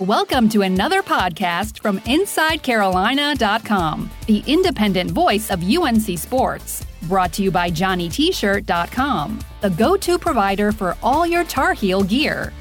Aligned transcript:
Welcome 0.00 0.50
to 0.50 0.60
another 0.60 1.02
podcast 1.02 1.80
from 1.80 2.00
InsideCarolina.com, 2.00 4.10
the 4.26 4.44
independent 4.46 5.10
voice 5.10 5.50
of 5.50 5.64
UNC 5.64 6.18
Sports. 6.18 6.84
Brought 7.04 7.32
to 7.32 7.42
you 7.42 7.50
by 7.50 7.70
JohnnyT-shirt.com, 7.70 9.38
the 9.62 9.70
go-to 9.70 10.18
provider 10.18 10.70
for 10.70 10.98
all 11.02 11.26
your 11.26 11.44
Tar 11.44 11.72
Heel 11.72 12.02
gear. 12.02 12.52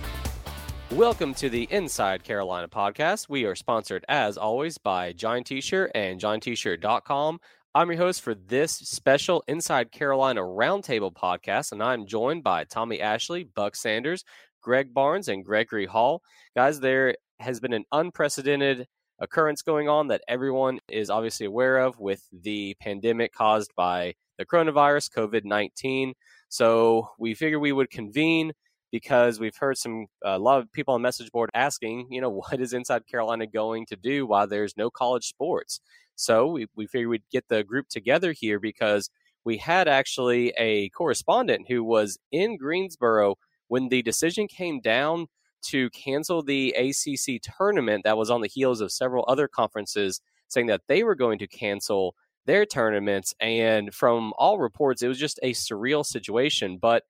Welcome 0.92 1.34
to 1.34 1.50
the 1.50 1.68
Inside 1.72 2.24
Carolina 2.24 2.70
podcast. 2.70 3.28
We 3.28 3.44
are 3.44 3.56
sponsored, 3.56 4.06
as 4.08 4.38
always, 4.38 4.78
by 4.78 5.12
Johnny 5.12 5.44
T-shirt 5.44 5.92
and 5.94 6.22
JohnnyT-shirt.com. 6.22 7.42
I'm 7.76 7.92
your 7.92 7.98
host 7.98 8.22
for 8.22 8.34
this 8.34 8.72
special 8.72 9.44
Inside 9.50 9.92
Carolina 9.92 10.40
Roundtable 10.40 11.12
podcast, 11.12 11.74
and 11.74 11.84
I'm 11.84 12.08
joined 12.08 12.46
by 12.46 12.64
Tommy 12.64 13.02
Ashley, 13.02 13.44
Buck 13.44 13.76
Sanders, 13.76 14.24
Greg 14.62 14.94
Barnes, 14.94 15.28
and 15.28 15.44
Gregory 15.44 15.86
Hall. 15.86 16.22
Guys, 16.56 16.80
there 16.80 17.16
has 17.40 17.60
been 17.60 17.74
an 17.74 17.86
unprecedented 17.92 18.88
occurrence 19.20 19.62
going 19.62 19.88
on 19.88 20.08
that 20.10 20.22
everyone 20.28 20.80
is 20.90 21.10
obviously 21.10 21.46
aware 21.46 21.78
of 21.78 22.00
with 22.00 22.28
the 22.32 22.76
pandemic 22.82 23.34
caused 23.34 23.72
by 23.76 24.14
the 24.38 24.46
coronavirus, 24.46 25.12
COVID 25.12 25.46
19. 25.46 26.14
So 26.50 27.10
we 27.18 27.34
figured 27.34 27.62
we 27.62 27.72
would 27.72 27.90
convene 27.90 28.52
because 28.92 29.40
we've 29.40 29.56
heard 29.56 29.78
some 29.78 30.08
a 30.24 30.40
lot 30.40 30.60
of 30.60 30.72
people 30.72 30.94
on 30.94 31.02
message 31.02 31.32
board 31.32 31.50
asking, 31.54 32.08
you 32.10 32.22
know, 32.22 32.30
what 32.50 32.60
is 32.60 32.74
Inside 32.74 33.08
Carolina 33.08 33.48
going 33.48 33.86
to 33.88 33.96
do 33.96 34.26
while 34.26 34.48
there's 34.48 34.78
no 34.78 34.90
college 34.90 35.28
sports? 35.28 35.80
So 36.16 36.48
we, 36.48 36.68
we 36.76 36.88
figured 36.88 37.10
we'd 37.10 37.24
get 37.32 37.48
the 37.50 37.64
group 37.64 37.88
together 37.90 38.32
here 38.32 38.60
because 38.60 39.10
we 39.44 39.58
had 39.58 39.88
actually 39.88 40.50
a 40.58 40.90
correspondent 40.90 41.68
who 41.68 41.84
was 41.84 42.18
in 42.32 42.58
Greensboro 42.58 43.36
when 43.68 43.90
the 43.90 44.02
decision 44.02 44.48
came 44.48 44.80
down 44.80 45.28
to 45.68 45.90
cancel 45.92 46.42
the 46.42 46.72
ACC 46.72 47.42
tournament 47.42 48.04
that 48.04 48.18
was 48.18 48.30
on 48.30 48.42
the 48.42 48.48
heels 48.48 48.82
of 48.82 48.92
several 48.92 49.26
other 49.28 49.48
conferences 49.48 50.22
saying 50.48 50.68
that 50.68 50.82
they 50.88 51.04
were 51.04 51.16
going 51.16 51.40
to 51.40 51.48
cancel 51.48 52.16
their 52.46 52.66
tournaments. 52.66 53.34
And 53.40 53.94
from 53.94 54.34
all 54.38 54.60
reports, 54.60 55.02
it 55.02 55.08
was 55.08 55.20
just 55.20 55.40
a 55.44 55.54
surreal 55.54 56.06
situation. 56.06 56.78
But, 56.78 57.04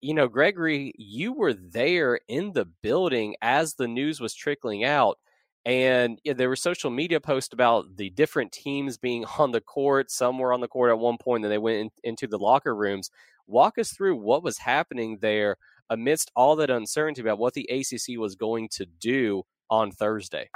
you 0.00 0.14
know, 0.14 0.28
Gregory, 0.28 0.92
you 0.96 1.32
were 1.32 1.54
there 1.54 2.20
in 2.28 2.52
the 2.52 2.66
building 2.82 3.36
as 3.42 3.74
the 3.74 3.88
news 3.88 4.20
was 4.20 4.34
trickling 4.34 4.84
out. 4.84 5.18
And 5.64 6.20
yeah, 6.22 6.34
there 6.34 6.48
were 6.48 6.56
social 6.56 6.90
media 6.90 7.18
posts 7.18 7.52
about 7.52 7.96
the 7.96 8.10
different 8.10 8.52
teams 8.52 8.96
being 8.96 9.24
on 9.38 9.50
the 9.50 9.60
court. 9.60 10.10
Some 10.10 10.38
were 10.38 10.52
on 10.52 10.60
the 10.60 10.68
court 10.68 10.90
at 10.90 10.98
one 10.98 11.18
point, 11.18 11.44
and 11.44 11.52
they 11.52 11.58
went 11.58 11.78
in, 11.78 11.90
into 12.04 12.26
the 12.26 12.38
locker 12.38 12.74
rooms. 12.74 13.10
Walk 13.48 13.78
us 13.78 13.92
through 13.92 14.16
what 14.16 14.42
was 14.42 14.58
happening 14.58 15.18
there 15.20 15.56
amidst 15.90 16.30
all 16.34 16.56
that 16.56 16.70
uncertainty 16.70 17.20
about 17.20 17.38
what 17.38 17.54
the 17.54 17.68
ACC 17.70 18.18
was 18.18 18.34
going 18.34 18.68
to 18.72 18.86
do 18.86 19.42
on 19.70 19.90
Thursday. 19.90 20.48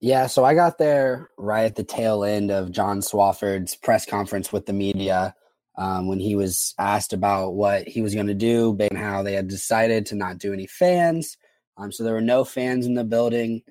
Yeah, 0.00 0.26
so 0.26 0.44
I 0.44 0.54
got 0.54 0.78
there 0.78 1.30
right 1.38 1.64
at 1.64 1.76
the 1.76 1.84
tail 1.84 2.24
end 2.24 2.50
of 2.50 2.72
John 2.72 3.00
Swofford's 3.00 3.76
press 3.76 4.04
conference 4.04 4.52
with 4.52 4.66
the 4.66 4.72
media 4.72 5.34
um, 5.78 6.08
when 6.08 6.18
he 6.18 6.34
was 6.34 6.74
asked 6.78 7.12
about 7.12 7.54
what 7.54 7.86
he 7.86 8.02
was 8.02 8.14
going 8.14 8.26
to 8.26 8.34
do 8.34 8.76
and 8.80 8.98
how 8.98 9.22
they 9.22 9.34
had 9.34 9.48
decided 9.48 10.06
to 10.06 10.16
not 10.16 10.38
do 10.38 10.52
any 10.52 10.66
fans. 10.66 11.36
Um, 11.76 11.92
so 11.92 12.02
there 12.02 12.14
were 12.14 12.20
no 12.20 12.44
fans 12.44 12.84
in 12.84 12.94
the 12.94 13.04
building. 13.04 13.62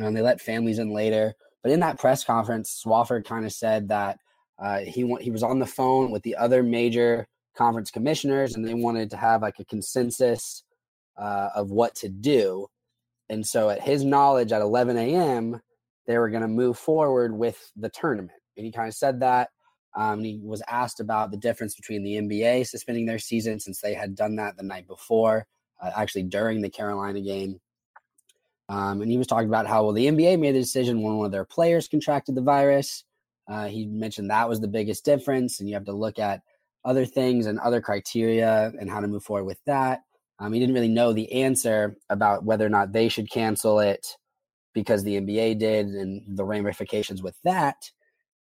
Um, 0.00 0.14
they 0.14 0.20
let 0.20 0.40
families 0.40 0.78
in 0.78 0.92
later. 0.92 1.34
But 1.62 1.72
in 1.72 1.80
that 1.80 1.98
press 1.98 2.24
conference, 2.24 2.82
Swofford 2.84 3.24
kind 3.24 3.46
of 3.46 3.52
said 3.52 3.88
that 3.88 4.18
uh, 4.58 4.80
he 4.80 5.16
he 5.20 5.30
was 5.30 5.42
on 5.42 5.58
the 5.58 5.66
phone 5.66 6.10
with 6.10 6.22
the 6.22 6.36
other 6.36 6.62
major 6.62 7.26
conference 7.56 7.90
commissioners 7.90 8.54
and 8.54 8.66
they 8.66 8.74
wanted 8.74 9.10
to 9.10 9.16
have 9.16 9.42
like 9.42 9.58
a 9.58 9.64
consensus 9.64 10.64
uh, 11.16 11.50
of 11.54 11.70
what 11.70 11.94
to 11.96 12.08
do. 12.08 12.66
And 13.28 13.46
so, 13.46 13.70
at 13.70 13.82
his 13.82 14.04
knowledge, 14.04 14.52
at 14.52 14.60
11 14.60 14.96
a.m., 14.96 15.60
they 16.06 16.18
were 16.18 16.30
going 16.30 16.42
to 16.42 16.48
move 16.48 16.78
forward 16.78 17.36
with 17.36 17.70
the 17.76 17.88
tournament. 17.88 18.38
And 18.56 18.66
he 18.66 18.72
kind 18.72 18.88
of 18.88 18.94
said 18.94 19.20
that. 19.20 19.50
Um, 19.94 20.24
he 20.24 20.40
was 20.42 20.62
asked 20.68 21.00
about 21.00 21.30
the 21.30 21.36
difference 21.36 21.74
between 21.74 22.02
the 22.02 22.14
NBA 22.14 22.66
suspending 22.66 23.06
their 23.06 23.18
season 23.18 23.60
since 23.60 23.80
they 23.80 23.94
had 23.94 24.14
done 24.14 24.36
that 24.36 24.56
the 24.56 24.62
night 24.62 24.86
before, 24.86 25.46
uh, 25.82 25.90
actually 25.94 26.24
during 26.24 26.62
the 26.62 26.70
Carolina 26.70 27.20
game. 27.20 27.60
Um, 28.68 29.02
and 29.02 29.10
he 29.10 29.18
was 29.18 29.26
talking 29.26 29.48
about 29.48 29.66
how, 29.66 29.84
well, 29.84 29.92
the 29.92 30.06
NBA 30.06 30.38
made 30.38 30.54
the 30.54 30.60
decision 30.60 31.02
when 31.02 31.16
one 31.16 31.26
of 31.26 31.32
their 31.32 31.44
players 31.44 31.88
contracted 31.88 32.34
the 32.34 32.42
virus. 32.42 33.04
Uh, 33.46 33.66
he 33.66 33.86
mentioned 33.86 34.30
that 34.30 34.48
was 34.48 34.60
the 34.60 34.68
biggest 34.68 35.04
difference. 35.04 35.60
And 35.60 35.68
you 35.68 35.74
have 35.74 35.84
to 35.84 35.92
look 35.92 36.18
at 36.18 36.40
other 36.84 37.04
things 37.04 37.46
and 37.46 37.58
other 37.60 37.80
criteria 37.80 38.72
and 38.78 38.90
how 38.90 39.00
to 39.00 39.08
move 39.08 39.22
forward 39.22 39.44
with 39.44 39.60
that. 39.66 40.00
Um, 40.38 40.52
he 40.52 40.60
didn't 40.60 40.74
really 40.74 40.88
know 40.88 41.12
the 41.12 41.30
answer 41.32 41.96
about 42.10 42.44
whether 42.44 42.66
or 42.66 42.70
not 42.70 42.92
they 42.92 43.08
should 43.08 43.30
cancel 43.30 43.78
it 43.78 44.06
because 44.74 45.04
the 45.04 45.20
NBA 45.20 45.58
did 45.58 45.86
and 45.86 46.36
the 46.36 46.44
ramifications 46.44 47.22
with 47.22 47.36
that. 47.44 47.76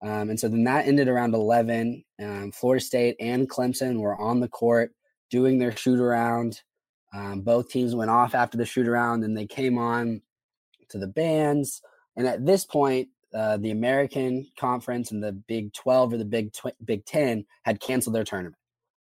Um, 0.03 0.31
and 0.31 0.41
so 0.41 0.49
then 0.49 0.65
that 0.65 0.87
ended 0.87 1.09
around 1.09 1.35
11. 1.35 2.05
Um, 2.23 2.53
Florida 2.53 2.83
State 2.83 3.17
and 3.21 3.51
Clemson 3.51 4.01
were 4.01 4.19
on 4.19 4.41
the 4.41 4.49
court 4.49 4.93
doing 5.31 5.59
their 5.59 5.77
shoot 5.77 6.01
around. 6.01 6.63
Um, 7.13 7.43
both 7.43 7.69
teams 7.69 7.95
went 7.95 8.11
off 8.11 8.35
after 8.35 8.57
the 8.57 8.65
shoot 8.65 8.89
around 8.89 9.25
and 9.25 9.37
they 9.37 9.47
came 9.47 9.77
on 9.77 10.23
to 10.89 10.99
the 10.99 11.09
bands. 11.09 11.83
And 12.17 12.27
at 12.27 12.47
this 12.47 12.65
point, 12.65 13.09
uh, 13.35 13.57
the 13.59 13.71
American 13.71 14.47
Conference 14.59 15.13
and 15.13 15.23
the 15.23 15.33
Big 15.33 15.73
12 15.73 16.15
or 16.15 16.17
the 16.19 16.25
Big 16.25 16.53
tw- 16.53 16.85
Big 16.85 17.05
10 17.05 17.45
had 17.65 17.81
canceled 17.81 18.15
their 18.15 18.25
tournament. 18.25 18.57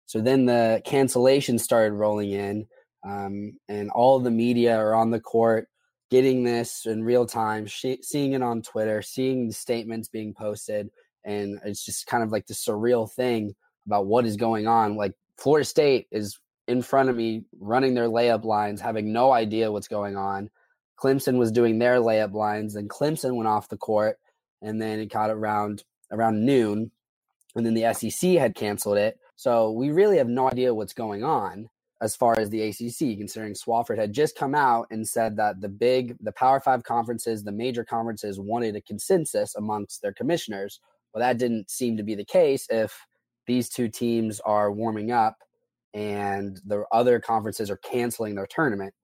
So 0.07 0.21
then 0.21 0.47
the 0.47 0.83
cancellations 0.87 1.61
started 1.61 1.95
rolling 1.95 2.31
in, 2.31 2.67
um, 3.07 3.53
and 3.69 3.91
all 3.91 4.21
the 4.21 4.31
media 4.31 4.77
are 4.77 4.95
on 4.95 5.11
the 5.11 5.21
court 5.21 5.69
getting 6.11 6.45
this 6.45 6.87
in 6.87 7.03
real 7.03 7.27
time, 7.27 7.67
seeing 7.67 8.33
it 8.33 8.43
on 8.43 8.63
Twitter, 8.63 9.03
seeing 9.03 9.49
the 9.49 9.53
statements 9.53 10.09
being 10.09 10.35
posted, 10.35 10.91
and 11.25 11.59
it's 11.65 11.85
just 11.85 12.07
kind 12.07 12.23
of 12.23 12.31
like 12.31 12.47
the 12.47 12.55
surreal 12.55 13.11
thing 13.11 13.55
about 13.87 14.07
what 14.07 14.27
is 14.27 14.37
going 14.37 14.67
on. 14.67 14.97
Like 14.97 15.13
Florida 15.39 15.65
State 15.65 16.07
is 16.11 16.39
in 16.69 16.83
front 16.83 17.09
of 17.09 17.17
me 17.17 17.45
running 17.59 17.95
their 17.95 18.09
layup 18.09 18.45
lines, 18.45 18.81
having 18.81 19.13
no 19.13 19.33
idea 19.33 19.73
what's 19.73 19.89
going 19.89 20.17
on. 20.17 20.51
Clemson 20.99 21.39
was 21.39 21.53
doing 21.53 21.79
their 21.79 21.97
layup 21.97 22.33
lines, 22.33 22.77
and 22.77 22.89
Clemson 22.89 23.35
went 23.37 23.49
off 23.49 23.69
the 23.69 23.77
court, 23.77 24.19
and 24.63 24.81
then 24.81 25.01
it 25.01 25.13
got 25.13 25.31
around 25.31 25.85
around 26.11 26.45
noon, 26.45 26.91
and 27.55 27.67
then 27.67 27.75
the 27.75 27.93
SEC 27.95 28.33
had 28.33 28.55
canceled 28.55 28.99
it. 28.99 29.19
So 29.37 29.71
we 29.73 29.91
really 29.91 30.19
have 30.19 30.29
no 30.29 30.49
idea 30.49 30.75
what's 30.75 30.93
going 30.93 31.25
on 31.25 31.69
as 32.01 32.15
far 32.15 32.39
as 32.39 32.51
the 32.51 32.63
ACC, 32.63 33.17
considering 33.17 33.55
Swofford 33.55 33.99
had 33.99 34.13
just 34.13 34.37
come 34.37 34.55
out 34.55 34.87
and 34.91 35.09
said 35.09 35.37
that 35.37 35.61
the 35.61 35.69
big, 35.69 36.17
the 36.21 36.33
Power 36.33 36.61
Five 36.61 36.83
conferences, 36.85 37.43
the 37.43 37.53
major 37.53 37.85
conferences 37.85 38.39
wanted 38.39 38.77
a 38.77 38.81
consensus 38.81 39.55
amongst 39.55 40.03
their 40.03 40.13
commissioners. 40.13 40.81
Well, 41.13 41.23
that 41.23 41.39
didn't 41.39 41.71
seem 41.71 41.97
to 41.97 42.03
be 42.03 42.15
the 42.15 42.25
case 42.25 42.67
if 42.71 43.07
these 43.47 43.69
two 43.69 43.89
teams 43.89 44.41
are 44.41 44.71
warming 44.71 45.13
up 45.13 45.37
and 45.95 46.61
the 46.67 46.85
other 46.93 47.21
conferences 47.21 47.71
are 47.71 47.77
canceling 47.79 48.35
their 48.35 48.49
tournament. 48.49 48.95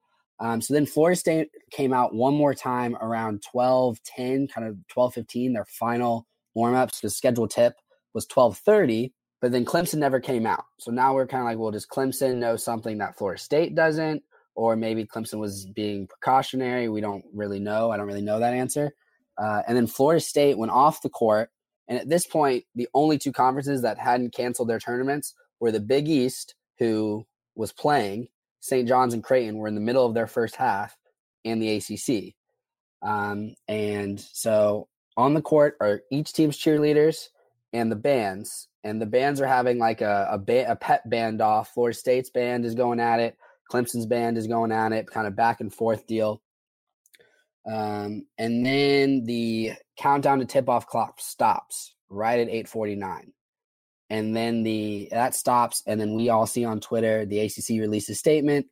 Um, 0.41 0.63
so 0.63 0.73
then 0.73 0.87
Florida 0.87 1.17
State 1.17 1.51
came 1.71 1.93
out 1.93 2.15
one 2.15 2.35
more 2.35 2.55
time 2.55 2.97
around 2.97 3.43
12 3.51 4.03
10, 4.03 4.49
kind 4.49 4.67
of 4.67 4.77
12 4.89 5.15
15, 5.15 5.53
their 5.53 5.67
final 5.67 6.27
warm 6.55 6.75
ups. 6.75 7.01
The 7.01 7.11
scheduled 7.11 7.51
tip 7.51 7.75
was 8.15 8.27
12 8.27 8.59
30, 8.59 9.13
but 9.41 9.53
then 9.53 9.65
Clemson 9.65 9.99
never 9.99 10.19
came 10.19 10.47
out. 10.47 10.65
So 10.79 10.91
now 10.91 11.15
we're 11.15 11.27
kind 11.27 11.43
of 11.43 11.47
like, 11.47 11.59
well, 11.59 11.71
does 11.71 11.87
Clemson 11.87 12.37
know 12.37 12.57
something 12.57 12.99
that 12.99 13.19
Florida 13.19 13.41
State 13.41 13.75
doesn't? 13.75 14.23
Or 14.55 14.77
maybe 14.77 15.05
Clemson 15.05 15.39
was 15.39 15.67
being 15.67 16.07
precautionary. 16.09 16.89
We 16.89 17.01
don't 17.01 17.25
really 17.33 17.61
know. 17.61 17.91
I 17.91 17.97
don't 17.97 18.07
really 18.07 18.23
know 18.23 18.41
that 18.41 18.55
answer. 18.55 18.93
Uh, 19.39 19.63
and 19.67 19.77
then 19.77 19.87
Florida 19.87 20.21
State 20.21 20.59
went 20.59 20.73
off 20.73 21.03
the 21.03 21.09
court. 21.09 21.51
And 21.89 21.99
at 21.99 22.09
this 22.09 22.27
point, 22.27 22.65
the 22.75 22.89
only 22.95 23.19
two 23.19 23.33
conferences 23.33 23.83
that 23.83 23.99
hadn't 23.99 24.35
canceled 24.35 24.69
their 24.69 24.79
tournaments 24.79 25.35
were 25.61 25.73
the 25.73 25.81
Big 25.81 26.09
East, 26.09 26.55
who 26.79 27.27
was 27.55 27.73
playing, 27.73 28.29
St. 28.61 28.87
John's 28.87 29.15
and 29.15 29.25
Creighton 29.25 29.57
were 29.57 29.69
in 29.69 29.75
the 29.75 29.81
middle 29.81 30.07
of 30.07 30.15
their 30.15 30.27
first 30.27 30.57
half 30.57 30.97
and 31.45 31.61
the 31.61 31.77
ACC. 31.77 32.35
Um, 33.03 33.55
and 33.67 34.21
so 34.21 34.89
on 35.17 35.35
the 35.35 35.43
court 35.43 35.77
are 35.81 36.03
each 36.13 36.33
team's 36.33 36.59
cheerleaders 36.59 37.29
and 37.73 37.91
the 37.91 37.97
bands. 37.97 38.69
And 38.85 39.01
the 39.01 39.07
bands 39.07 39.41
are 39.41 39.47
having 39.47 39.79
like 39.79 40.01
a, 40.01 40.29
a, 40.33 40.39
ba- 40.39 40.71
a 40.71 40.77
pet 40.77 41.09
band 41.09 41.41
off. 41.41 41.75
Florida 41.75 41.97
State's 41.97 42.31
band 42.31 42.65
is 42.65 42.75
going 42.75 43.01
at 43.01 43.21
it. 43.21 43.37
Clemson's 43.71 44.07
band 44.07 44.37
is 44.37 44.47
going 44.47 44.73
at 44.73 44.93
it, 44.93 45.07
kind 45.07 45.27
of 45.27 45.37
back 45.37 45.61
and 45.61 45.73
forth 45.73 46.07
deal. 46.07 46.43
Um, 47.71 48.27
and 48.39 48.65
then 48.65 49.25
the 49.25 49.73
countdown 49.97 50.41
to 50.41 50.45
tip 50.45 50.69
off 50.69 50.87
clock 50.87 51.21
stops 51.21 51.95
right 52.09 52.41
at 52.41 52.49
849. 52.49 53.33
And 54.11 54.37
then 54.37 54.65
the 54.65 55.09
that 55.13 55.35
stops, 55.35 55.83
and 55.87 56.01
then 56.01 56.15
we 56.15 56.29
all 56.29 56.47
see 56.47 56.65
on 56.65 56.81
Twitter 56.81 57.25
the 57.25 57.41
ACC 57.41 57.81
released 57.81 58.11
a 58.11 58.15
statement. 58.15 58.67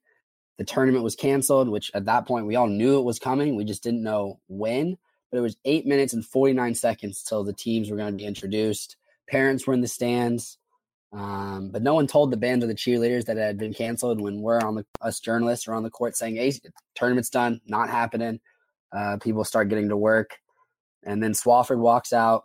The 0.58 0.64
tournament 0.64 1.04
was 1.04 1.14
canceled, 1.14 1.68
which 1.68 1.92
at 1.94 2.06
that 2.06 2.26
point 2.26 2.46
we 2.46 2.56
all 2.56 2.66
knew 2.66 2.98
it 2.98 3.04
was 3.04 3.20
coming. 3.20 3.54
We 3.54 3.64
just 3.64 3.84
didn't 3.84 4.02
know 4.02 4.40
when. 4.48 4.98
But 5.30 5.38
it 5.38 5.42
was 5.42 5.56
eight 5.64 5.86
minutes 5.86 6.14
and 6.14 6.24
49 6.24 6.74
seconds 6.74 7.22
till 7.22 7.44
the 7.44 7.52
teams 7.52 7.90
were 7.90 7.96
going 7.96 8.12
to 8.12 8.16
be 8.16 8.24
introduced. 8.24 8.96
Parents 9.28 9.66
were 9.66 9.74
in 9.74 9.82
the 9.82 9.88
stands. 9.88 10.58
Um, 11.12 11.70
but 11.70 11.82
no 11.82 11.94
one 11.94 12.06
told 12.06 12.30
the 12.30 12.36
band 12.36 12.62
or 12.62 12.66
the 12.66 12.74
cheerleaders 12.74 13.24
that 13.26 13.38
it 13.38 13.42
had 13.42 13.58
been 13.58 13.72
canceled 13.72 14.20
when 14.20 14.42
we're 14.42 14.60
on 14.60 14.74
the 14.74 14.86
us 15.00 15.20
journalists 15.20 15.66
are 15.66 15.74
on 15.74 15.82
the 15.82 15.90
court 15.90 16.16
saying, 16.16 16.36
"Hey, 16.36 16.52
tournament's 16.94 17.30
done, 17.30 17.60
not 17.66 17.88
happening." 17.88 18.40
Uh, 18.92 19.16
people 19.18 19.44
start 19.44 19.68
getting 19.70 19.88
to 19.88 19.96
work, 19.96 20.38
and 21.04 21.22
then 21.22 21.32
Swofford 21.32 21.78
walks 21.78 22.12
out. 22.12 22.44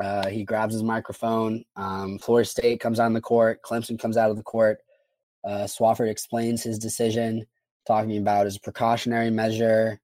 Uh, 0.00 0.28
he 0.28 0.44
grabs 0.44 0.74
his 0.74 0.82
microphone. 0.82 1.64
Um, 1.76 2.18
Florida 2.18 2.48
State 2.48 2.80
comes 2.80 2.98
on 2.98 3.12
the 3.12 3.20
court. 3.20 3.60
Clemson 3.62 3.98
comes 3.98 4.16
out 4.16 4.30
of 4.30 4.36
the 4.36 4.42
court. 4.42 4.78
Uh, 5.44 5.64
Swofford 5.64 6.10
explains 6.10 6.62
his 6.62 6.78
decision, 6.78 7.46
talking 7.86 8.16
about 8.16 8.46
his 8.46 8.58
precautionary 8.58 9.30
measure 9.30 10.00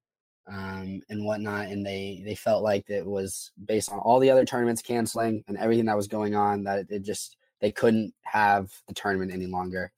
um, 0.47 1.01
and 1.09 1.25
whatnot. 1.25 1.67
And 1.67 1.85
they 1.85 2.21
they 2.25 2.35
felt 2.35 2.63
like 2.63 2.89
it 2.89 3.05
was 3.05 3.51
based 3.65 3.91
on 3.91 3.99
all 3.99 4.19
the 4.19 4.29
other 4.29 4.45
tournaments 4.45 4.81
canceling 4.81 5.43
and 5.47 5.57
everything 5.57 5.85
that 5.85 5.97
was 5.97 6.07
going 6.07 6.35
on 6.35 6.63
that 6.63 6.85
it 6.89 7.03
just 7.03 7.37
they 7.59 7.71
couldn't 7.71 8.13
have 8.21 8.71
the 8.87 8.93
tournament 8.93 9.31
any 9.31 9.47
longer. 9.47 9.91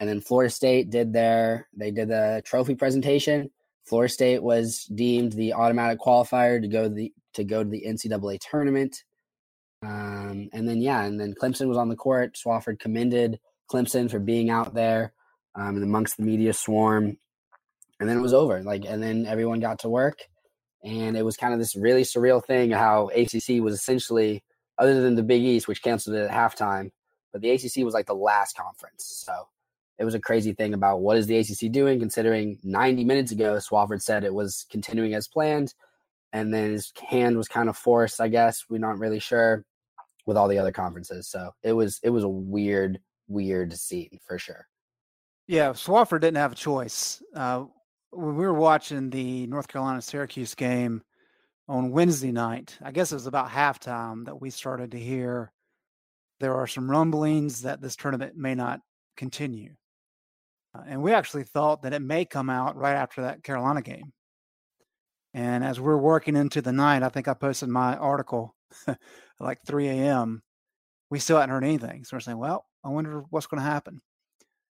And 0.00 0.08
then 0.08 0.20
Florida 0.20 0.50
State 0.50 0.90
did 0.90 1.12
their 1.12 1.68
they 1.76 1.90
did 1.90 2.08
the 2.08 2.42
trophy 2.44 2.74
presentation. 2.74 3.50
Florida 3.84 4.12
State 4.12 4.42
was 4.42 4.84
deemed 4.84 5.32
the 5.32 5.52
automatic 5.52 6.00
qualifier 6.00 6.60
to 6.60 6.68
go 6.68 6.84
to 6.84 6.94
the 6.94 7.12
to 7.34 7.44
go 7.44 7.62
to 7.62 7.68
the 7.68 7.84
NCAA 7.86 8.38
tournament. 8.40 9.04
Um, 9.82 10.48
and 10.52 10.68
then 10.68 10.80
yeah, 10.80 11.02
and 11.02 11.20
then 11.20 11.34
Clemson 11.34 11.68
was 11.68 11.76
on 11.76 11.88
the 11.88 11.96
court. 11.96 12.36
Swofford 12.36 12.78
commended 12.78 13.40
Clemson 13.70 14.10
for 14.10 14.18
being 14.18 14.50
out 14.50 14.74
there 14.74 15.12
um, 15.54 15.76
and 15.76 15.82
amongst 15.82 16.16
the 16.16 16.22
media 16.22 16.52
swarm. 16.52 17.18
And 17.98 18.08
then 18.08 18.18
it 18.18 18.22
was 18.22 18.34
over. 18.34 18.62
Like, 18.62 18.84
and 18.86 19.02
then 19.02 19.26
everyone 19.26 19.60
got 19.60 19.80
to 19.80 19.88
work, 19.88 20.22
and 20.82 21.16
it 21.16 21.24
was 21.24 21.36
kind 21.36 21.52
of 21.52 21.60
this 21.60 21.76
really 21.76 22.02
surreal 22.02 22.44
thing 22.44 22.70
how 22.70 23.08
ACC 23.08 23.62
was 23.62 23.74
essentially 23.74 24.42
other 24.78 25.00
than 25.00 25.14
the 25.14 25.22
Big 25.22 25.42
East, 25.42 25.68
which 25.68 25.82
canceled 25.82 26.16
it 26.16 26.28
at 26.28 26.30
halftime. 26.30 26.90
But 27.32 27.42
the 27.42 27.50
ACC 27.50 27.84
was 27.84 27.94
like 27.94 28.06
the 28.06 28.14
last 28.14 28.56
conference. 28.56 29.24
So 29.24 29.46
it 29.98 30.04
was 30.04 30.14
a 30.14 30.20
crazy 30.20 30.52
thing 30.52 30.74
about 30.74 31.00
what 31.00 31.16
is 31.16 31.26
the 31.26 31.38
ACC 31.38 31.70
doing, 31.70 32.00
considering 32.00 32.58
90 32.64 33.04
minutes 33.04 33.30
ago, 33.30 33.54
Swofford 33.56 34.02
said 34.02 34.24
it 34.24 34.34
was 34.34 34.66
continuing 34.70 35.14
as 35.14 35.28
planned. 35.28 35.74
And 36.32 36.52
then 36.52 36.72
his 36.72 36.92
hand 37.08 37.36
was 37.36 37.46
kind 37.46 37.68
of 37.68 37.76
forced, 37.76 38.20
I 38.20 38.28
guess. 38.28 38.64
We're 38.68 38.78
not 38.78 38.98
really 38.98 39.20
sure 39.20 39.64
with 40.26 40.36
all 40.36 40.48
the 40.48 40.58
other 40.58 40.72
conferences. 40.72 41.28
So 41.28 41.50
it 41.62 41.72
was 41.72 42.00
it 42.02 42.10
was 42.10 42.24
a 42.24 42.28
weird, 42.28 43.00
weird 43.28 43.72
scene 43.72 44.18
for 44.26 44.38
sure. 44.38 44.66
Yeah, 45.46 45.70
Swofford 45.70 46.20
didn't 46.20 46.36
have 46.36 46.52
a 46.52 46.56
choice. 46.56 47.22
Uh, 47.34 47.64
when 48.10 48.36
we 48.36 48.44
were 48.44 48.54
watching 48.54 49.10
the 49.10 49.46
North 49.46 49.68
Carolina 49.68 50.00
Syracuse 50.00 50.54
game, 50.54 51.02
on 51.68 51.90
Wednesday 51.90 52.32
night, 52.32 52.76
I 52.82 52.90
guess 52.92 53.12
it 53.12 53.16
was 53.16 53.26
about 53.26 53.48
halftime 53.48 54.26
that 54.26 54.40
we 54.40 54.50
started 54.50 54.92
to 54.92 54.98
hear 54.98 55.52
there 56.40 56.54
are 56.54 56.66
some 56.66 56.90
rumblings 56.90 57.62
that 57.62 57.80
this 57.80 57.96
tournament 57.96 58.36
may 58.36 58.54
not 58.54 58.80
continue. 59.16 59.74
Uh, 60.74 60.82
and 60.86 61.02
we 61.02 61.12
actually 61.12 61.44
thought 61.44 61.82
that 61.82 61.92
it 61.92 62.02
may 62.02 62.24
come 62.24 62.50
out 62.50 62.76
right 62.76 62.96
after 62.96 63.22
that 63.22 63.44
Carolina 63.44 63.80
game. 63.80 64.12
And 65.34 65.64
as 65.64 65.80
we're 65.80 65.96
working 65.96 66.36
into 66.36 66.60
the 66.60 66.72
night, 66.72 67.02
I 67.02 67.08
think 67.08 67.28
I 67.28 67.34
posted 67.34 67.68
my 67.68 67.96
article 67.96 68.54
like 69.42 69.60
3 69.66 69.88
a.m. 69.88 70.42
We 71.10 71.18
still 71.18 71.38
hadn't 71.38 71.54
heard 71.54 71.64
anything. 71.64 72.04
So 72.04 72.16
we're 72.16 72.20
saying, 72.20 72.38
well, 72.38 72.66
I 72.84 72.88
wonder 72.88 73.24
what's 73.30 73.46
going 73.46 73.62
to 73.62 73.68
happen. 73.68 74.00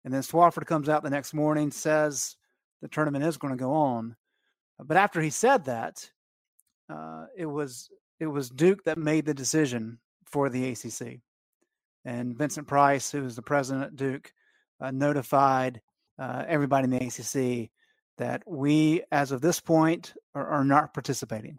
And 0.05 0.15
then 0.15 0.23
Swofford 0.23 0.67
comes 0.67 0.89
out 0.89 1.03
the 1.03 1.11
next 1.11 1.35
morning, 1.35 1.71
says 1.71 2.37
the 2.81 2.89
tournament 2.89 3.25
is 3.25 3.37
going 3.37 3.53
to 3.53 3.63
go 3.63 3.73
on. 3.73 4.17
But 4.79 4.97
after 4.97 5.21
he 5.21 5.31
said 5.31 5.67
that, 5.67 6.11
uh, 6.89 7.27
it 7.37 7.47
was 7.47 7.91
it 8.19 8.27
was 8.27 8.51
Duke 8.51 8.85
that 8.85 8.99
made 8.99 9.27
the 9.27 9.35
decision 9.35 9.99
for 10.27 10.49
the 10.49 10.71
ACC, 10.71 11.21
and 12.05 12.37
Vincent 12.37 12.67
Price, 12.67 13.11
who 13.11 13.23
was 13.23 13.37
the 13.37 13.43
president 13.43 13.87
at 13.87 13.97
Duke, 13.97 14.33
uh, 14.81 14.91
notified 14.91 15.81
uh, 16.19 16.45
everybody 16.49 16.85
in 16.85 16.91
the 16.91 17.07
ACC 17.07 17.71
that 18.19 18.43
we, 18.47 19.03
as 19.11 19.33
of 19.33 19.41
this 19.41 19.61
point, 19.61 20.15
are, 20.35 20.47
are, 20.47 20.65
not 20.65 20.93
participating, 20.93 21.57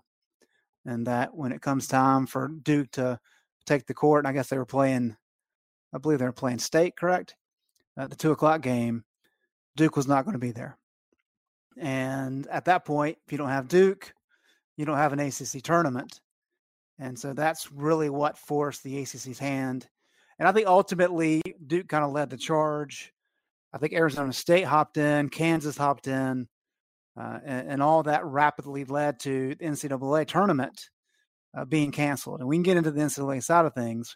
and 0.86 1.08
that 1.08 1.36
when 1.36 1.52
it 1.52 1.62
comes 1.62 1.88
time 1.88 2.26
for 2.26 2.48
Duke 2.48 2.92
to 2.92 3.20
take 3.66 3.86
the 3.86 3.94
court, 3.94 4.20
and 4.20 4.28
I 4.28 4.34
guess 4.34 4.50
they 4.50 4.58
were 4.58 4.66
playing, 4.66 5.16
I 5.94 5.98
believe 5.98 6.20
they 6.20 6.26
were 6.26 6.32
playing 6.32 6.60
State, 6.60 6.96
correct? 6.96 7.36
At 7.98 8.10
the 8.10 8.16
two 8.16 8.32
o'clock 8.32 8.62
game, 8.62 9.04
Duke 9.76 9.96
was 9.96 10.08
not 10.08 10.26
going 10.26 10.34
to 10.34 10.40
be 10.40 10.52
there. 10.52 10.78
And 11.78 12.48
at 12.48 12.66
that 12.66 12.86
point, 12.86 13.18
if 13.26 13.32
you 13.32 13.38
don't 13.38 13.50
have 13.50 13.68
Duke, 13.68 14.14
you 14.78 14.86
don't 14.86 14.98
have 14.98 15.14
an 15.14 15.20
ACC 15.20 15.62
tournament. 15.62 16.20
And 17.00 17.18
so 17.18 17.34
that's 17.34 17.72
really 17.72 18.10
what 18.10 18.38
forced 18.38 18.84
the 18.84 19.02
ACC's 19.02 19.40
hand. 19.40 19.88
And 20.40 20.48
I 20.48 20.52
think 20.52 20.68
ultimately 20.68 21.42
Duke 21.66 21.88
kind 21.88 22.04
of 22.04 22.12
led 22.12 22.30
the 22.30 22.38
charge. 22.38 23.14
I 23.74 23.78
think 23.78 23.94
Arizona 23.94 24.34
State 24.34 24.66
hopped 24.66 24.98
in, 24.98 25.30
Kansas 25.30 25.78
hopped 25.78 26.08
in, 26.08 26.48
uh, 27.20 27.40
and, 27.46 27.70
and, 27.70 27.84
all 27.84 28.04
that 28.04 28.26
rapidly 28.26 28.86
led 28.86 29.20
to 29.20 29.56
the 29.56 29.66
NCAA 29.66 30.26
tournament 30.28 30.90
uh, 31.56 31.66
being 31.66 31.92
canceled. 31.92 32.40
And 32.40 32.48
we 32.48 32.56
can 32.56 32.64
get 32.64 32.78
into 32.78 32.92
the 32.92 33.02
NCAA 33.02 33.44
side 33.44 33.66
of 33.66 33.74
things, 33.74 34.16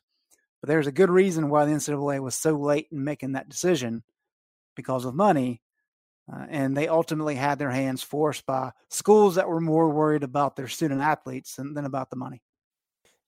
but 0.62 0.70
there's 0.70 0.88
a 0.88 0.92
good 0.92 1.10
reason 1.10 1.50
why 1.50 1.66
the 1.66 1.74
NCAA 1.74 2.22
was 2.22 2.36
so 2.36 2.54
late 2.56 2.88
in 2.92 3.04
making 3.04 3.34
that 3.34 3.50
decision 3.50 4.04
because 4.76 5.06
of 5.06 5.14
money. 5.14 5.62
Uh, 6.32 6.46
and 6.50 6.76
they 6.76 6.88
ultimately 6.88 7.36
had 7.36 7.60
their 7.60 7.70
hands 7.70 8.02
forced 8.02 8.46
by 8.46 8.72
schools 8.90 9.36
that 9.36 9.48
were 9.48 9.62
more 9.62 9.90
worried 9.90 10.24
about 10.24 10.56
their 10.56 10.68
student 10.68 11.02
athletes 11.02 11.56
than, 11.56 11.74
than 11.74 11.86
about 11.86 12.10
the 12.10 12.16
money. 12.16 12.42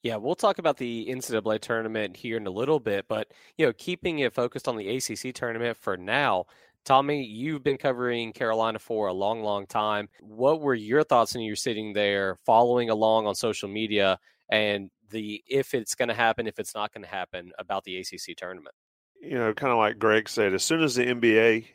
Yeah, 0.03 0.15
we'll 0.15 0.35
talk 0.35 0.59
about 0.59 0.77
the 0.77 1.07
NCAA 1.09 1.59
tournament 1.59 2.15
here 2.15 2.37
in 2.37 2.47
a 2.47 2.51
little 2.51 2.79
bit, 2.79 3.07
but 3.07 3.31
you 3.57 3.65
know, 3.65 3.73
keeping 3.73 4.19
it 4.19 4.33
focused 4.33 4.67
on 4.67 4.77
the 4.77 4.87
ACC 4.87 5.33
tournament 5.33 5.75
for 5.75 5.97
now. 5.97 6.45
Tommy, 6.87 7.25
you've 7.25 7.63
been 7.63 7.77
covering 7.77 8.31
Carolina 8.31 8.79
for 8.79 9.07
a 9.07 9.13
long, 9.13 9.43
long 9.43 9.67
time. 9.67 10.07
What 10.21 10.61
were 10.61 10.73
your 10.73 11.03
thoughts 11.03 11.35
when 11.35 11.43
you're 11.43 11.57
sitting 11.57 11.91
there 11.91 12.37
following 12.45 12.89
along 12.89 13.27
on 13.27 13.35
social 13.35 13.67
media 13.67 14.19
and 14.49 14.89
the 15.09 15.43
if 15.49 15.73
it's 15.73 15.95
going 15.95 16.07
to 16.07 16.15
happen, 16.15 16.47
if 16.47 16.59
it's 16.59 16.73
not 16.73 16.93
going 16.93 17.03
to 17.03 17.09
happen 17.09 17.51
about 17.59 17.83
the 17.83 17.97
ACC 17.97 18.37
tournament? 18.37 18.73
You 19.21 19.37
know, 19.37 19.53
kind 19.53 19.73
of 19.73 19.79
like 19.79 19.99
Greg 19.99 20.29
said, 20.29 20.53
as 20.53 20.63
soon 20.63 20.81
as 20.81 20.95
the 20.95 21.03
NBA 21.03 21.65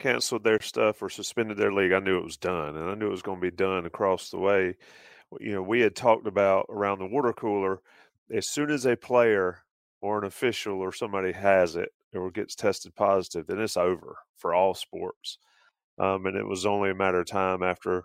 canceled 0.00 0.42
their 0.42 0.60
stuff 0.60 1.00
or 1.00 1.10
suspended 1.10 1.56
their 1.56 1.72
league, 1.72 1.92
I 1.92 2.00
knew 2.00 2.18
it 2.18 2.24
was 2.24 2.36
done, 2.36 2.76
and 2.76 2.90
I 2.90 2.94
knew 2.94 3.06
it 3.06 3.12
was 3.12 3.22
going 3.22 3.38
to 3.38 3.50
be 3.50 3.56
done 3.56 3.86
across 3.86 4.30
the 4.30 4.38
way. 4.38 4.74
You 5.38 5.52
know, 5.52 5.62
we 5.62 5.78
had 5.78 5.94
talked 5.94 6.26
about 6.26 6.66
around 6.70 6.98
the 6.98 7.06
water 7.06 7.32
cooler. 7.32 7.82
As 8.34 8.50
soon 8.50 8.72
as 8.72 8.84
a 8.84 8.96
player 8.96 9.58
or 10.00 10.18
an 10.18 10.24
official 10.24 10.80
or 10.80 10.92
somebody 10.92 11.30
has 11.30 11.76
it 11.76 11.92
or 12.14 12.30
gets 12.30 12.54
tested 12.54 12.94
positive, 12.94 13.46
then 13.46 13.60
it's 13.60 13.76
over 13.76 14.16
for 14.36 14.54
all 14.54 14.74
sports. 14.74 15.38
Um, 15.98 16.26
and 16.26 16.36
it 16.36 16.46
was 16.46 16.66
only 16.66 16.90
a 16.90 16.94
matter 16.94 17.20
of 17.20 17.26
time 17.26 17.62
after 17.62 18.04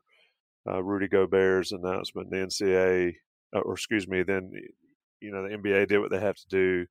uh, 0.67 0.83
Rudy 0.83 1.07
Gobert's 1.07 1.71
announcement, 1.71 2.29
the 2.29 2.38
NCAA, 2.38 3.13
uh, 3.55 3.59
or 3.59 3.74
excuse 3.74 4.07
me, 4.07 4.24
then 4.24 4.51
you 5.21 5.31
know 5.31 5.43
the 5.43 5.55
NBA 5.55 5.88
did 5.88 6.00
what 6.00 6.12
they 6.12 6.19
have 6.19 6.35
to 6.35 6.47
do, 6.50 6.85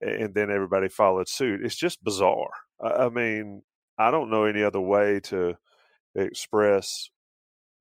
and 0.00 0.34
then 0.34 0.50
everybody 0.50 0.88
followed 0.88 1.28
suit. 1.28 1.64
It's 1.64 1.76
just 1.76 2.02
bizarre. 2.02 2.50
I 2.82 3.08
mean, 3.08 3.62
I 3.98 4.10
don't 4.10 4.30
know 4.30 4.44
any 4.44 4.62
other 4.62 4.80
way 4.80 5.20
to 5.24 5.56
express 6.14 7.10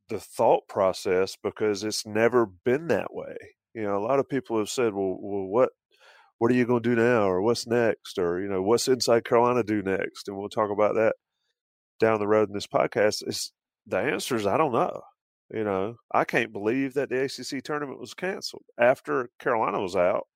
the 0.09 0.19
thought 0.19 0.67
process 0.67 1.37
because 1.41 1.83
it's 1.83 2.05
never 2.05 2.45
been 2.45 2.87
that 2.87 3.13
way. 3.13 3.35
You 3.73 3.83
know, 3.83 3.97
a 3.97 4.05
lot 4.05 4.19
of 4.19 4.29
people 4.29 4.57
have 4.57 4.69
said, 4.69 4.93
"Well, 4.93 5.17
well 5.19 5.45
what 5.45 5.69
what 6.39 6.51
are 6.51 6.55
you 6.55 6.65
going 6.65 6.83
to 6.83 6.89
do 6.89 6.95
now, 6.95 7.23
or 7.23 7.41
what's 7.41 7.67
next, 7.67 8.17
or 8.17 8.41
you 8.41 8.49
know, 8.49 8.61
what's 8.61 8.87
Inside 8.87 9.25
Carolina 9.25 9.63
do 9.63 9.81
next?" 9.81 10.27
And 10.27 10.37
we'll 10.37 10.49
talk 10.49 10.71
about 10.71 10.95
that 10.95 11.15
down 11.99 12.19
the 12.19 12.27
road 12.27 12.49
in 12.49 12.53
this 12.53 12.67
podcast. 12.67 13.27
Is 13.27 13.51
the 13.85 13.97
answer 13.97 14.35
is 14.35 14.47
I 14.47 14.57
don't 14.57 14.73
know. 14.73 15.01
You 15.53 15.63
know, 15.63 15.95
I 16.13 16.25
can't 16.25 16.51
believe 16.51 16.95
that 16.95 17.09
the 17.09 17.23
ACC 17.23 17.63
tournament 17.63 18.01
was 18.01 18.13
canceled 18.13 18.65
after 18.79 19.29
Carolina 19.39 19.81
was 19.81 19.95
out. 19.95 20.27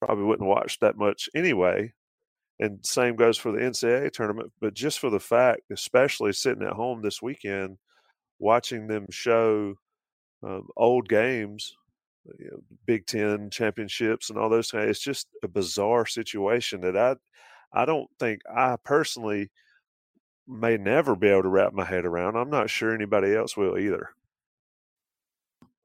Probably 0.00 0.24
wouldn't 0.24 0.48
watch 0.48 0.78
that 0.80 0.96
much 0.96 1.28
anyway 1.34 1.92
and 2.62 2.78
same 2.86 3.16
goes 3.16 3.36
for 3.36 3.50
the 3.50 3.58
NCAA 3.58 4.12
tournament. 4.12 4.52
But 4.60 4.74
just 4.74 5.00
for 5.00 5.10
the 5.10 5.18
fact, 5.18 5.62
especially 5.72 6.32
sitting 6.32 6.62
at 6.62 6.74
home 6.74 7.02
this 7.02 7.20
weekend, 7.20 7.78
watching 8.38 8.86
them 8.86 9.06
show 9.10 9.74
um, 10.46 10.68
old 10.76 11.08
games, 11.08 11.74
Uh, 12.28 12.32
you 12.38 12.50
know, 12.50 12.58
Big 12.86 13.06
Ten 13.06 13.50
championships, 13.50 14.30
and 14.30 14.38
all 14.38 14.48
those 14.48 14.70
things, 14.70 14.90
it's 14.90 15.00
just 15.00 15.28
a 15.42 15.48
bizarre 15.48 16.06
situation 16.06 16.80
that 16.82 16.96
I, 16.96 17.16
I 17.72 17.84
don't 17.84 18.08
think 18.18 18.42
I 18.52 18.76
personally 18.84 19.50
may 20.46 20.76
never 20.76 21.16
be 21.16 21.28
able 21.28 21.42
to 21.42 21.48
wrap 21.48 21.72
my 21.72 21.84
head 21.84 22.04
around. 22.04 22.36
I'm 22.36 22.50
not 22.50 22.70
sure 22.70 22.94
anybody 22.94 23.34
else 23.34 23.56
will 23.56 23.78
either. 23.78 24.10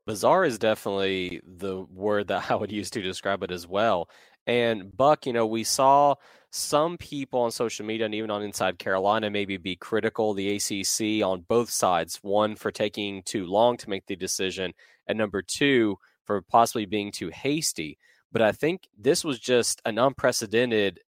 Bizarre 0.05 0.45
is 0.45 0.57
definitely 0.57 1.41
the 1.45 1.81
word 1.81 2.29
that 2.29 2.49
I 2.51 2.55
would 2.55 2.71
use 2.71 2.89
to 2.91 3.01
describe 3.01 3.43
it 3.43 3.51
as 3.51 3.67
well. 3.67 4.09
And 4.47 4.95
Buck, 4.95 5.25
you 5.25 5.33
know, 5.33 5.45
we 5.45 5.65
saw 5.65 6.15
some 6.51 6.97
people 6.97 7.41
on 7.41 7.51
social 7.51 7.85
media 7.85 8.05
and 8.05 8.15
even 8.15 8.31
on 8.31 8.41
Inside 8.41 8.79
Carolina 8.79 9.29
maybe 9.29 9.57
be 9.57 9.75
critical 9.75 10.33
the 10.33 10.55
ACC 10.55 11.25
on 11.25 11.41
both 11.41 11.69
sides. 11.69 12.19
One 12.21 12.55
for 12.55 12.71
taking 12.71 13.21
too 13.23 13.45
long 13.45 13.75
to 13.77 13.89
make 13.89 14.05
the 14.07 14.15
decision, 14.15 14.73
and 15.05 15.17
number 15.17 15.41
two 15.41 15.97
for 16.27 16.41
possibly 16.43 16.85
being 16.85 17.11
too 17.11 17.29
hasty. 17.29 17.97
But 18.31 18.43
I 18.43 18.51
think 18.51 18.87
this 18.97 19.23
was 19.23 19.39
just 19.39 19.81
an 19.85 19.97
unprecedented 19.97 20.99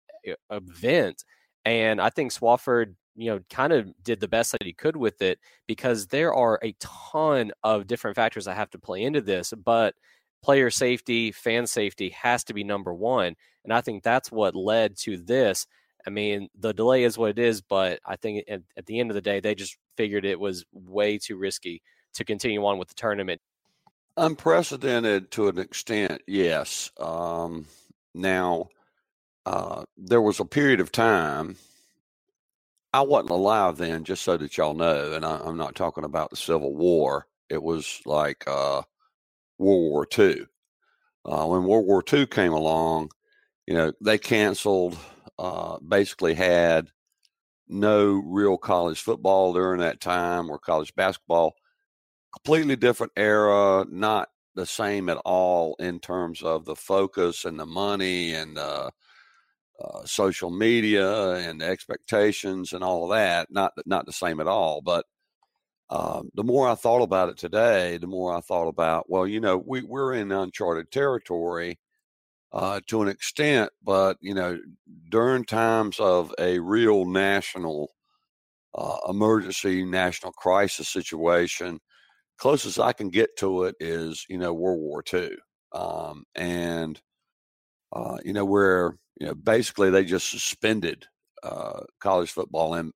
event, 0.49 1.23
and 1.65 2.01
I 2.01 2.09
think 2.09 2.31
Swofford, 2.31 2.95
you 3.15 3.29
know, 3.29 3.41
kind 3.49 3.73
of 3.73 3.91
did 4.01 4.21
the 4.21 4.27
best 4.27 4.53
that 4.53 4.63
he 4.63 4.73
could 4.73 4.95
with 4.95 5.21
it 5.21 5.39
because 5.67 6.07
there 6.07 6.33
are 6.33 6.59
a 6.63 6.73
ton 6.79 7.51
of 7.63 7.85
different 7.85 8.15
factors 8.15 8.45
that 8.45 8.55
have 8.55 8.69
to 8.71 8.79
play 8.79 9.03
into 9.03 9.21
this. 9.21 9.53
But 9.63 9.93
player 10.41 10.69
safety, 10.69 11.31
fan 11.31 11.67
safety 11.67 12.09
has 12.09 12.43
to 12.45 12.53
be 12.53 12.63
number 12.63 12.93
one. 12.93 13.35
And 13.63 13.73
I 13.73 13.81
think 13.81 14.03
that's 14.03 14.31
what 14.31 14.55
led 14.55 14.95
to 14.99 15.17
this. 15.17 15.67
I 16.07 16.09
mean, 16.09 16.47
the 16.57 16.73
delay 16.73 17.03
is 17.03 17.17
what 17.17 17.31
it 17.31 17.39
is, 17.39 17.61
but 17.61 17.99
I 18.05 18.15
think 18.15 18.45
at, 18.47 18.61
at 18.77 18.85
the 18.85 18.99
end 18.99 19.11
of 19.11 19.15
the 19.15 19.21
day, 19.21 19.41
they 19.41 19.53
just 19.53 19.77
figured 19.97 20.25
it 20.25 20.39
was 20.39 20.65
way 20.71 21.17
too 21.17 21.37
risky 21.37 21.81
to 22.13 22.23
continue 22.23 22.65
on 22.65 22.77
with 22.77 22.87
the 22.87 22.95
tournament. 22.95 23.41
Unprecedented 24.19 25.31
to 25.31 25.47
an 25.49 25.59
extent, 25.59 26.21
yes. 26.27 26.91
Um, 26.99 27.67
now, 28.15 28.69
uh, 29.45 29.85
there 29.97 30.21
was 30.21 30.39
a 30.39 30.45
period 30.45 30.81
of 30.81 30.91
time 30.91 31.57
I 32.93 33.01
wasn't 33.01 33.31
alive 33.31 33.77
then, 33.77 34.03
just 34.03 34.23
so 34.23 34.35
that 34.37 34.57
y'all 34.57 34.73
know, 34.73 35.13
and 35.13 35.23
I, 35.25 35.47
am 35.47 35.57
not 35.57 35.75
talking 35.75 36.03
about 36.03 36.31
the 36.31 36.37
Civil 36.37 36.75
War. 36.75 37.27
It 37.49 37.61
was 37.61 38.01
like 38.05 38.43
uh, 38.47 38.81
World 39.59 39.91
War 39.91 40.07
II. 40.17 40.45
Uh, 41.25 41.45
when 41.47 41.65
World 41.65 41.85
War 41.87 42.03
II 42.11 42.27
came 42.27 42.53
along, 42.53 43.11
you 43.67 43.75
know, 43.75 43.93
they 44.01 44.17
canceled, 44.17 44.97
uh, 45.39 45.77
basically 45.87 46.33
had 46.33 46.89
no 47.67 48.23
real 48.25 48.57
college 48.57 49.01
football 49.01 49.53
during 49.53 49.81
that 49.81 50.01
time 50.01 50.49
or 50.49 50.59
college 50.59 50.95
basketball. 50.95 51.55
Completely 52.33 52.75
different 52.75 53.11
era, 53.17 53.85
not 53.89 54.29
the 54.55 54.65
same 54.65 55.09
at 55.09 55.17
all 55.25 55.75
in 55.79 55.99
terms 55.99 56.43
of 56.43 56.65
the 56.65 56.75
focus 56.75 57.43
and 57.45 57.59
the 57.59 57.65
money 57.65 58.33
and 58.33 58.57
uh, 58.57 58.89
uh, 59.81 60.05
social 60.05 60.51
media 60.51 61.31
and 61.33 61.61
expectations 61.61 62.73
and 62.73 62.83
all 62.83 63.05
of 63.05 63.11
that. 63.17 63.49
Not 63.51 63.73
not 63.85 64.05
the 64.05 64.13
same 64.13 64.39
at 64.39 64.47
all. 64.47 64.81
But 64.81 65.05
um, 65.89 66.29
the 66.35 66.43
more 66.43 66.69
I 66.69 66.75
thought 66.75 67.01
about 67.03 67.29
it 67.29 67.37
today, 67.37 67.97
the 67.97 68.07
more 68.07 68.35
I 68.35 68.41
thought 68.41 68.67
about 68.69 69.09
well, 69.09 69.27
you 69.27 69.39
know, 69.41 69.57
we 69.57 69.81
we're 69.83 70.13
in 70.13 70.31
uncharted 70.31 70.91
territory 70.91 71.79
uh, 72.53 72.81
to 72.87 73.01
an 73.03 73.09
extent, 73.09 73.71
but 73.83 74.17
you 74.21 74.33
know, 74.33 74.59
during 75.09 75.45
times 75.45 75.99
of 75.99 76.33
a 76.39 76.59
real 76.59 77.05
national 77.05 77.91
uh, 78.75 78.97
emergency, 79.09 79.83
national 79.83 80.31
crisis 80.33 80.89
situation, 80.89 81.79
closest 82.39 82.79
I 82.79 82.93
can 82.93 83.09
get 83.09 83.37
to 83.37 83.65
it 83.65 83.75
is 83.79 84.25
you 84.29 84.37
know 84.37 84.53
World 84.53 84.79
War 84.79 85.03
II, 85.13 85.31
um, 85.73 86.23
and 86.35 86.99
uh, 87.93 88.17
you 88.23 88.33
know 88.33 88.45
where 88.45 88.95
you 89.19 89.27
know, 89.27 89.35
basically 89.35 89.89
they 89.89 90.05
just 90.05 90.29
suspended 90.29 91.05
uh, 91.43 91.81
college 91.99 92.31
football 92.31 92.73
and 92.73 92.93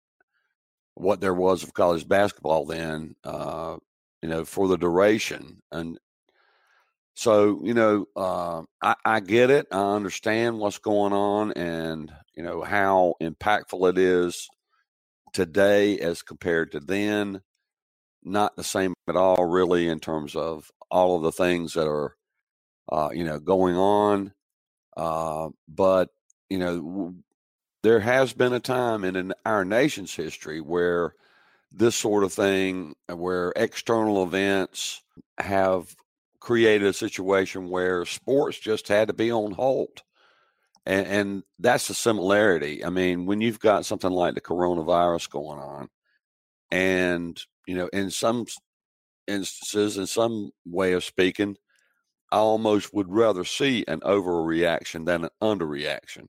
what 0.96 1.22
there 1.22 1.34
was 1.34 1.64
of 1.64 1.74
college 1.74 2.08
basketball 2.08 2.66
then, 2.66 3.16
uh, 3.24 3.78
you 4.22 4.30
know, 4.30 4.46
for 4.46 4.68
the 4.68 4.78
duration. 4.78 5.62
And 5.72 5.98
so, 7.16 7.60
you 7.64 7.74
know, 7.74 8.06
uh, 8.16 8.64
I, 8.82 8.96
I 9.06 9.20
get 9.20 9.50
it. 9.50 9.68
I 9.72 9.96
understand 9.96 10.58
what's 10.60 10.78
going 10.80 11.14
on 11.14 11.52
and, 11.54 12.12
you 12.36 12.44
know, 12.44 12.62
how 12.62 13.16
impactful 13.22 13.90
it 13.90 13.98
is 13.98 14.48
today 15.34 16.00
as 16.00 16.22
compared 16.22 16.72
to 16.72 16.80
then. 16.80 17.42
Not 18.24 18.56
the 18.56 18.64
same 18.64 18.94
at 19.08 19.16
all, 19.16 19.46
really, 19.46 19.88
in 19.88 20.00
terms 20.00 20.36
of 20.36 20.72
all 20.90 21.18
of 21.18 21.24
the 21.24 21.32
things 21.32 21.74
that 21.74 21.88
are, 21.88 22.16
uh, 22.92 23.10
you 23.14 23.24
know, 23.24 23.40
going 23.40 23.76
on. 23.76 24.34
Uh, 24.96 25.50
but 25.68 26.10
you 26.50 26.60
know, 26.60 27.16
there 27.82 28.00
has 28.00 28.34
been 28.34 28.54
a 28.54 28.60
time 28.60 29.04
in, 29.04 29.16
in 29.16 29.34
our 29.46 29.66
nation's 29.66 30.16
history 30.16 30.62
where 30.62 31.16
this 31.72 31.96
sort 31.96 32.24
of 32.24 32.32
thing, 32.32 32.96
uh, 33.10 33.18
where 33.18 33.52
external 33.56 34.24
events 34.24 35.02
have 35.40 35.96
created 36.40 36.88
a 36.88 36.94
situation 36.94 37.70
where 37.70 38.06
sports 38.06 38.60
just 38.60 38.88
had 38.88 39.08
to 39.08 39.14
be 39.14 39.32
on 39.32 39.52
hold. 39.52 40.04
And, 40.86 41.08
and, 41.08 41.44
that's 41.60 41.88
the 41.88 41.94
similarity. 41.94 42.84
I 42.84 42.90
mean, 42.90 43.26
when 43.26 43.40
you've 43.40 43.60
got 43.60 43.86
something 43.86 44.12
like 44.12 44.36
the 44.36 44.42
coronavirus 44.42 45.30
going 45.30 45.60
on, 45.60 45.90
and, 46.70 47.42
you 47.68 47.76
know, 47.76 47.88
in 47.94 48.10
some 48.10 48.46
instances, 49.28 49.98
in 49.98 50.08
some 50.08 50.52
way 50.66 50.94
of 50.94 51.04
speaking, 51.04 51.56
I 52.32 52.38
almost 52.38 52.94
would 52.94 53.12
rather 53.12 53.44
see 53.46 53.86
an 53.88 54.00
overreaction 54.02 55.06
than 55.06 55.26
an 55.26 55.30
underreaction. 55.42 56.28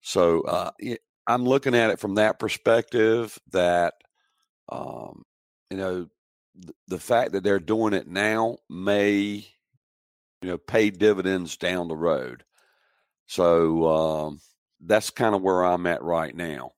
So 0.00 0.42
uh, 0.42 0.70
I'm 1.26 1.44
looking 1.44 1.74
at 1.74 1.90
it 1.90 1.98
from 1.98 2.14
that 2.14 2.38
perspective 2.38 3.38
that, 3.52 3.94
um, 4.70 5.24
you 5.70 5.76
know, 5.76 6.06
th- 6.60 6.76
the 6.86 6.98
fact 6.98 7.32
that 7.32 7.42
they're 7.42 7.58
doing 7.58 7.94
it 7.94 8.06
now 8.06 8.58
may, 8.70 9.44
you 10.40 10.48
know, 10.48 10.56
pay 10.58 10.90
dividends 10.90 11.56
down 11.56 11.88
the 11.88 11.96
road. 11.96 12.44
So 13.26 13.86
um, 13.88 14.40
that's 14.80 15.10
kind 15.10 15.34
of 15.34 15.42
where 15.42 15.64
I'm 15.64 15.86
at 15.86 16.02
right 16.02 16.34
now. 16.34 16.72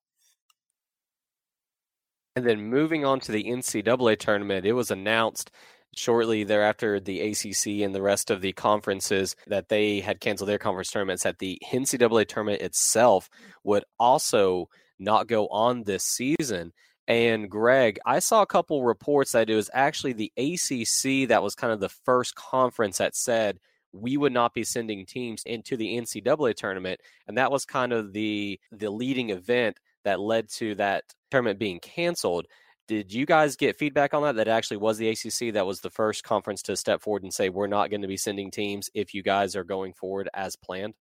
And 2.37 2.47
then 2.47 2.69
moving 2.69 3.05
on 3.05 3.21
to 3.21 3.33
the 3.33 3.45
NCAA 3.45 4.19
tournament, 4.19 4.65
it 4.65 4.73
was 4.73 4.91
announced 4.91 5.51
shortly 5.97 6.45
thereafter 6.45 7.01
the 7.01 7.21
ACC 7.21 7.83
and 7.85 7.95
the 7.95 8.03
rest 8.03 8.31
of 8.31 8.41
the 8.41 8.53
conferences 8.53 9.35
that 9.49 9.69
they 9.69 10.01
had 10.01 10.21
canceled 10.21 10.49
their 10.49 10.59
conference 10.59 10.91
tournaments 10.91 11.25
that 11.25 11.39
the 11.39 11.61
NCAA 11.73 12.29
tournament 12.29 12.63
itself 12.63 13.29
would 13.65 13.85
also 13.99 14.69
not 14.99 15.27
go 15.27 15.49
on 15.49 15.83
this 15.83 16.05
season. 16.05 16.73
And 17.09 17.51
Greg, 17.51 17.99
I 18.07 18.21
saw 18.21 18.43
a 18.43 18.47
couple 18.47 18.85
reports 18.85 19.33
that 19.33 19.51
it 19.51 19.57
was 19.57 19.71
actually 19.75 20.13
the 20.13 20.33
ACC 20.37 21.29
that 21.29 21.43
was 21.43 21.57
kind 21.57 21.73
of 21.73 21.81
the 21.81 21.89
first 21.89 22.37
conference 22.37 22.99
that 22.99 23.17
said 23.17 23.59
we 23.93 24.17
would 24.17 24.33
not 24.33 24.55
be 24.55 24.63
sending 24.63 25.05
teams 25.05 25.43
into 25.45 25.77
the 25.77 25.97
NCAA 25.97 26.55
tournament, 26.55 27.01
and 27.27 27.37
that 27.37 27.51
was 27.51 27.65
kind 27.65 27.93
of 27.93 28.13
the 28.13 28.61
the 28.71 28.91
leading 28.91 29.31
event 29.31 29.79
that 30.05 30.21
led 30.21 30.49
to 30.51 30.77
that 30.77 31.03
tournament 31.31 31.59
being 31.59 31.81
canceled. 31.81 32.47
Did 32.89 33.13
you 33.13 33.25
guys 33.25 33.57
get 33.57 33.79
feedback 33.79 34.15
on 34.15 34.23
that? 34.23 34.37
That 34.37 34.49
actually 34.49 34.79
was 34.79 34.99
the 34.99 35.09
ACC 35.09 35.55
that 35.55 35.67
was 35.67 35.81
the 35.81 35.91
first 35.91 36.25
conference 36.25 36.63
to 36.63 36.77
step 36.77 37.03
forward 37.03 37.23
and 37.23 37.33
say 37.33 37.49
we're 37.49 37.69
not 37.69 37.91
going 37.91 38.03
to 38.03 38.09
be 38.09 38.17
sending 38.17 38.51
teams 38.51 38.91
if 38.95 39.15
you 39.15 39.23
guys 39.23 39.55
are 39.55 39.65
going 39.65 39.93
forward 39.93 40.29
as 40.35 40.57
planned. 40.57 40.95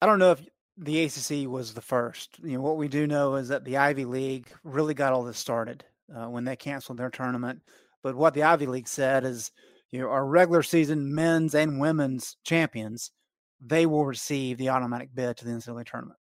I 0.00 0.06
don't 0.06 0.18
know 0.18 0.32
if 0.32 0.46
the 0.76 1.04
ACC 1.04 1.48
was 1.48 1.74
the 1.74 1.80
first. 1.80 2.38
You 2.42 2.54
know 2.54 2.60
what 2.60 2.76
we 2.76 2.88
do 2.88 3.06
know 3.06 3.36
is 3.36 3.48
that 3.48 3.64
the 3.64 3.78
Ivy 3.78 4.04
League 4.04 4.48
really 4.62 4.94
got 4.94 5.12
all 5.12 5.24
this 5.24 5.38
started 5.38 5.84
uh, 6.14 6.26
when 6.26 6.44
they 6.44 6.56
canceled 6.56 6.98
their 6.98 7.10
tournament. 7.10 7.62
But 8.02 8.16
what 8.16 8.34
the 8.34 8.42
Ivy 8.42 8.66
League 8.66 8.88
said 8.88 9.24
is, 9.24 9.50
you 9.90 10.00
know, 10.00 10.08
our 10.08 10.26
regular 10.26 10.62
season 10.62 11.14
men's 11.14 11.54
and 11.54 11.80
women's 11.80 12.36
champions, 12.44 13.10
they 13.60 13.86
will 13.86 14.04
receive 14.04 14.58
the 14.58 14.68
automatic 14.68 15.10
bid 15.14 15.36
to 15.38 15.44
the 15.44 15.52
NCAA 15.52 15.86
tournament. 15.86 16.18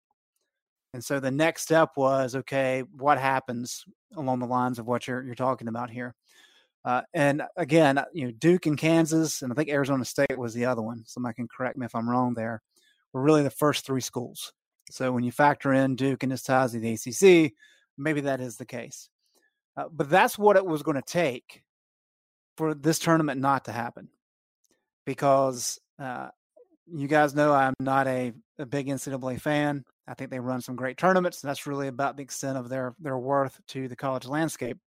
And 0.94 1.02
so 1.02 1.20
the 1.20 1.30
next 1.30 1.62
step 1.62 1.90
was 1.96 2.34
okay, 2.36 2.82
what 2.96 3.18
happens 3.18 3.84
along 4.16 4.40
the 4.40 4.46
lines 4.46 4.78
of 4.78 4.86
what 4.86 5.06
you're 5.06 5.22
you're 5.22 5.34
talking 5.34 5.68
about 5.68 5.90
here? 5.90 6.14
Uh, 6.84 7.02
and 7.14 7.42
again, 7.56 7.96
uh, 7.98 8.04
you 8.12 8.24
know, 8.24 8.32
Duke 8.32 8.66
and 8.66 8.76
Kansas, 8.76 9.42
and 9.42 9.52
I 9.52 9.54
think 9.54 9.68
Arizona 9.68 10.04
State 10.04 10.36
was 10.36 10.52
the 10.52 10.66
other 10.66 10.82
one. 10.82 11.04
Somebody 11.06 11.34
can 11.34 11.48
correct 11.48 11.78
me 11.78 11.86
if 11.86 11.94
I'm 11.94 12.10
wrong 12.10 12.34
there. 12.34 12.60
Were 13.12 13.22
really 13.22 13.42
the 13.42 13.50
first 13.50 13.86
three 13.86 14.00
schools. 14.00 14.52
So 14.90 15.12
when 15.12 15.22
you 15.22 15.32
factor 15.32 15.72
in 15.72 15.96
Duke 15.96 16.22
and 16.22 16.32
its 16.32 16.42
ties 16.42 16.72
to 16.72 16.80
the 16.80 16.94
ACC, 16.94 17.52
maybe 17.96 18.22
that 18.22 18.40
is 18.40 18.56
the 18.56 18.66
case. 18.66 19.08
Uh, 19.76 19.84
but 19.90 20.10
that's 20.10 20.38
what 20.38 20.56
it 20.56 20.66
was 20.66 20.82
going 20.82 20.96
to 20.96 21.02
take 21.02 21.62
for 22.56 22.74
this 22.74 22.98
tournament 22.98 23.40
not 23.40 23.64
to 23.66 23.72
happen, 23.72 24.08
because 25.06 25.80
uh, 25.98 26.28
you 26.92 27.08
guys 27.08 27.34
know 27.34 27.54
I'm 27.54 27.74
not 27.80 28.06
a, 28.06 28.32
a 28.58 28.66
big 28.66 28.88
NCAA 28.88 29.40
fan. 29.40 29.84
I 30.06 30.14
think 30.14 30.30
they 30.30 30.40
run 30.40 30.60
some 30.60 30.76
great 30.76 30.96
tournaments, 30.96 31.42
and 31.42 31.48
that's 31.48 31.66
really 31.66 31.88
about 31.88 32.16
the 32.16 32.22
extent 32.22 32.58
of 32.58 32.68
their 32.68 32.94
their 32.98 33.18
worth 33.18 33.60
to 33.68 33.88
the 33.88 33.96
college 33.96 34.26
landscape. 34.26 34.78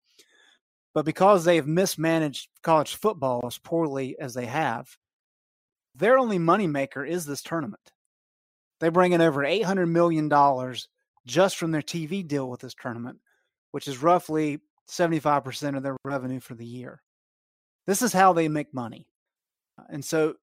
But 0.94 1.06
because 1.06 1.44
they've 1.44 1.66
mismanaged 1.66 2.50
college 2.64 2.96
football 2.96 3.44
as 3.46 3.58
poorly 3.58 4.18
as 4.20 4.34
they 4.34 4.46
have, 4.46 4.98
their 5.94 6.18
only 6.18 6.40
moneymaker 6.40 7.08
is 7.08 7.26
this 7.26 7.42
tournament. 7.42 7.92
They 8.80 8.90
bring 8.90 9.14
in 9.14 9.22
over 9.22 9.44
eight 9.44 9.64
hundred 9.64 9.88
million 9.88 10.30
dollars 10.30 10.90
just 11.26 11.58
from 11.58 11.72
their 11.72 11.82
TV 11.82 12.26
deal 12.26 12.50
with 12.50 12.62
this 12.62 12.76
tournament, 12.76 13.20
which 13.72 13.88
is 13.88 14.02
roughly 14.02 14.60
75% 14.88 15.76
of 15.76 15.84
their 15.84 15.98
revenue 16.06 16.40
for 16.40 16.54
the 16.54 16.66
year. 16.66 17.02
This 17.88 18.02
is 18.02 18.14
how 18.14 18.34
they 18.34 18.48
make 18.48 18.74
money. 18.74 19.08
And 19.90 20.04
so 20.04 20.36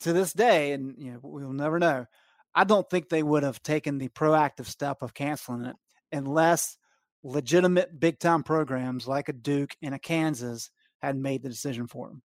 to 0.00 0.12
this 0.12 0.32
day, 0.32 0.72
and 0.72 0.94
you 0.98 1.12
know, 1.12 1.20
we'll 1.22 1.52
never 1.52 1.78
know, 1.78 2.06
I 2.54 2.64
don't 2.64 2.88
think 2.88 3.08
they 3.08 3.22
would 3.22 3.42
have 3.42 3.62
taken 3.62 3.98
the 3.98 4.08
proactive 4.08 4.66
step 4.66 5.02
of 5.02 5.14
canceling 5.14 5.64
it 5.64 5.76
unless 6.12 6.76
legitimate 7.22 7.98
big 7.98 8.18
time 8.18 8.42
programs 8.42 9.08
like 9.08 9.28
a 9.28 9.32
Duke 9.32 9.74
and 9.82 9.94
a 9.94 9.98
Kansas 9.98 10.70
had 11.02 11.16
made 11.16 11.42
the 11.42 11.48
decision 11.48 11.86
for 11.86 12.08
them. 12.08 12.22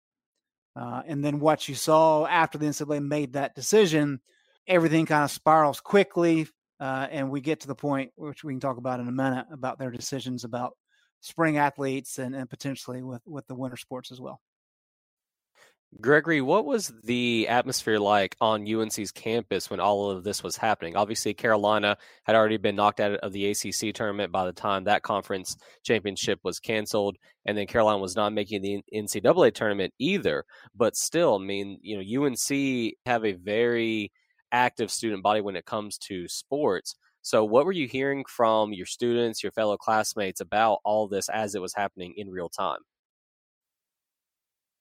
Uh, 0.75 1.01
and 1.07 1.23
then 1.23 1.39
what 1.39 1.67
you 1.67 1.75
saw 1.75 2.25
after 2.25 2.57
the 2.57 2.65
NCAA 2.65 3.03
made 3.03 3.33
that 3.33 3.55
decision, 3.55 4.21
everything 4.67 5.05
kind 5.05 5.23
of 5.23 5.31
spirals 5.31 5.79
quickly. 5.79 6.47
Uh, 6.79 7.07
and 7.11 7.29
we 7.29 7.41
get 7.41 7.61
to 7.61 7.67
the 7.67 7.75
point, 7.75 8.11
which 8.15 8.43
we 8.43 8.53
can 8.53 8.59
talk 8.59 8.77
about 8.77 8.99
in 8.99 9.07
a 9.07 9.11
minute, 9.11 9.47
about 9.51 9.79
their 9.79 9.91
decisions 9.91 10.43
about 10.43 10.77
spring 11.21 11.57
athletes 11.57 12.17
and, 12.17 12.33
and 12.33 12.49
potentially 12.49 13.03
with, 13.03 13.21
with 13.25 13.45
the 13.47 13.55
winter 13.55 13.75
sports 13.75 14.11
as 14.11 14.21
well. 14.21 14.39
Gregory, 15.99 16.39
what 16.39 16.65
was 16.65 16.93
the 17.03 17.47
atmosphere 17.49 17.97
like 17.97 18.35
on 18.39 18.67
UNC's 18.71 19.11
campus 19.11 19.69
when 19.69 19.79
all 19.79 20.11
of 20.11 20.23
this 20.23 20.43
was 20.43 20.55
happening? 20.55 20.95
Obviously, 20.95 21.33
Carolina 21.33 21.97
had 22.25 22.35
already 22.35 22.57
been 22.57 22.75
knocked 22.75 22.99
out 22.99 23.13
of 23.13 23.33
the 23.33 23.49
ACC 23.49 23.93
tournament 23.93 24.31
by 24.31 24.45
the 24.45 24.53
time 24.53 24.83
that 24.83 25.01
conference 25.01 25.57
championship 25.83 26.39
was 26.43 26.59
canceled, 26.59 27.17
and 27.45 27.57
then 27.57 27.65
Carolina 27.65 27.97
was 27.97 28.15
not 28.15 28.33
making 28.33 28.61
the 28.61 28.81
NCAA 28.93 29.53
tournament 29.53 29.93
either. 29.97 30.45
But 30.75 30.95
still, 30.95 31.35
I 31.35 31.43
mean, 31.43 31.79
you 31.81 31.97
know, 31.97 32.25
UNC 32.25 32.93
have 33.07 33.25
a 33.25 33.33
very 33.33 34.11
active 34.51 34.91
student 34.91 35.23
body 35.23 35.41
when 35.41 35.55
it 35.55 35.65
comes 35.65 35.97
to 35.97 36.27
sports. 36.27 36.95
So, 37.23 37.43
what 37.43 37.65
were 37.65 37.71
you 37.71 37.87
hearing 37.87 38.25
from 38.29 38.73
your 38.73 38.85
students, 38.85 39.41
your 39.41 39.51
fellow 39.51 39.75
classmates 39.75 40.39
about 40.39 40.79
all 40.85 41.07
this 41.07 41.29
as 41.29 41.55
it 41.55 41.61
was 41.61 41.73
happening 41.73 42.13
in 42.15 42.29
real 42.29 42.49
time? 42.49 42.79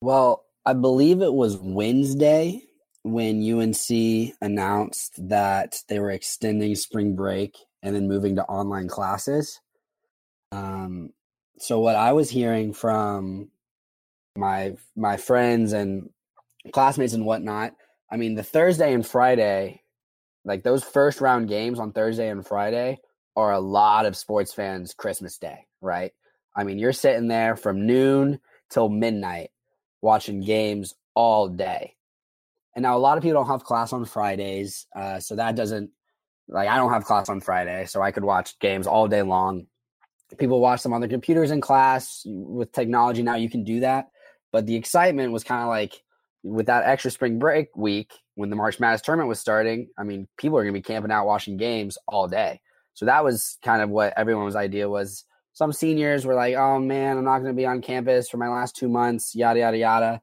Well, 0.01 0.45
I 0.69 0.75
believe 0.75 1.23
it 1.23 1.33
was 1.33 1.57
Wednesday 1.57 2.61
when 3.03 3.43
UNC 3.43 4.35
announced 4.43 5.15
that 5.31 5.81
they 5.89 5.99
were 5.99 6.11
extending 6.11 6.75
spring 6.75 7.17
break 7.17 7.57
and 7.83 7.97
then 7.97 8.07
moving 8.07 8.37
to 8.37 8.45
online 8.45 8.87
classes. 8.87 9.63
Um, 10.53 11.15
so 11.59 11.81
what 11.81 11.97
I 11.97 12.13
was 12.13 12.29
hearing 12.29 12.75
from 12.75 13.49
my 14.37 14.75
my 14.95 15.17
friends 15.17 15.73
and 15.73 16.11
classmates 16.71 17.15
and 17.15 17.25
whatnot, 17.25 17.73
I 18.13 18.19
mean, 18.19 18.35
the 18.35 18.43
Thursday 18.43 18.93
and 18.93 19.07
Friday, 19.07 19.81
like 20.45 20.65
those 20.65 20.85
first 20.85 21.23
round 21.23 21.49
games 21.49 21.81
on 21.81 21.93
Thursday 21.93 22.29
and 22.29 22.47
Friday, 22.47 22.99
are 23.35 23.53
a 23.53 23.59
lot 23.59 24.05
of 24.05 24.19
sports 24.19 24.53
fans' 24.53 24.93
Christmas 24.93 25.39
Day, 25.39 25.65
right? 25.81 26.13
I 26.55 26.65
mean, 26.65 26.79
you're 26.79 26.93
sitting 26.93 27.29
there 27.29 27.57
from 27.57 27.87
noon 27.87 28.41
till 28.69 28.91
midnight 28.91 29.49
watching 30.01 30.41
games 30.41 30.95
all 31.15 31.49
day. 31.49 31.95
And 32.75 32.83
now 32.83 32.97
a 32.97 32.99
lot 32.99 33.19
of 33.19 33.23
people 33.23 33.43
don't 33.43 33.51
have 33.51 33.65
class 33.65 33.93
on 33.93 34.05
Fridays, 34.05 34.87
uh, 34.95 35.19
so 35.19 35.37
that 35.37 35.57
doesn't 35.57 35.91
like 36.49 36.69
I 36.69 36.77
don't 36.77 36.93
have 36.93 37.05
class 37.05 37.29
on 37.29 37.41
Friday, 37.41 37.87
so 37.87 38.01
I 38.01 38.13
could 38.13 38.25
watch 38.25 38.59
games 38.59 38.87
all 38.87 39.09
day 39.09 39.23
long. 39.23 39.67
People 40.39 40.61
watch 40.61 40.83
them 40.83 40.93
on 40.93 41.01
their 41.01 41.11
computers 41.11 41.51
in 41.51 41.61
class. 41.61 42.23
With 42.27 42.73
technology 42.73 43.23
now, 43.23 43.37
you 43.37 43.49
can 43.51 43.65
do 43.65 43.81
that. 43.81 44.09
But 44.53 44.67
the 44.67 44.77
excitement 44.77 45.33
was 45.33 45.45
kind 45.45 45.63
of 45.63 45.69
like 45.69 46.03
with 46.43 46.67
that 46.67 46.85
extra 46.85 47.11
spring 47.11 47.39
break 47.39 47.69
week 47.77 48.13
when 48.35 48.51
the 48.51 48.57
March 48.57 48.79
Madness 48.79 49.03
tournament 49.03 49.29
was 49.29 49.41
starting. 49.41 49.89
I 49.99 50.05
mean, 50.05 50.29
people 50.39 50.57
are 50.59 50.63
going 50.63 50.75
to 50.75 50.79
be 50.79 50.83
camping 50.83 51.11
out 51.11 51.27
watching 51.27 51.57
games 51.57 51.99
all 52.07 52.29
day. 52.29 52.61
So 52.95 53.07
that 53.07 53.25
was 53.25 53.59
kind 53.65 53.83
of 53.83 53.91
what 53.91 54.15
everyone's 54.17 54.57
idea 54.57 54.89
was 54.89 55.25
some 55.59 55.73
seniors 55.73 56.25
were 56.25 56.37
like, 56.37 56.55
"Oh 56.55 56.79
man, 56.79 57.19
I'm 57.19 57.25
not 57.25 57.41
going 57.41 57.51
to 57.51 57.61
be 57.61 57.67
on 57.67 57.83
campus 57.83 58.29
for 58.29 58.37
my 58.37 58.49
last 58.49 58.77
two 58.77 58.89
months." 58.89 59.35
Yada 59.35 59.59
yada 59.59 59.77
yada. 59.77 60.23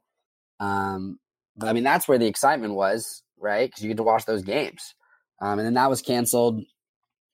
Um, 0.58 1.18
but 1.58 1.68
I 1.68 1.74
mean, 1.74 1.84
that's 1.84 2.08
where 2.08 2.16
the 2.16 2.26
excitement 2.26 2.72
was, 2.72 3.22
right? 3.38 3.68
Because 3.68 3.82
you 3.82 3.88
get 3.88 3.98
to 3.98 4.02
watch 4.02 4.24
those 4.24 4.42
games. 4.42 4.94
Um, 5.42 5.58
and 5.58 5.66
then 5.66 5.74
that 5.74 5.90
was 5.90 6.00
canceled. 6.00 6.62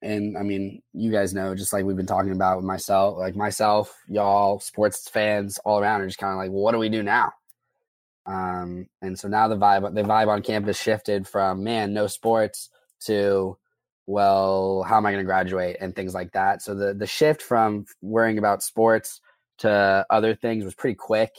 And 0.02 0.36
I 0.36 0.42
mean, 0.42 0.82
you 0.92 1.12
guys 1.12 1.32
know, 1.32 1.54
just 1.54 1.72
like 1.72 1.84
we've 1.84 1.96
been 1.96 2.04
talking 2.04 2.32
about 2.32 2.56
with 2.56 2.66
myself, 2.66 3.18
like 3.18 3.36
myself, 3.36 3.96
y'all, 4.08 4.58
sports 4.58 5.08
fans 5.08 5.60
all 5.64 5.78
around 5.78 6.00
are 6.00 6.08
just 6.08 6.18
kind 6.18 6.32
of 6.32 6.38
like, 6.38 6.50
well, 6.50 6.64
what 6.64 6.72
do 6.72 6.78
we 6.78 6.88
do 6.88 7.04
now? 7.04 7.30
Um, 8.26 8.88
and 9.00 9.16
so 9.16 9.28
now 9.28 9.46
the 9.46 9.56
vibe, 9.56 9.94
the 9.94 10.02
vibe 10.02 10.26
on 10.26 10.42
campus 10.42 10.76
shifted 10.76 11.28
from 11.28 11.62
man, 11.62 11.94
no 11.94 12.08
sports 12.08 12.68
to 13.06 13.56
well, 14.06 14.82
how 14.82 14.96
am 14.96 15.06
I 15.06 15.12
going 15.12 15.22
to 15.22 15.26
graduate 15.26 15.76
and 15.80 15.94
things 15.94 16.14
like 16.14 16.32
that. 16.32 16.62
So 16.62 16.74
the 16.74 16.94
the 16.94 17.06
shift 17.06 17.42
from 17.42 17.86
worrying 18.00 18.38
about 18.38 18.62
sports 18.62 19.20
to 19.58 20.04
other 20.10 20.34
things 20.34 20.64
was 20.64 20.74
pretty 20.74 20.96
quick. 20.96 21.30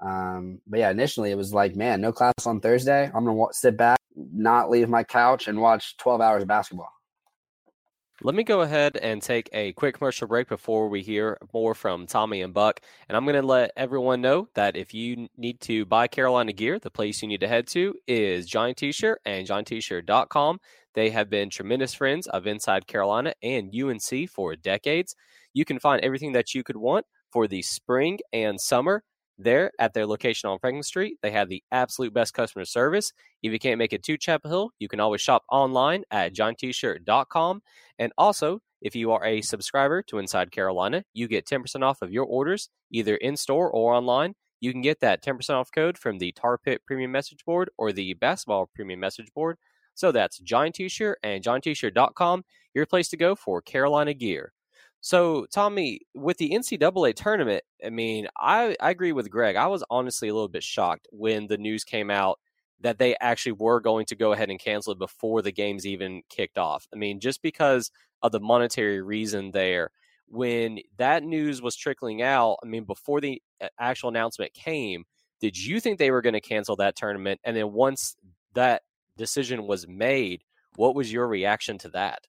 Um, 0.00 0.60
but 0.66 0.80
yeah, 0.80 0.90
initially 0.90 1.30
it 1.30 1.36
was 1.36 1.54
like, 1.54 1.76
man, 1.76 2.00
no 2.00 2.12
class 2.12 2.34
on 2.44 2.60
Thursday. 2.60 3.10
I'm 3.14 3.24
gonna 3.24 3.44
sit 3.52 3.76
back, 3.76 3.98
not 4.16 4.70
leave 4.70 4.88
my 4.88 5.04
couch, 5.04 5.48
and 5.48 5.60
watch 5.60 5.96
12 5.98 6.20
hours 6.20 6.42
of 6.42 6.48
basketball. 6.48 6.90
Let 8.24 8.36
me 8.36 8.44
go 8.44 8.60
ahead 8.60 8.96
and 8.98 9.20
take 9.20 9.50
a 9.52 9.72
quick 9.72 9.98
commercial 9.98 10.28
break 10.28 10.48
before 10.48 10.88
we 10.88 11.02
hear 11.02 11.38
more 11.52 11.74
from 11.74 12.06
Tommy 12.06 12.42
and 12.42 12.54
Buck. 12.54 12.80
And 13.08 13.16
I'm 13.16 13.24
going 13.24 13.40
to 13.40 13.44
let 13.44 13.72
everyone 13.76 14.20
know 14.20 14.48
that 14.54 14.76
if 14.76 14.94
you 14.94 15.28
need 15.36 15.60
to 15.62 15.84
buy 15.86 16.06
Carolina 16.06 16.52
gear, 16.52 16.78
the 16.78 16.90
place 16.90 17.20
you 17.20 17.26
need 17.26 17.40
to 17.40 17.48
head 17.48 17.66
to 17.68 17.96
is 18.06 18.46
Johnny 18.46 18.74
T-shirt 18.74 19.20
and 19.24 19.44
JohnnyT-shirt.com. 19.44 20.60
They 20.94 21.10
have 21.10 21.30
been 21.30 21.50
tremendous 21.50 21.94
friends 21.94 22.26
of 22.26 22.46
Inside 22.46 22.86
Carolina 22.86 23.34
and 23.42 23.74
UNC 23.74 24.28
for 24.30 24.56
decades. 24.56 25.14
You 25.54 25.64
can 25.64 25.78
find 25.78 26.02
everything 26.02 26.32
that 26.32 26.54
you 26.54 26.62
could 26.62 26.76
want 26.76 27.06
for 27.30 27.46
the 27.46 27.62
spring 27.62 28.18
and 28.32 28.60
summer 28.60 29.02
there 29.38 29.72
at 29.78 29.94
their 29.94 30.06
location 30.06 30.48
on 30.48 30.58
Franklin 30.58 30.82
Street. 30.82 31.18
They 31.22 31.30
have 31.30 31.48
the 31.48 31.62
absolute 31.72 32.14
best 32.14 32.34
customer 32.34 32.64
service. 32.64 33.12
If 33.42 33.52
you 33.52 33.58
can't 33.58 33.78
make 33.78 33.92
it 33.92 34.02
to 34.04 34.16
Chapel 34.16 34.50
Hill, 34.50 34.70
you 34.78 34.88
can 34.88 35.00
always 35.00 35.20
shop 35.20 35.42
online 35.50 36.04
at 36.10 36.34
JohnnyT-shirt.com. 36.34 37.62
And 37.98 38.12
also, 38.18 38.60
if 38.80 38.94
you 38.96 39.12
are 39.12 39.24
a 39.24 39.40
subscriber 39.40 40.02
to 40.02 40.18
Inside 40.18 40.50
Carolina, 40.50 41.04
you 41.14 41.28
get 41.28 41.46
10% 41.46 41.82
off 41.82 42.02
of 42.02 42.12
your 42.12 42.24
orders, 42.24 42.68
either 42.90 43.16
in 43.16 43.36
store 43.36 43.70
or 43.70 43.94
online. 43.94 44.34
You 44.60 44.72
can 44.72 44.82
get 44.82 45.00
that 45.00 45.24
10% 45.24 45.50
off 45.50 45.70
code 45.72 45.98
from 45.98 46.18
the 46.18 46.32
Tar 46.32 46.58
Pit 46.58 46.82
Premium 46.86 47.10
Message 47.10 47.44
Board 47.44 47.70
or 47.78 47.92
the 47.92 48.14
Basketball 48.14 48.70
Premium 48.74 49.00
Message 49.00 49.32
Board. 49.34 49.56
So 49.94 50.12
that's 50.12 50.38
Johnny 50.38 50.70
T-shirt 50.70 51.18
and 51.22 51.42
JohnnyT-shirt.com, 51.42 52.44
your 52.74 52.86
place 52.86 53.08
to 53.10 53.16
go 53.16 53.34
for 53.34 53.62
Carolina 53.62 54.14
gear. 54.14 54.52
So, 55.00 55.46
Tommy, 55.52 56.02
with 56.14 56.38
the 56.38 56.50
NCAA 56.50 57.14
tournament, 57.14 57.64
I 57.84 57.90
mean, 57.90 58.28
I, 58.38 58.76
I 58.80 58.90
agree 58.90 59.12
with 59.12 59.30
Greg. 59.30 59.56
I 59.56 59.66
was 59.66 59.82
honestly 59.90 60.28
a 60.28 60.34
little 60.34 60.48
bit 60.48 60.62
shocked 60.62 61.08
when 61.10 61.48
the 61.48 61.58
news 61.58 61.82
came 61.82 62.08
out 62.08 62.38
that 62.80 62.98
they 62.98 63.16
actually 63.20 63.52
were 63.52 63.80
going 63.80 64.06
to 64.06 64.16
go 64.16 64.32
ahead 64.32 64.50
and 64.50 64.60
cancel 64.60 64.92
it 64.92 64.98
before 64.98 65.42
the 65.42 65.52
games 65.52 65.86
even 65.86 66.22
kicked 66.28 66.58
off. 66.58 66.86
I 66.92 66.96
mean, 66.96 67.18
just 67.18 67.42
because 67.42 67.90
of 68.22 68.32
the 68.32 68.40
monetary 68.40 69.02
reason 69.02 69.50
there. 69.50 69.90
When 70.28 70.78
that 70.96 71.22
news 71.22 71.60
was 71.60 71.76
trickling 71.76 72.22
out, 72.22 72.58
I 72.62 72.66
mean, 72.66 72.84
before 72.84 73.20
the 73.20 73.42
uh, 73.60 73.68
actual 73.78 74.08
announcement 74.08 74.54
came, 74.54 75.04
did 75.40 75.58
you 75.58 75.80
think 75.80 75.98
they 75.98 76.10
were 76.10 76.22
going 76.22 76.32
to 76.34 76.40
cancel 76.40 76.76
that 76.76 76.96
tournament? 76.96 77.40
And 77.44 77.56
then 77.56 77.72
once 77.72 78.16
that 78.54 78.82
decision 79.16 79.66
was 79.66 79.86
made, 79.86 80.42
what 80.76 80.94
was 80.94 81.12
your 81.12 81.26
reaction 81.26 81.78
to 81.78 81.88
that? 81.90 82.26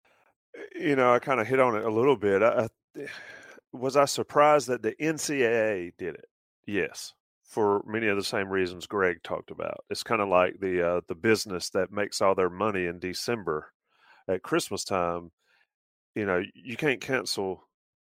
You 0.76 0.96
know, 0.96 1.14
I 1.14 1.20
kind 1.20 1.40
of 1.40 1.48
hit 1.48 1.60
on 1.60 1.76
it 1.76 1.86
a 1.86 1.92
little 1.92 2.16
bit. 2.16 2.42
I, 2.42 2.68
I, 2.98 3.08
was 3.72 3.98
I 3.98 4.06
surprised 4.06 4.68
that 4.68 4.84
the 4.84 4.94
NCAA 5.02 5.94
did 5.98 6.16
it? 6.16 6.26
Yes, 6.66 7.14
for 7.44 7.84
many 7.86 8.08
of 8.08 8.18
the 8.18 8.24
same 8.24 8.50
reasons 8.50 8.88
Greg 8.88 9.22
talked 9.24 9.52
about. 9.52 9.84
It's 9.90 10.04
kind 10.04 10.22
of 10.22 10.30
like 10.30 10.60
the 10.60 10.88
uh, 10.88 11.02
the 11.08 11.16
business 11.16 11.70
that 11.72 11.92
makes 11.92 12.22
all 12.22 12.36
their 12.36 12.50
money 12.50 12.86
in 12.86 13.00
December 13.00 13.72
at 14.28 14.44
Christmas 14.44 14.84
time. 14.84 15.32
You 16.16 16.26
know, 16.26 16.42
you 16.54 16.78
can't 16.78 17.02
cancel 17.02 17.68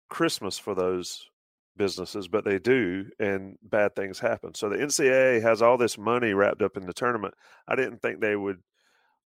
Christmas 0.09 0.59
for 0.59 0.75
those 0.75 1.29
businesses, 1.77 2.29
but 2.29 2.45
they 2.45 2.59
do, 2.59 3.07
and 3.19 3.57
bad 3.63 3.95
things 3.95 4.19
happen. 4.19 4.55
So 4.55 4.69
the 4.69 4.77
NCAA 4.77 5.43
has 5.43 5.63
all 5.63 5.77
this 5.77 5.99
money 5.99 6.33
wrapped 6.33 6.63
up 6.63 6.77
in 6.77 6.87
the 6.87 6.93
tournament. 6.93 7.35
I 7.69 7.77
didn't 7.77 8.03
think 8.03 8.21
they 8.21 8.37
would 8.37 8.59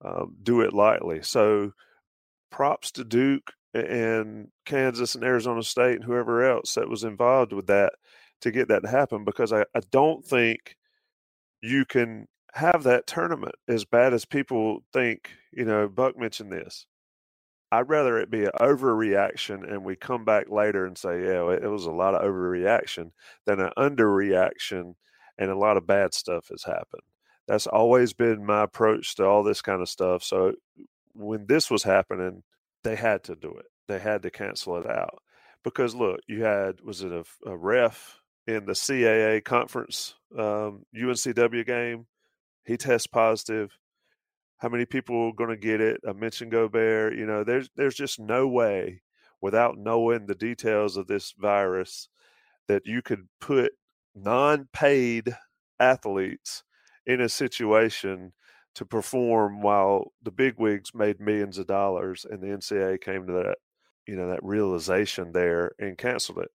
um, 0.03 0.35
do 0.41 0.61
it 0.61 0.73
lightly. 0.73 1.21
So 1.23 1.71
props 2.51 2.91
to 2.93 3.03
Duke 3.03 3.51
and 3.73 4.49
Kansas 4.65 5.15
and 5.15 5.23
Arizona 5.23 5.63
State 5.63 5.95
and 5.95 6.03
whoever 6.03 6.43
else 6.43 6.73
that 6.73 6.89
was 6.89 7.03
involved 7.03 7.53
with 7.53 7.67
that 7.67 7.93
to 8.41 8.51
get 8.51 8.69
that 8.69 8.83
to 8.83 8.89
happen 8.89 9.23
because 9.25 9.53
I, 9.53 9.61
I 9.75 9.81
don't 9.91 10.25
think 10.25 10.75
you 11.61 11.85
can 11.85 12.27
have 12.53 12.83
that 12.83 13.05
tournament 13.05 13.55
as 13.67 13.85
bad 13.85 14.13
as 14.13 14.25
people 14.25 14.83
think. 14.93 15.29
You 15.51 15.65
know, 15.65 15.87
Buck 15.87 16.17
mentioned 16.17 16.51
this. 16.51 16.85
I'd 17.71 17.89
rather 17.89 18.17
it 18.17 18.31
be 18.31 18.45
an 18.45 18.51
overreaction 18.59 19.69
and 19.71 19.83
we 19.83 19.95
come 19.95 20.25
back 20.25 20.49
later 20.49 20.85
and 20.85 20.97
say, 20.97 21.23
yeah, 21.23 21.49
it, 21.51 21.69
was 21.69 21.85
a 21.85 21.91
lot 21.91 22.15
of 22.15 22.21
overreaction 22.21 23.11
than 23.45 23.59
an 23.59 23.71
underreaction 23.77 24.95
and 25.37 25.51
a 25.51 25.57
lot 25.57 25.77
of 25.77 25.85
bad 25.85 26.13
stuff 26.13 26.47
has 26.49 26.63
happened. 26.63 27.03
That's 27.47 27.67
always 27.67 28.13
been 28.13 28.45
my 28.45 28.63
approach 28.63 29.15
to 29.15 29.25
all 29.25 29.43
this 29.43 29.61
kind 29.61 29.81
of 29.81 29.89
stuff. 29.89 30.23
So 30.23 30.53
when 31.13 31.45
this 31.47 31.69
was 31.69 31.83
happening, 31.83 32.43
they 32.83 32.95
had 32.95 33.23
to 33.25 33.35
do 33.35 33.55
it. 33.57 33.65
they 33.87 33.99
had 33.99 34.23
to 34.23 34.31
cancel 34.31 34.77
it 34.77 34.89
out 34.89 35.19
because 35.63 35.95
look, 35.95 36.21
you 36.27 36.43
had 36.43 36.81
was 36.81 37.01
it 37.03 37.11
a, 37.11 37.23
a 37.45 37.55
ref 37.57 38.19
in 38.47 38.65
the 38.65 38.73
CAA 38.73 39.43
conference 39.43 40.15
um, 40.37 40.85
UNCW 40.95 41.65
game? 41.65 42.07
He 42.65 42.77
tests 42.77 43.07
positive. 43.07 43.77
How 44.59 44.69
many 44.69 44.85
people 44.85 45.27
are 45.27 45.33
going 45.33 45.49
to 45.49 45.57
get 45.57 45.81
it? 45.81 46.01
I 46.07 46.13
mentioned 46.13 46.51
Gobert. 46.51 47.17
You 47.17 47.25
know, 47.25 47.43
there's 47.43 47.69
there's 47.75 47.95
just 47.95 48.19
no 48.19 48.47
way 48.47 49.01
without 49.41 49.77
knowing 49.77 50.25
the 50.25 50.35
details 50.35 50.97
of 50.97 51.07
this 51.07 51.33
virus 51.37 52.09
that 52.67 52.85
you 52.85 53.01
could 53.01 53.27
put 53.39 53.73
non-paid 54.15 55.35
athletes 55.79 56.63
in 57.05 57.21
a 57.21 57.29
situation 57.29 58.33
to 58.75 58.85
perform 58.85 59.61
while 59.61 60.13
the 60.21 60.31
big 60.31 60.55
wigs 60.57 60.93
made 60.93 61.19
millions 61.19 61.57
of 61.57 61.67
dollars 61.67 62.25
and 62.29 62.41
the 62.41 62.47
NCAA 62.47 63.01
came 63.01 63.25
to 63.27 63.33
that 63.33 63.57
you 64.05 64.15
know 64.15 64.29
that 64.29 64.43
realization 64.43 65.31
there 65.31 65.71
and 65.79 65.97
canceled 65.97 66.39
it. 66.39 66.51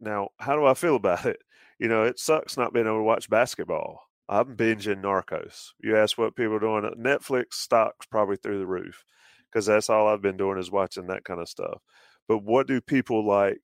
Now, 0.00 0.28
how 0.38 0.56
do 0.56 0.64
I 0.64 0.74
feel 0.74 0.96
about 0.96 1.26
it? 1.26 1.42
You 1.78 1.88
know, 1.88 2.04
it 2.04 2.18
sucks 2.20 2.56
not 2.56 2.72
being 2.72 2.86
able 2.86 2.98
to 2.98 3.02
watch 3.02 3.28
basketball. 3.28 4.08
I'm 4.28 4.56
binging 4.56 5.02
Narcos. 5.02 5.70
You 5.82 5.96
ask 5.96 6.16
what 6.16 6.36
people 6.36 6.54
are 6.54 6.60
doing. 6.60 6.90
Netflix 6.98 7.54
stocks 7.54 8.06
probably 8.06 8.36
through 8.36 8.58
the 8.58 8.66
roof 8.66 9.04
because 9.50 9.66
that's 9.66 9.90
all 9.90 10.08
I've 10.08 10.22
been 10.22 10.36
doing 10.36 10.58
is 10.58 10.70
watching 10.70 11.08
that 11.08 11.24
kind 11.24 11.40
of 11.40 11.48
stuff. 11.48 11.82
But 12.26 12.38
what 12.38 12.66
do 12.66 12.80
people 12.80 13.26
like 13.26 13.60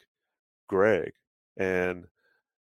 Greg 0.69 1.13
and 1.57 2.07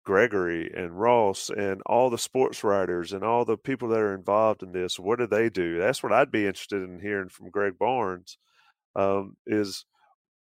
Gregory 0.03 0.71
and 0.75 0.99
Ross 0.99 1.49
and 1.49 1.81
all 1.85 2.09
the 2.09 2.17
sports 2.17 2.63
writers 2.63 3.13
and 3.13 3.23
all 3.23 3.45
the 3.45 3.57
people 3.57 3.87
that 3.89 3.99
are 3.99 4.13
involved 4.13 4.61
in 4.61 4.73
this? 4.73 4.99
What 4.99 5.19
do 5.19 5.27
they 5.27 5.49
do? 5.49 5.79
That's 5.79 6.03
what 6.03 6.11
I'd 6.11 6.31
be 6.31 6.45
interested 6.45 6.83
in 6.83 6.99
hearing 6.99 7.29
from 7.29 7.49
Greg 7.49 7.77
Barnes. 7.79 8.37
Um, 8.95 9.35
is 9.47 9.85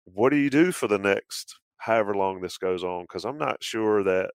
what 0.05 0.31
do 0.31 0.37
you 0.37 0.51
do 0.51 0.73
for 0.73 0.89
the 0.89 0.99
next 0.99 1.59
however 1.79 2.15
long 2.15 2.41
this 2.41 2.59
goes 2.59 2.85
on? 2.85 3.03
Because 3.03 3.25
I'm 3.25 3.39
not 3.39 3.63
sure 3.63 4.03
that 4.03 4.33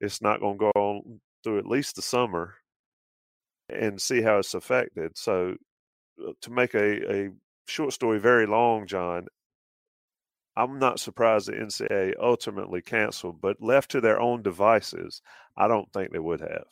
it's 0.00 0.20
not 0.20 0.40
going 0.40 0.58
to 0.58 0.70
go 0.74 0.80
on 0.80 1.20
through 1.46 1.58
at 1.60 1.66
least 1.66 1.94
the 1.94 2.02
summer 2.02 2.54
and 3.68 4.02
see 4.02 4.20
how 4.20 4.38
it's 4.38 4.54
affected. 4.54 5.12
So, 5.16 5.54
uh, 6.20 6.32
to 6.40 6.50
make 6.50 6.74
a, 6.74 7.26
a 7.26 7.30
short 7.68 7.92
story 7.92 8.18
very 8.18 8.46
long, 8.46 8.88
Jon, 8.88 9.28
I'm 10.56 10.80
not 10.80 10.98
surprised 10.98 11.46
the 11.46 11.52
NCAA 11.52 12.14
ultimately 12.20 12.82
canceled, 12.82 13.40
but 13.40 13.62
left 13.62 13.92
to 13.92 14.00
their 14.00 14.20
own 14.20 14.42
devices, 14.42 15.22
I 15.56 15.68
don't 15.68 15.92
think 15.92 16.10
they 16.10 16.18
would 16.18 16.40
have. 16.40 16.64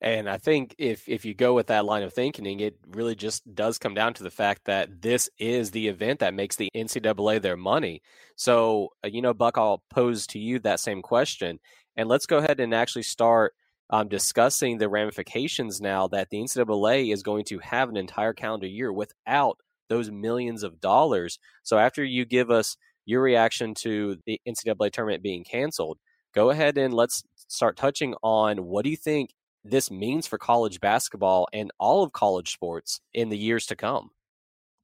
And 0.00 0.28
I 0.28 0.38
think 0.38 0.74
if 0.78 1.08
if 1.08 1.24
you 1.24 1.34
go 1.34 1.54
with 1.54 1.68
that 1.68 1.84
line 1.84 2.02
of 2.04 2.12
thinking, 2.12 2.60
it 2.60 2.78
really 2.88 3.14
just 3.16 3.54
does 3.54 3.78
come 3.78 3.94
down 3.94 4.14
to 4.14 4.22
the 4.22 4.30
fact 4.30 4.64
that 4.64 5.02
this 5.02 5.28
is 5.38 5.70
the 5.70 5.88
event 5.88 6.20
that 6.20 6.34
makes 6.34 6.56
the 6.56 6.68
NCAA 6.74 7.42
their 7.42 7.56
money. 7.56 8.02
So, 8.36 8.90
uh, 9.04 9.08
you 9.08 9.22
know, 9.22 9.34
Buck, 9.34 9.58
I'll 9.58 9.82
pose 9.90 10.26
to 10.28 10.38
you 10.38 10.60
that 10.60 10.78
same 10.78 11.02
question, 11.02 11.58
and 11.98 12.08
let's 12.08 12.26
go 12.26 12.38
ahead 12.38 12.60
and 12.60 12.72
actually 12.72 13.02
start 13.02 13.54
um, 13.90 14.08
discussing 14.08 14.78
the 14.78 14.88
ramifications 14.88 15.80
now 15.80 16.06
that 16.08 16.30
the 16.30 16.38
NCAA 16.38 17.12
is 17.12 17.22
going 17.24 17.44
to 17.46 17.58
have 17.58 17.88
an 17.88 17.96
entire 17.96 18.32
calendar 18.32 18.68
year 18.68 18.92
without 18.92 19.58
those 19.88 20.10
millions 20.10 20.62
of 20.62 20.80
dollars. 20.80 21.38
So, 21.64 21.76
after 21.76 22.04
you 22.04 22.24
give 22.24 22.50
us 22.50 22.76
your 23.04 23.20
reaction 23.20 23.74
to 23.74 24.16
the 24.26 24.40
NCAA 24.46 24.92
tournament 24.92 25.22
being 25.22 25.42
canceled, 25.42 25.98
go 26.34 26.50
ahead 26.50 26.78
and 26.78 26.94
let's 26.94 27.24
start 27.48 27.76
touching 27.76 28.14
on 28.22 28.64
what 28.64 28.84
do 28.84 28.90
you 28.90 28.96
think 28.96 29.30
this 29.64 29.90
means 29.90 30.26
for 30.26 30.38
college 30.38 30.80
basketball 30.80 31.48
and 31.52 31.72
all 31.80 32.04
of 32.04 32.12
college 32.12 32.52
sports 32.52 33.00
in 33.12 33.28
the 33.28 33.38
years 33.38 33.66
to 33.66 33.76
come. 33.76 34.10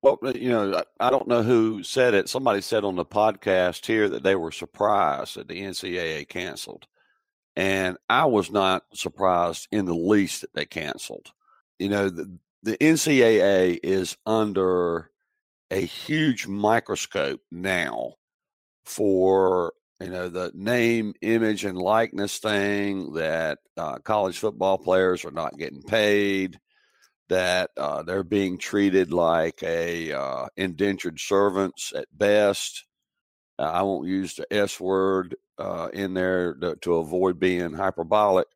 Well, 0.03 0.19
uh, 0.23 0.33
you 0.35 0.49
know, 0.49 0.83
I 0.99 1.11
don't 1.11 1.29
know 1.29 1.43
who 1.43 1.83
said 1.83 2.13
it. 2.15 2.29
Somebody 2.29 2.61
said 2.61 2.85
on 2.85 2.97
the 2.97 3.05
podcast 3.05 3.87
here 3.87 4.09
that 4.09 4.23
they 4.23 4.35
were 4.35 4.51
surprised 4.51 5.37
that 5.37 5.49
the 5.49 5.63
NCAA 5.63 6.29
canceled. 6.29 6.87
And 7.57 7.97
I 8.09 8.25
was 8.27 8.51
not 8.51 8.85
surprised 8.95 9.69
in 9.71 9.85
the 9.85 9.95
least 9.95 10.41
that 10.41 10.55
they 10.55 10.65
canceled. 10.65 11.33
You 11.79 11.89
know, 11.89 12.09
the, 12.09 12.39
the 12.63 12.77
NCAA 12.79 13.79
is 13.83 14.17
under 14.27 15.11
a 15.71 15.81
huge 15.81 16.47
microscope 16.47 17.41
now 17.51 18.15
for 18.85 19.73
you 20.01 20.09
know 20.11 20.29
the 20.29 20.53
name 20.55 21.15
image 21.23 21.65
and 21.65 21.79
likeness 21.79 22.39
thing 22.39 23.13
that 23.15 23.59
uh, 23.77 23.99
college 23.99 24.39
football 24.39 24.79
players 24.79 25.25
are 25.25 25.31
not 25.31 25.59
getting 25.59 25.83
paid 25.83 26.59
that 27.29 27.71
uh, 27.79 28.03
they're 28.03 28.23
being 28.23 28.59
treated 28.59 29.13
like 29.13 29.63
a 29.63 30.13
uh, 30.13 30.47
indentured 30.57 31.19
servants 31.19 31.93
at 31.97 32.07
best 32.13 32.85
i 33.59 33.83
won't 33.83 34.09
use 34.09 34.35
the 34.35 34.47
s 34.53 34.79
word 34.79 35.35
uh, 35.59 35.89
in 35.93 36.15
there 36.15 36.55
to, 36.55 36.77
to, 36.77 36.97
avoid 36.97 37.39
being 37.39 37.73
hyperbolic 37.73 38.47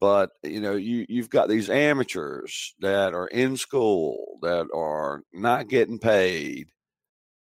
but 0.00 0.30
you 0.42 0.60
know 0.60 0.76
you, 0.76 1.06
you've 1.08 1.30
got 1.30 1.48
these 1.48 1.70
amateurs 1.70 2.74
that 2.80 3.14
are 3.14 3.28
in 3.28 3.56
school 3.56 4.38
that 4.42 4.66
are 4.74 5.22
not 5.32 5.68
getting 5.68 5.98
paid 5.98 6.68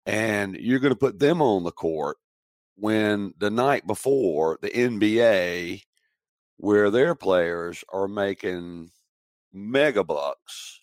and 0.06 0.56
you're 0.56 0.80
going 0.80 0.94
to 0.94 1.00
put 1.00 1.20
them 1.20 1.42
on 1.42 1.64
the 1.64 1.72
court 1.72 2.18
when 2.76 3.34
the 3.38 3.50
night 3.50 3.88
before 3.88 4.60
the 4.62 4.70
NBA, 4.70 5.82
where 6.58 6.90
their 6.90 7.16
players 7.16 7.84
are 7.92 8.08
making 8.08 8.92
mega 9.54 10.04
bucks, 10.04 10.82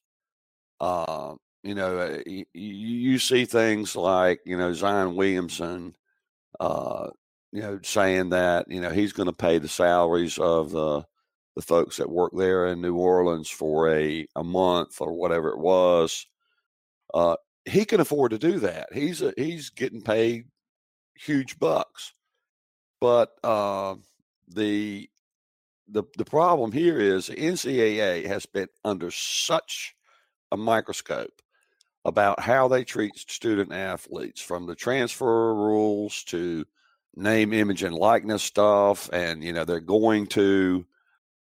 uh, 0.81 1.35
you 1.63 1.75
know, 1.75 2.21
you, 2.27 2.43
uh, 2.43 2.45
you, 2.55 3.19
see 3.19 3.45
things 3.45 3.95
like, 3.95 4.41
you 4.45 4.57
know, 4.57 4.73
Zion 4.73 5.15
Williamson, 5.15 5.95
uh, 6.59 7.09
you 7.53 7.61
know, 7.61 7.79
saying 7.83 8.31
that, 8.31 8.71
you 8.71 8.81
know, 8.81 8.91
he's 8.91 9.13
going 9.13 9.29
to 9.29 9.33
pay 9.33 9.59
the 9.59 9.69
salaries 9.69 10.39
of 10.39 10.71
the, 10.71 11.05
the 11.55 11.63
folks 11.63 11.99
that 11.99 12.11
work 12.11 12.33
there 12.35 12.67
in 12.67 12.81
New 12.81 12.97
Orleans 12.97 13.49
for 13.49 13.91
a, 13.91 14.27
a 14.35 14.43
month 14.43 15.01
or 15.01 15.13
whatever 15.13 15.51
it 15.51 15.59
was. 15.59 16.27
Uh, 17.13 17.37
he 17.65 17.85
can 17.85 18.01
afford 18.01 18.31
to 18.33 18.39
do 18.39 18.59
that. 18.61 18.89
He's 18.93 19.23
a, 19.23 19.35
he's 19.37 19.71
getting 19.71 20.01
paid 20.01 20.47
huge 21.15 21.59
bucks. 21.59 22.15
But 23.01 23.33
uh, 23.43 23.97
the 24.49 25.09
the 25.89 26.05
the 26.17 26.25
problem 26.25 26.73
here 26.73 27.01
is 27.01 27.27
the 27.27 27.35
NCAA 27.35 28.27
has 28.27 28.47
been 28.47 28.69
under 28.85 29.11
such 29.11 29.95
a 30.53 30.57
microscope 30.57 31.43
about 32.05 32.41
how 32.41 32.69
they 32.69 32.85
treat 32.85 33.17
student 33.19 33.73
athletes, 33.73 34.41
from 34.41 34.67
the 34.67 34.75
transfer 34.75 35.55
rules 35.55 36.23
to 36.25 36.65
name, 37.15 37.53
image, 37.53 37.83
and 37.83 37.95
likeness 37.95 38.43
stuff, 38.43 39.09
and 39.13 39.43
you 39.43 39.53
know 39.53 39.65
they're 39.65 39.81
going 39.81 40.27
to 40.29 40.85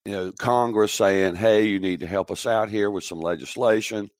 you 0.05 0.12
know 0.12 0.33
Congress 0.38 0.92
saying, 0.92 1.37
"Hey, 1.37 1.66
you 1.66 1.81
need 1.81 2.01
to 2.01 2.07
help 2.07 2.31
us 2.31 2.46
out 2.46 2.68
here 2.68 2.90
with 2.90 3.05
some 3.05 3.20
legislation." 3.20 4.11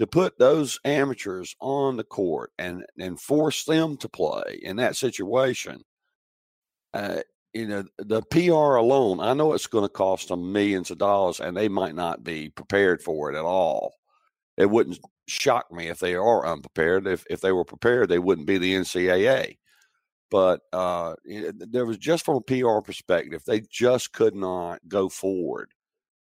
to 0.00 0.06
put 0.06 0.38
those 0.38 0.80
amateurs 0.86 1.54
on 1.60 1.98
the 1.98 2.04
court 2.04 2.52
and 2.58 2.86
and 2.98 3.20
force 3.20 3.64
them 3.64 3.98
to 3.98 4.08
play 4.08 4.58
in 4.62 4.76
that 4.76 4.96
situation 4.96 5.82
uh, 6.94 7.20
you 7.52 7.66
know 7.66 7.84
the 7.98 8.22
PR 8.30 8.76
alone 8.76 9.20
I 9.20 9.34
know 9.34 9.52
it's 9.52 9.66
going 9.66 9.84
to 9.84 9.90
cost 9.90 10.28
them 10.28 10.52
millions 10.52 10.90
of 10.90 10.96
dollars 10.96 11.38
and 11.38 11.54
they 11.54 11.68
might 11.68 11.94
not 11.94 12.24
be 12.24 12.48
prepared 12.48 13.02
for 13.02 13.30
it 13.30 13.36
at 13.36 13.44
all 13.44 13.92
it 14.56 14.70
wouldn't 14.70 14.98
shock 15.28 15.70
me 15.70 15.88
if 15.88 15.98
they 15.98 16.14
are 16.14 16.46
unprepared 16.46 17.06
if 17.06 17.26
if 17.28 17.42
they 17.42 17.52
were 17.52 17.66
prepared 17.66 18.08
they 18.08 18.18
wouldn't 18.18 18.46
be 18.46 18.56
the 18.56 18.74
NCAA 18.74 19.58
but 20.30 20.60
uh, 20.72 21.14
there 21.24 21.86
was 21.86 21.98
just 21.98 22.24
from 22.24 22.36
a 22.36 22.40
PR 22.40 22.80
perspective 22.80 23.42
they 23.44 23.60
just 23.60 24.12
could 24.12 24.34
not 24.34 24.80
go 24.88 25.08
forward 25.08 25.72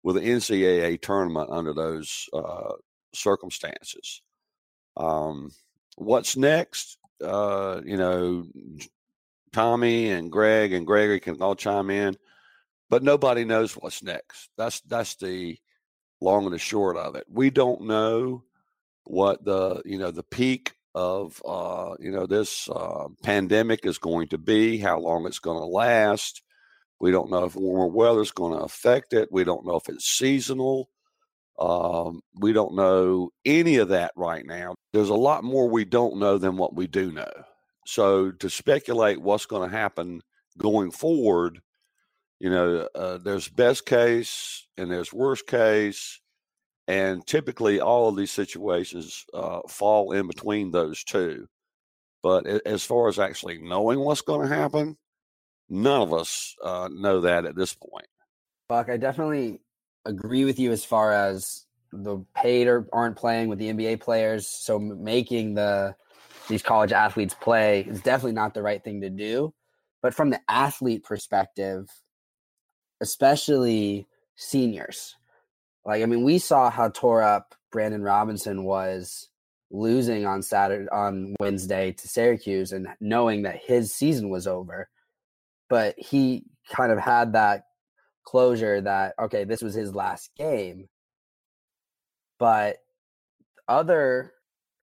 with 0.03 0.17
an 0.17 0.23
NCAA 0.23 1.01
tournament 1.01 1.49
under 1.51 1.73
those 1.73 2.29
uh, 2.31 2.73
circumstances. 3.13 4.21
Um, 4.95 5.51
what's 5.97 6.37
next? 6.37 6.97
Uh, 7.21 7.81
you 7.83 7.97
know, 7.97 8.45
Tommy 9.51 10.11
and 10.11 10.31
Greg 10.31 10.71
and 10.71 10.85
Gregory 10.85 11.19
can 11.19 11.41
all 11.41 11.55
chime 11.55 11.89
in, 11.89 12.15
but 12.89 13.03
nobody 13.03 13.43
knows 13.43 13.73
what's 13.73 14.03
next. 14.03 14.49
That's 14.57 14.81
that's 14.81 15.15
the 15.15 15.57
long 16.21 16.45
and 16.45 16.53
the 16.53 16.59
short 16.59 16.95
of 16.95 17.15
it. 17.15 17.25
We 17.29 17.49
don't 17.49 17.81
know 17.81 18.43
what 19.03 19.43
the 19.43 19.81
you 19.83 19.97
know 19.97 20.11
the 20.11 20.23
peak 20.23 20.76
of 20.97 21.39
uh, 21.45 21.93
you 21.99 22.09
know 22.09 22.25
this 22.25 22.67
uh, 22.69 23.05
pandemic 23.21 23.85
is 23.85 23.99
going 23.99 24.29
to 24.29 24.39
be, 24.39 24.79
how 24.79 24.99
long 24.99 25.27
it's 25.27 25.37
going 25.37 25.59
to 25.59 25.65
last. 25.65 26.41
We 26.99 27.11
don't 27.11 27.29
know 27.29 27.45
if 27.45 27.55
warmer 27.55 27.93
weather 27.93 28.21
is 28.21 28.31
going 28.31 28.57
to 28.57 28.63
affect 28.63 29.13
it. 29.13 29.29
We 29.31 29.43
don't 29.43 29.65
know 29.65 29.75
if 29.75 29.87
it's 29.89 30.05
seasonal. 30.09 30.89
Um, 31.59 32.21
we 32.33 32.51
don't 32.51 32.75
know 32.75 33.29
any 33.45 33.77
of 33.77 33.89
that 33.89 34.11
right 34.15 34.43
now. 34.43 34.73
There's 34.93 35.09
a 35.09 35.15
lot 35.15 35.43
more 35.43 35.69
we 35.69 35.85
don't 35.85 36.17
know 36.17 36.39
than 36.39 36.57
what 36.57 36.75
we 36.75 36.87
do 36.87 37.11
know. 37.11 37.31
So 37.85 38.31
to 38.31 38.49
speculate 38.49 39.21
what's 39.21 39.45
going 39.45 39.69
to 39.69 39.75
happen 39.75 40.21
going 40.57 40.89
forward, 40.89 41.59
you 42.39 42.49
know, 42.49 42.87
uh, 42.95 43.19
there's 43.19 43.47
best 43.47 43.85
case 43.85 44.67
and 44.77 44.91
there's 44.91 45.13
worst 45.13 45.45
case. 45.45 46.19
And 46.87 47.25
typically 47.25 47.79
all 47.79 48.09
of 48.09 48.15
these 48.15 48.31
situations 48.31 49.25
uh, 49.33 49.61
fall 49.67 50.11
in 50.13 50.27
between 50.27 50.71
those 50.71 51.03
two. 51.03 51.47
But 52.23 52.45
as 52.65 52.83
far 52.83 53.07
as 53.07 53.19
actually 53.19 53.59
knowing 53.59 53.99
what's 53.99 54.21
going 54.21 54.47
to 54.47 54.55
happen, 54.55 54.97
none 55.69 56.01
of 56.01 56.13
us 56.13 56.55
uh, 56.63 56.89
know 56.91 57.21
that 57.21 57.45
at 57.45 57.55
this 57.55 57.73
point. 57.73 58.07
Buck, 58.67 58.89
I 58.89 58.97
definitely 58.97 59.61
agree 60.05 60.45
with 60.45 60.59
you 60.59 60.71
as 60.71 60.83
far 60.83 61.11
as 61.11 61.65
the 61.91 62.19
paid 62.35 62.67
or 62.67 62.87
aren't 62.91 63.15
playing 63.15 63.47
with 63.49 63.59
the 63.59 63.71
NBA 63.71 64.01
players. 64.01 64.47
So 64.47 64.79
making 64.79 65.53
the 65.53 65.95
these 66.47 66.63
college 66.63 66.93
athletes 66.93 67.33
play 67.33 67.81
is 67.81 68.01
definitely 68.01 68.31
not 68.31 68.53
the 68.53 68.61
right 68.61 68.83
thing 68.83 69.01
to 69.01 69.09
do. 69.09 69.53
But 70.01 70.13
from 70.13 70.29
the 70.29 70.39
athlete 70.47 71.03
perspective, 71.03 71.89
especially 73.01 74.07
seniors, 74.35 75.15
like 75.87 76.03
I 76.03 76.05
mean, 76.05 76.23
we 76.23 76.37
saw 76.37 76.69
how 76.69 76.89
tore 76.89 77.23
up 77.23 77.55
Brandon 77.71 78.03
Robinson 78.03 78.65
was 78.65 79.29
losing 79.71 80.25
on 80.25 80.43
Saturday 80.43 80.87
on 80.89 81.33
Wednesday 81.39 81.93
to 81.93 82.07
Syracuse 82.07 82.73
and 82.73 82.89
knowing 82.99 83.43
that 83.43 83.61
his 83.65 83.93
season 83.93 84.29
was 84.29 84.47
over. 84.47 84.89
But 85.69 85.95
he 85.97 86.43
kind 86.69 86.91
of 86.91 86.99
had 86.99 87.33
that 87.33 87.63
closure 88.25 88.81
that 88.81 89.13
okay, 89.17 89.45
this 89.45 89.61
was 89.61 89.73
his 89.73 89.95
last 89.95 90.29
game. 90.37 90.89
But 92.37 92.77
other 93.67 94.33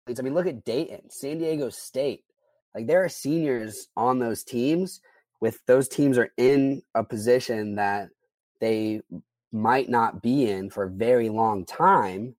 I 0.07 0.21
mean, 0.21 0.33
look 0.33 0.47
at 0.47 0.65
Dayton, 0.65 1.09
San 1.09 1.37
Diego 1.37 1.69
State. 1.69 2.25
Like 2.75 2.87
there 2.87 3.03
are 3.03 3.09
seniors 3.09 3.87
on 3.95 4.19
those 4.19 4.43
teams 4.43 4.99
with 5.39 5.59
those 5.67 5.87
teams 5.87 6.17
are 6.17 6.31
in 6.37 6.81
a 6.93 7.03
position 7.03 7.75
that 7.75 8.09
they 8.59 9.01
might 9.51 9.89
not 9.89 10.21
be 10.21 10.49
in 10.49 10.69
for 10.69 10.83
a 10.83 10.89
very 10.89 11.29
long 11.29 11.65
time 11.65 12.35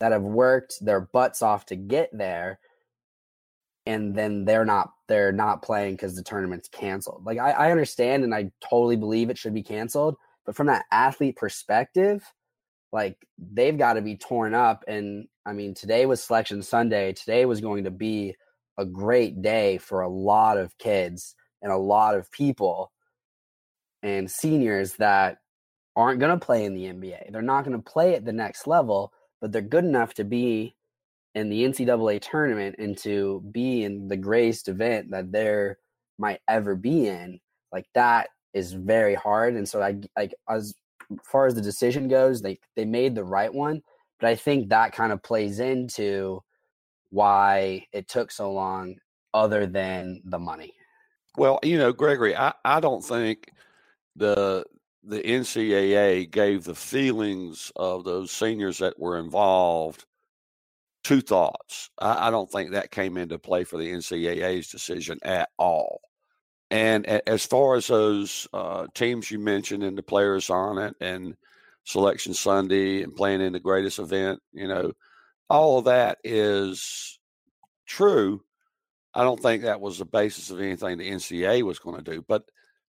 that 0.00 0.12
have 0.12 0.22
worked 0.22 0.84
their 0.84 1.00
butts 1.00 1.42
off 1.42 1.66
to 1.66 1.76
get 1.76 2.10
there 2.12 2.58
and 3.86 4.14
then 4.14 4.44
they're 4.44 4.64
not 4.64 4.92
they're 5.08 5.32
not 5.32 5.62
playing 5.62 5.94
because 5.94 6.16
the 6.16 6.22
tournament's 6.22 6.68
canceled. 6.68 7.24
Like 7.24 7.38
I, 7.38 7.50
I 7.50 7.70
understand 7.70 8.24
and 8.24 8.34
i 8.34 8.50
totally 8.68 8.96
believe 8.96 9.30
it 9.30 9.38
should 9.38 9.54
be 9.54 9.62
canceled 9.62 10.16
but 10.46 10.56
from 10.56 10.66
that 10.68 10.86
athlete 10.90 11.36
perspective 11.36 12.24
like 12.92 13.16
they've 13.52 13.76
got 13.76 13.94
to 13.94 14.02
be 14.02 14.16
torn 14.16 14.54
up 14.54 14.84
and 14.88 15.26
i 15.44 15.52
mean 15.52 15.74
today 15.74 16.06
was 16.06 16.22
selection 16.22 16.62
sunday. 16.62 17.12
Today 17.12 17.44
was 17.44 17.60
going 17.60 17.84
to 17.84 17.90
be 17.90 18.34
a 18.78 18.84
great 18.84 19.42
day 19.42 19.78
for 19.78 20.00
a 20.00 20.08
lot 20.08 20.58
of 20.58 20.76
kids 20.78 21.34
and 21.62 21.70
a 21.70 21.76
lot 21.76 22.14
of 22.14 22.30
people 22.30 22.90
and 24.02 24.30
seniors 24.30 24.94
that 24.94 25.38
aren't 25.96 26.20
going 26.20 26.38
to 26.38 26.44
play 26.44 26.64
in 26.64 26.74
the 26.74 26.84
NBA. 26.84 27.30
They're 27.30 27.42
not 27.42 27.64
going 27.64 27.76
to 27.76 27.90
play 27.90 28.14
at 28.14 28.24
the 28.24 28.32
next 28.32 28.66
level, 28.66 29.12
but 29.40 29.52
they're 29.52 29.62
good 29.62 29.84
enough 29.84 30.14
to 30.14 30.24
be 30.24 30.74
in 31.34 31.48
the 31.48 31.64
NCAA 31.64 32.20
tournament 32.20 32.76
and 32.78 32.96
to 32.98 33.42
be 33.50 33.84
in 33.84 34.08
the 34.08 34.16
greatest 34.16 34.68
event 34.68 35.10
that 35.10 35.32
there 35.32 35.78
might 36.18 36.40
ever 36.48 36.74
be 36.74 37.08
in. 37.08 37.40
Like 37.72 37.86
that 37.94 38.28
is 38.52 38.72
very 38.72 39.14
hard. 39.14 39.54
And 39.54 39.68
so 39.68 39.82
I 39.82 39.96
like 40.16 40.34
as 40.48 40.74
far 41.24 41.46
as 41.46 41.54
the 41.54 41.60
decision 41.60 42.08
goes, 42.08 42.40
they 42.40 42.58
they 42.76 42.84
made 42.84 43.14
the 43.14 43.24
right 43.24 43.52
one, 43.52 43.82
but 44.20 44.28
I 44.28 44.36
think 44.36 44.68
that 44.68 44.92
kind 44.92 45.12
of 45.12 45.22
plays 45.22 45.58
into 45.58 46.42
why 47.10 47.86
it 47.92 48.08
took 48.08 48.30
so 48.30 48.52
long 48.52 48.96
other 49.32 49.66
than 49.66 50.22
the 50.24 50.38
money. 50.38 50.72
Well, 51.36 51.58
you 51.64 51.78
know, 51.78 51.92
Gregory, 51.92 52.36
I, 52.36 52.52
I 52.64 52.78
don't 52.78 53.04
think 53.04 53.50
the 54.14 54.64
the 55.06 55.20
NCAA 55.20 56.30
gave 56.30 56.64
the 56.64 56.74
feelings 56.74 57.70
of 57.76 58.04
those 58.04 58.30
seniors 58.30 58.78
that 58.78 58.98
were 58.98 59.18
involved 59.18 60.04
two 61.02 61.20
thoughts. 61.20 61.90
I, 61.98 62.28
I, 62.28 62.30
don't 62.30 62.50
think 62.50 62.70
that 62.70 62.90
came 62.90 63.18
into 63.18 63.38
play 63.38 63.64
for 63.64 63.76
the 63.76 63.92
NCAA's 63.92 64.70
decision 64.70 65.18
at 65.22 65.50
all. 65.58 66.00
And 66.70 67.06
a, 67.06 67.28
as 67.28 67.44
far 67.44 67.76
as 67.76 67.86
those 67.86 68.48
uh, 68.52 68.86
teams 68.94 69.30
you 69.30 69.38
mentioned 69.38 69.84
and 69.84 69.96
the 69.96 70.02
players 70.02 70.48
on 70.48 70.78
it 70.78 70.96
and 71.00 71.36
Selection 71.84 72.32
Sunday 72.32 73.02
and 73.02 73.14
playing 73.14 73.42
in 73.42 73.52
the 73.52 73.60
greatest 73.60 73.98
event, 73.98 74.40
you 74.52 74.66
know, 74.66 74.92
all 75.50 75.78
of 75.78 75.84
that 75.84 76.18
is 76.24 77.18
true. 77.86 78.42
I 79.12 79.22
don't 79.22 79.40
think 79.40 79.62
that 79.62 79.82
was 79.82 79.98
the 79.98 80.06
basis 80.06 80.50
of 80.50 80.60
anything 80.60 80.96
the 80.96 81.10
NCAA 81.10 81.62
was 81.62 81.78
going 81.78 82.02
to 82.02 82.10
do, 82.10 82.24
but 82.26 82.44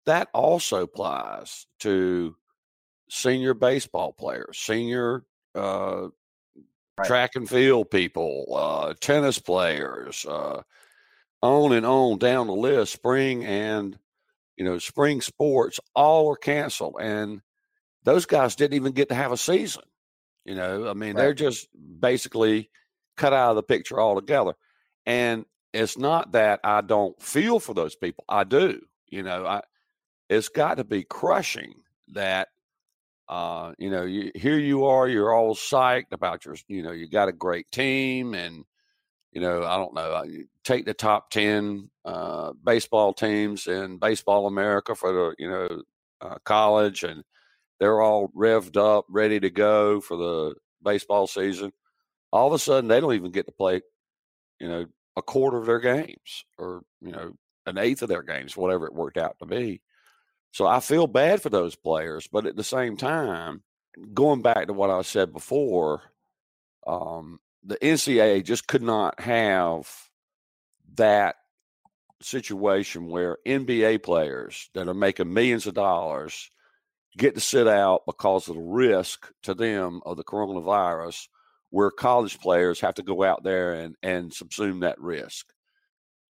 that 0.06 0.28
also 0.32 0.82
applies 0.82 1.66
to 1.80 2.36
senior 3.08 3.54
baseball 3.54 4.12
players, 4.12 4.58
senior 4.58 5.24
uh, 5.54 6.08
right. 6.98 7.06
track 7.06 7.36
and 7.36 7.48
field 7.48 7.90
people, 7.90 8.46
uh, 8.54 8.94
tennis 9.00 9.38
players, 9.38 10.24
uh, 10.26 10.62
on 11.42 11.72
and 11.72 11.86
on 11.86 12.18
down 12.18 12.46
the 12.46 12.52
list. 12.54 12.92
Spring 12.92 13.44
and 13.44 13.98
you 14.56 14.64
know 14.64 14.78
spring 14.78 15.20
sports 15.20 15.78
all 15.94 16.26
were 16.26 16.36
canceled, 16.36 16.96
and 17.00 17.42
those 18.04 18.26
guys 18.26 18.56
didn't 18.56 18.74
even 18.76 18.92
get 18.92 19.08
to 19.08 19.14
have 19.14 19.32
a 19.32 19.36
season. 19.36 19.82
You 20.44 20.54
know, 20.54 20.88
I 20.88 20.94
mean, 20.94 21.14
right. 21.14 21.22
they're 21.22 21.34
just 21.34 21.68
basically 22.00 22.70
cut 23.16 23.32
out 23.32 23.50
of 23.50 23.56
the 23.56 23.62
picture 23.62 24.00
altogether. 24.00 24.54
And 25.04 25.44
it's 25.72 25.98
not 25.98 26.32
that 26.32 26.60
I 26.62 26.80
don't 26.80 27.20
feel 27.20 27.58
for 27.58 27.74
those 27.74 27.96
people. 27.96 28.24
I 28.28 28.44
do. 28.44 28.80
You 29.08 29.22
know, 29.22 29.44
I 29.44 29.62
it's 30.28 30.48
got 30.48 30.76
to 30.76 30.84
be 30.84 31.04
crushing 31.04 31.74
that 32.08 32.48
uh, 33.28 33.72
you 33.78 33.90
know, 33.90 34.04
you, 34.04 34.30
here 34.34 34.58
you 34.58 34.84
are, 34.84 35.08
you're 35.08 35.34
all 35.34 35.54
psyched 35.54 36.12
about 36.12 36.44
your, 36.44 36.56
you 36.68 36.82
know, 36.82 36.92
you 36.92 37.08
got 37.08 37.28
a 37.28 37.32
great 37.32 37.70
team, 37.72 38.34
and 38.34 38.64
you 39.32 39.40
know, 39.40 39.64
I 39.64 39.76
don't 39.76 39.94
know, 39.94 40.24
take 40.64 40.86
the 40.86 40.94
top 40.94 41.30
ten 41.30 41.90
uh, 42.04 42.52
baseball 42.64 43.12
teams 43.12 43.66
in 43.66 43.98
Baseball 43.98 44.46
America 44.46 44.94
for 44.94 45.12
the, 45.12 45.34
you 45.38 45.50
know, 45.50 45.82
uh, 46.20 46.36
college, 46.44 47.02
and 47.02 47.24
they're 47.80 48.00
all 48.00 48.28
revved 48.28 48.76
up, 48.76 49.04
ready 49.08 49.40
to 49.40 49.50
go 49.50 50.00
for 50.00 50.16
the 50.16 50.54
baseball 50.82 51.26
season. 51.26 51.72
All 52.32 52.46
of 52.46 52.52
a 52.52 52.58
sudden, 52.58 52.88
they 52.88 53.00
don't 53.00 53.14
even 53.14 53.32
get 53.32 53.46
to 53.46 53.52
play, 53.52 53.82
you 54.60 54.68
know, 54.68 54.86
a 55.16 55.22
quarter 55.22 55.58
of 55.58 55.66
their 55.66 55.80
games 55.80 56.44
or, 56.58 56.82
you 57.00 57.12
know, 57.12 57.32
an 57.66 57.78
eighth 57.78 58.02
of 58.02 58.08
their 58.08 58.22
games, 58.22 58.56
whatever 58.56 58.86
it 58.86 58.94
worked 58.94 59.18
out 59.18 59.36
to 59.40 59.46
be. 59.46 59.80
So 60.56 60.66
I 60.66 60.80
feel 60.80 61.06
bad 61.06 61.42
for 61.42 61.50
those 61.50 61.76
players. 61.76 62.28
But 62.32 62.46
at 62.46 62.56
the 62.56 62.64
same 62.64 62.96
time, 62.96 63.62
going 64.14 64.40
back 64.40 64.68
to 64.68 64.72
what 64.72 64.88
I 64.88 65.02
said 65.02 65.30
before, 65.34 66.00
um, 66.86 67.40
the 67.62 67.76
NCAA 67.76 68.42
just 68.42 68.66
could 68.66 68.80
not 68.80 69.20
have 69.20 69.86
that 70.94 71.36
situation 72.22 73.08
where 73.08 73.36
NBA 73.46 74.02
players 74.02 74.70
that 74.72 74.88
are 74.88 74.94
making 74.94 75.30
millions 75.30 75.66
of 75.66 75.74
dollars 75.74 76.48
get 77.18 77.34
to 77.34 77.40
sit 77.42 77.68
out 77.68 78.06
because 78.06 78.48
of 78.48 78.54
the 78.54 78.62
risk 78.62 79.30
to 79.42 79.52
them 79.52 80.00
of 80.06 80.16
the 80.16 80.24
coronavirus, 80.24 81.28
where 81.68 81.90
college 81.90 82.40
players 82.40 82.80
have 82.80 82.94
to 82.94 83.02
go 83.02 83.22
out 83.22 83.44
there 83.44 83.74
and, 83.74 83.94
and 84.02 84.30
subsume 84.30 84.80
that 84.80 84.98
risk. 85.02 85.52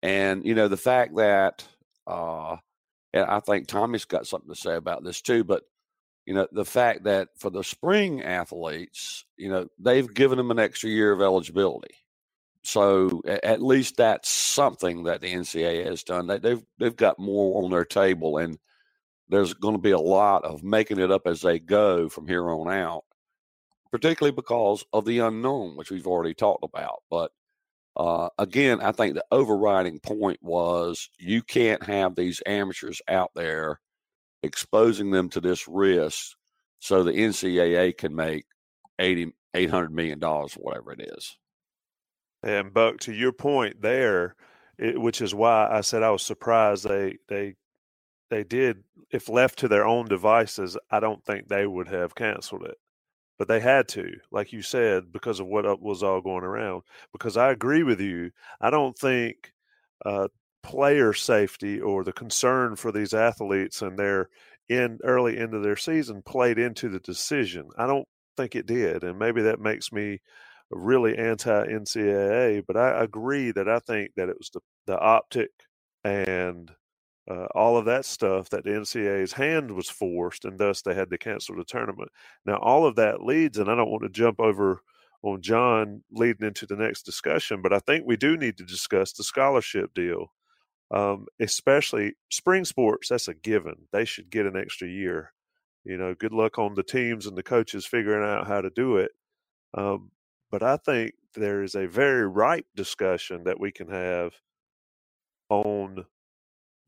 And, 0.02 0.46
you 0.46 0.56
know, 0.56 0.70
the 0.70 0.78
fact 0.78 1.14
that, 1.18 1.68
uh, 2.08 2.56
and 3.14 3.26
I 3.26 3.40
think 3.40 3.68
Tommy's 3.68 4.06
got 4.06 4.28
something 4.28 4.50
to 4.50 4.60
say 4.60 4.76
about 4.76 5.04
this 5.04 5.22
too, 5.22 5.44
but, 5.44 5.64
you 6.26 6.34
know, 6.34 6.48
the 6.52 6.66
fact 6.66 7.04
that 7.04 7.30
for 7.38 7.50
the 7.50 7.64
spring 7.64 8.24
athletes, 8.24 9.26
you 9.38 9.50
know, 9.50 9.68
they've 9.78 10.12
given 10.12 10.38
them 10.38 10.52
an 10.52 10.60
extra 10.60 10.90
year 10.90 11.12
of 11.12 11.22
eligibility. 11.22 11.96
So 12.64 13.22
at 13.26 13.62
least 13.62 13.98
that's 13.98 14.30
something 14.30 15.04
that 15.04 15.20
the 15.20 15.34
NCAA 15.34 15.86
has 15.86 16.04
done. 16.04 16.28
They've 16.28 16.64
they've 16.80 16.96
got 16.96 17.20
more 17.20 17.62
on 17.62 17.70
their 17.72 17.84
table, 17.84 18.38
and 18.38 18.58
there's 19.28 19.54
going 19.54 19.76
to 19.76 19.82
be 19.82 19.92
a 19.92 20.00
lot 20.00 20.46
of 20.46 20.64
making 20.64 21.00
it 21.00 21.12
up 21.12 21.28
as 21.28 21.42
they 21.42 21.60
go 21.60 22.08
from 22.08 22.26
here 22.26 22.50
on 22.50 22.72
out, 22.72 23.04
particularly 23.92 24.34
because 24.34 24.86
of 24.94 25.04
the 25.04 25.20
unknown, 25.20 25.76
which 25.76 25.92
we've 25.92 26.08
already 26.08 26.34
talked 26.34 26.64
about. 26.64 27.04
But 27.10 27.32
uh, 27.96 28.30
again, 28.38 28.82
I 28.82 28.92
think 28.92 29.16
the 29.16 29.26
overriding 29.32 30.00
point 30.00 30.40
was 30.42 31.10
you 31.20 31.42
can't 31.42 31.84
have 31.84 32.16
these 32.16 32.42
amateurs 32.46 33.02
out 33.08 33.32
there 33.36 33.80
exposing 34.42 35.12
them 35.12 35.30
to 35.30 35.42
this 35.42 35.68
risk 35.68 36.36
so 36.80 37.04
the 37.04 37.12
NCAA 37.12 37.98
can 37.98 38.16
make 38.16 38.46
80, 39.00 39.34
$800 39.56 39.92
million, 39.92 40.20
whatever 40.20 40.92
it 40.92 41.02
is. 41.18 41.38
And 42.42 42.74
Buck, 42.74 43.00
to 43.02 43.14
your 43.14 43.32
point 43.32 43.82
there, 43.82 44.36
it, 44.78 45.00
which 45.00 45.22
is 45.22 45.34
why 45.34 45.70
I 45.72 45.82
said 45.82 46.04
I 46.04 46.10
was 46.12 46.24
surprised 46.24 46.88
they 46.88 47.18
they 47.30 47.56
they 48.30 48.44
did. 48.44 48.84
If 49.12 49.30
left 49.30 49.60
to 49.60 49.68
their 49.68 49.86
own 49.86 50.08
devices, 50.08 50.78
I 50.92 51.00
don't 51.00 51.24
think 51.24 51.48
they 51.48 51.66
would 51.68 51.88
have 51.88 52.16
canceled 52.16 52.64
it, 52.64 52.78
but 53.38 53.48
they 53.48 53.60
had 53.60 53.88
to, 53.90 54.12
like 54.32 54.54
you 54.54 54.62
said, 54.62 55.12
because 55.12 55.40
of 55.40 55.48
what 55.48 55.82
was 55.82 56.04
all 56.04 56.22
going 56.22 56.44
around. 56.44 56.84
Because 57.12 57.38
I 57.38 57.52
agree 57.52 57.84
with 57.84 58.00
you, 58.00 58.32
I 58.62 58.70
don't 58.70 58.98
think 58.98 59.54
uh, 60.06 60.28
player 60.64 61.14
safety 61.14 61.80
or 61.82 62.04
the 62.04 62.14
concern 62.14 62.76
for 62.76 62.92
these 62.92 63.14
athletes 63.14 63.82
and 63.82 63.98
their 63.98 64.30
in 64.70 65.00
early 65.04 65.38
into 65.38 65.60
their 65.60 65.76
season 65.76 66.22
played 66.22 66.58
into 66.58 66.90
the 66.90 67.00
decision. 67.00 67.70
I 67.78 67.86
don't 67.88 68.08
think 68.38 68.56
it 68.56 68.66
did, 68.66 69.04
and 69.04 69.20
maybe 69.20 69.42
that 69.44 69.60
makes 69.60 69.92
me 69.92 70.22
really 70.72 71.18
anti 71.18 71.66
NCAA. 71.68 72.62
But 72.66 72.78
I 72.78 73.04
agree 73.04 73.52
that 73.52 73.68
I 73.70 73.80
think 73.80 74.12
that 74.16 74.30
it 74.30 74.38
was 74.38 74.50
the 74.54 74.62
the 74.88 75.00
optic 75.00 75.52
and 76.04 76.72
uh, 77.30 77.46
all 77.56 77.78
of 77.78 77.86
that 77.86 78.06
stuff 78.06 78.50
that 78.50 78.64
the 78.66 78.72
NCAA's 78.72 79.34
hand 79.34 79.72
was 79.72 79.90
forced, 79.90 80.46
and 80.46 80.60
thus 80.60 80.82
they 80.82 80.94
had 80.94 81.10
to 81.10 81.18
cancel 81.18 81.56
the 81.56 81.64
tournament. 81.64 82.12
Now, 82.46 82.58
all 82.58 82.86
of 82.86 82.96
that 82.98 83.24
leads, 83.24 83.58
and 83.58 83.70
I 83.70 83.76
don't 83.76 83.90
want 83.90 84.04
to 84.04 84.10
jump 84.10 84.40
over 84.40 84.82
on 85.22 85.42
John 85.42 86.04
leading 86.12 86.46
into 86.46 86.66
the 86.66 86.76
next 86.76 87.04
discussion, 87.04 87.62
but 87.62 87.72
I 87.72 87.80
think 87.80 88.06
we 88.06 88.18
do 88.18 88.36
need 88.36 88.58
to 88.58 88.66
discuss 88.66 89.14
the 89.14 89.24
scholarship 89.24 89.94
deal, 89.94 90.34
um, 90.92 91.28
especially 91.40 92.16
spring 92.30 92.66
sports. 92.66 93.08
That's 93.08 93.30
a 93.30 93.34
given; 93.34 93.88
they 93.94 94.04
should 94.04 94.30
get 94.30 94.46
an 94.46 94.58
extra 94.58 94.88
year. 94.88 95.34
You 95.86 95.98
know, 95.98 96.14
good 96.16 96.34
luck 96.34 96.60
on 96.60 96.76
the 96.76 96.84
teams 96.84 97.26
and 97.26 97.38
the 97.38 97.44
coaches 97.44 97.86
figuring 97.86 98.28
out 98.28 98.48
how 98.48 98.62
to 98.62 98.70
do 98.70 98.98
it. 98.98 99.12
Um, 99.74 100.12
but 100.52 100.62
I 100.62 100.78
think 100.78 101.14
there 101.36 101.64
is 101.64 101.76
a 101.76 101.88
very 101.88 102.28
ripe 102.28 102.68
discussion 102.76 103.46
that 103.46 103.60
we 103.60 103.72
can 103.72 103.90
have 103.90 104.34
on 105.50 106.06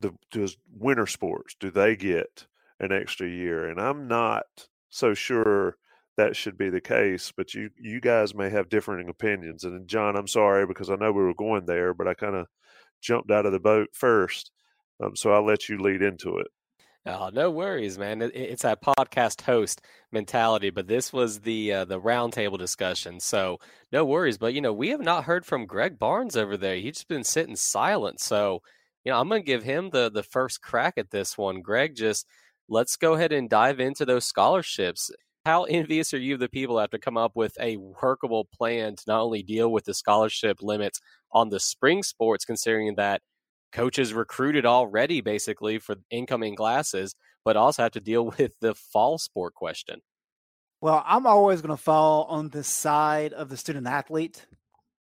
the 0.00 0.12
does 0.30 0.56
winter 0.78 1.06
sports 1.06 1.56
do 1.58 1.70
they 1.70 1.96
get 1.96 2.46
an 2.80 2.92
extra 2.92 3.28
year 3.28 3.68
and 3.68 3.80
i'm 3.80 4.06
not 4.06 4.44
so 4.90 5.14
sure 5.14 5.76
that 6.16 6.36
should 6.36 6.58
be 6.58 6.70
the 6.70 6.80
case 6.80 7.32
but 7.36 7.54
you 7.54 7.70
you 7.78 8.00
guys 8.00 8.34
may 8.34 8.50
have 8.50 8.68
differing 8.68 9.08
opinions 9.08 9.64
and 9.64 9.88
john 9.88 10.16
i'm 10.16 10.28
sorry 10.28 10.66
because 10.66 10.90
i 10.90 10.96
know 10.96 11.12
we 11.12 11.22
were 11.22 11.34
going 11.34 11.66
there 11.66 11.94
but 11.94 12.08
i 12.08 12.14
kind 12.14 12.36
of 12.36 12.46
jumped 13.00 13.30
out 13.30 13.46
of 13.46 13.52
the 13.52 13.60
boat 13.60 13.88
first 13.92 14.50
um, 15.02 15.14
so 15.16 15.32
i'll 15.32 15.46
let 15.46 15.68
you 15.68 15.78
lead 15.78 16.02
into 16.02 16.38
it 16.38 16.48
Oh, 17.08 17.30
no 17.32 17.52
worries, 17.52 17.98
man. 17.98 18.20
It, 18.20 18.32
it's 18.34 18.62
that 18.62 18.82
podcast 18.82 19.42
host 19.42 19.80
mentality, 20.10 20.70
but 20.70 20.88
this 20.88 21.12
was 21.12 21.38
the 21.38 21.72
uh, 21.72 21.84
the 21.84 22.00
roundtable 22.00 22.58
discussion, 22.58 23.20
so 23.20 23.60
no 23.92 24.04
worries. 24.04 24.38
But 24.38 24.54
you 24.54 24.60
know, 24.60 24.72
we 24.72 24.88
have 24.88 25.00
not 25.00 25.22
heard 25.22 25.46
from 25.46 25.66
Greg 25.66 26.00
Barnes 26.00 26.36
over 26.36 26.56
there. 26.56 26.74
He's 26.74 26.94
just 26.94 27.08
been 27.08 27.22
sitting 27.22 27.54
silent. 27.54 28.20
So 28.20 28.60
you 29.06 29.12
know, 29.12 29.20
I'm 29.20 29.28
going 29.28 29.40
to 29.40 29.46
give 29.46 29.62
him 29.62 29.90
the 29.90 30.10
the 30.10 30.24
first 30.24 30.60
crack 30.60 30.94
at 30.98 31.10
this 31.10 31.38
one. 31.38 31.62
Greg, 31.62 31.94
just 31.94 32.26
let's 32.68 32.96
go 32.96 33.14
ahead 33.14 33.30
and 33.30 33.48
dive 33.48 33.78
into 33.78 34.04
those 34.04 34.24
scholarships. 34.24 35.12
How 35.44 35.62
envious 35.62 36.12
are 36.12 36.18
you 36.18 36.34
of 36.34 36.40
the 36.40 36.48
people 36.48 36.74
that 36.74 36.82
have 36.82 36.90
to 36.90 36.98
come 36.98 37.16
up 37.16 37.36
with 37.36 37.56
a 37.60 37.76
workable 37.76 38.46
plan 38.46 38.96
to 38.96 39.04
not 39.06 39.20
only 39.20 39.44
deal 39.44 39.70
with 39.70 39.84
the 39.84 39.94
scholarship 39.94 40.58
limits 40.60 41.00
on 41.30 41.50
the 41.50 41.60
spring 41.60 42.02
sports, 42.02 42.44
considering 42.44 42.96
that 42.96 43.22
coaches 43.70 44.12
recruited 44.12 44.66
already 44.66 45.20
basically 45.20 45.78
for 45.78 45.94
incoming 46.10 46.56
classes, 46.56 47.14
but 47.44 47.56
also 47.56 47.84
have 47.84 47.92
to 47.92 48.00
deal 48.00 48.24
with 48.38 48.58
the 48.60 48.74
fall 48.74 49.18
sport 49.18 49.54
question? 49.54 50.00
Well, 50.80 51.04
I'm 51.06 51.28
always 51.28 51.62
going 51.62 51.76
to 51.76 51.82
fall 51.82 52.24
on 52.24 52.48
the 52.48 52.64
side 52.64 53.32
of 53.32 53.50
the 53.50 53.56
student 53.56 53.86
athlete 53.86 54.46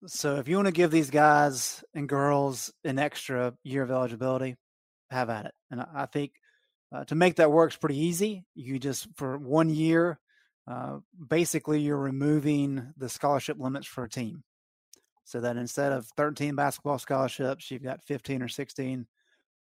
so 0.06 0.38
if 0.38 0.48
you 0.48 0.56
want 0.56 0.68
to 0.68 0.74
give 0.74 0.92
these 0.92 1.10
guys 1.10 1.84
and 1.94 2.08
girls 2.08 2.72
an 2.84 3.00
extra 3.00 3.54
year 3.64 3.84
of 3.84 3.92
eligibility, 3.92 4.56
have 5.12 5.30
at 5.30 5.46
it. 5.46 5.54
And 5.72 5.84
I 5.94 6.06
think 6.06 6.34
uh, 6.94 7.04
to 7.06 7.16
make 7.16 7.36
that 7.36 7.52
work 7.52 7.72
is 7.72 7.78
pretty 7.78 7.98
easy. 7.98 8.46
You 8.56 8.80
just 8.80 9.08
for 9.16 9.38
one 9.38 9.70
year, 9.70 10.20
uh, 10.68 11.00
basically 11.28 11.82
you're 11.82 11.98
removing 11.98 12.94
the 12.98 13.10
scholarship 13.10 13.58
limits 13.60 13.88
for 13.88 14.04
a 14.04 14.10
team, 14.10 14.44
so 15.24 15.42
that 15.42 15.58
instead 15.58 15.92
of 15.92 16.08
13 16.18 16.56
basketball 16.56 17.00
scholarships, 17.00 17.70
you've 17.70 17.84
got 17.84 18.04
15 18.06 18.42
or 18.42 18.48
16, 18.48 19.08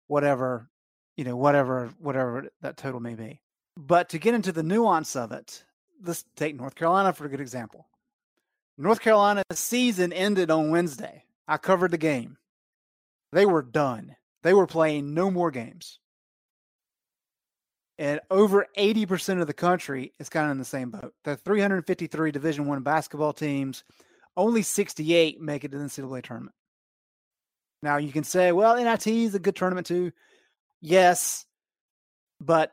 whatever, 0.07 0.69
you 1.17 1.25
know, 1.25 1.37
whatever 1.37 1.91
whatever 1.99 2.49
that 2.63 2.77
total 2.77 3.01
may 3.01 3.15
be. 3.15 3.41
But 3.77 4.11
to 4.11 4.19
get 4.19 4.35
into 4.35 4.53
the 4.53 4.63
nuance 4.63 5.17
of 5.17 5.33
it, 5.33 5.65
let's 6.05 6.25
take 6.37 6.57
North 6.57 6.75
Carolina 6.75 7.13
for 7.13 7.27
a 7.27 7.29
good 7.29 7.41
example. 7.41 7.87
North 8.81 9.01
Carolina's 9.01 9.45
season 9.55 10.13
ended 10.13 10.53
on 10.53 10.71
Wednesday. 10.71 11.25
I 11.49 11.57
covered 11.57 11.91
the 11.91 11.99
game. 11.99 12.37
They 13.33 13.45
were 13.45 13.63
done. 13.63 14.15
They 14.45 14.55
were 14.55 14.69
playing 14.69 15.15
no 15.15 15.31
more 15.33 15.51
games. 15.51 15.99
And 17.99 18.21
over 18.31 18.67
80% 18.79 19.41
of 19.41 19.49
the 19.49 19.53
country 19.53 20.13
is 20.21 20.29
kind 20.29 20.47
of 20.47 20.53
in 20.53 20.59
the 20.59 20.65
same 20.65 20.91
boat. 20.91 21.13
The 21.25 21.37
353 21.37 22.31
Division 22.31 22.67
One 22.67 22.83
basketball 22.83 23.33
teams, 23.33 23.83
only 24.37 24.63
68 24.63 25.41
make 25.41 25.65
it 25.65 25.73
to 25.73 25.79
the 25.79 25.85
NCAA 25.85 26.23
tournament. 26.23 26.55
Now 27.83 27.97
you 27.97 28.13
can 28.13 28.23
say, 28.23 28.53
well, 28.53 28.77
NIT 28.77 29.07
is 29.09 29.35
a 29.35 29.41
good 29.41 29.57
tournament 29.57 29.89
too. 29.89 30.13
Yes, 30.81 31.45
but 32.41 32.73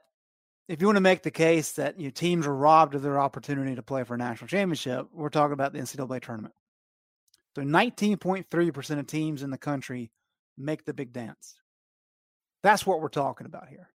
if 0.67 0.82
you 0.82 0.88
want 0.88 0.97
to 0.97 1.01
make 1.01 1.21
the 1.21 1.32
case 1.32 1.73
that 1.73 1.99
you 1.99 2.06
know, 2.06 2.12
teams 2.12 2.47
are 2.47 2.56
robbed 2.56 2.95
of 2.95 3.01
their 3.01 3.19
opportunity 3.19 3.75
to 3.75 3.84
play 3.84 4.04
for 4.04 4.15
a 4.15 4.17
national 4.17 4.47
championship, 4.47 5.08
we're 5.13 5.30
talking 5.30 5.54
about 5.54 5.73
the 5.73 5.80
NCAA 5.80 6.21
tournament. 6.21 6.54
So 7.56 7.62
19.3% 7.62 8.99
of 8.99 9.08
teams 9.08 9.43
in 9.43 9.51
the 9.51 9.58
country 9.58 10.12
make 10.58 10.86
the 10.86 10.93
big 10.93 11.13
dance. 11.13 11.56
That's 12.63 12.86
what 12.86 12.99
we're 12.99 13.10
talking 13.10 13.45
about 13.45 13.67
here. 13.69 13.89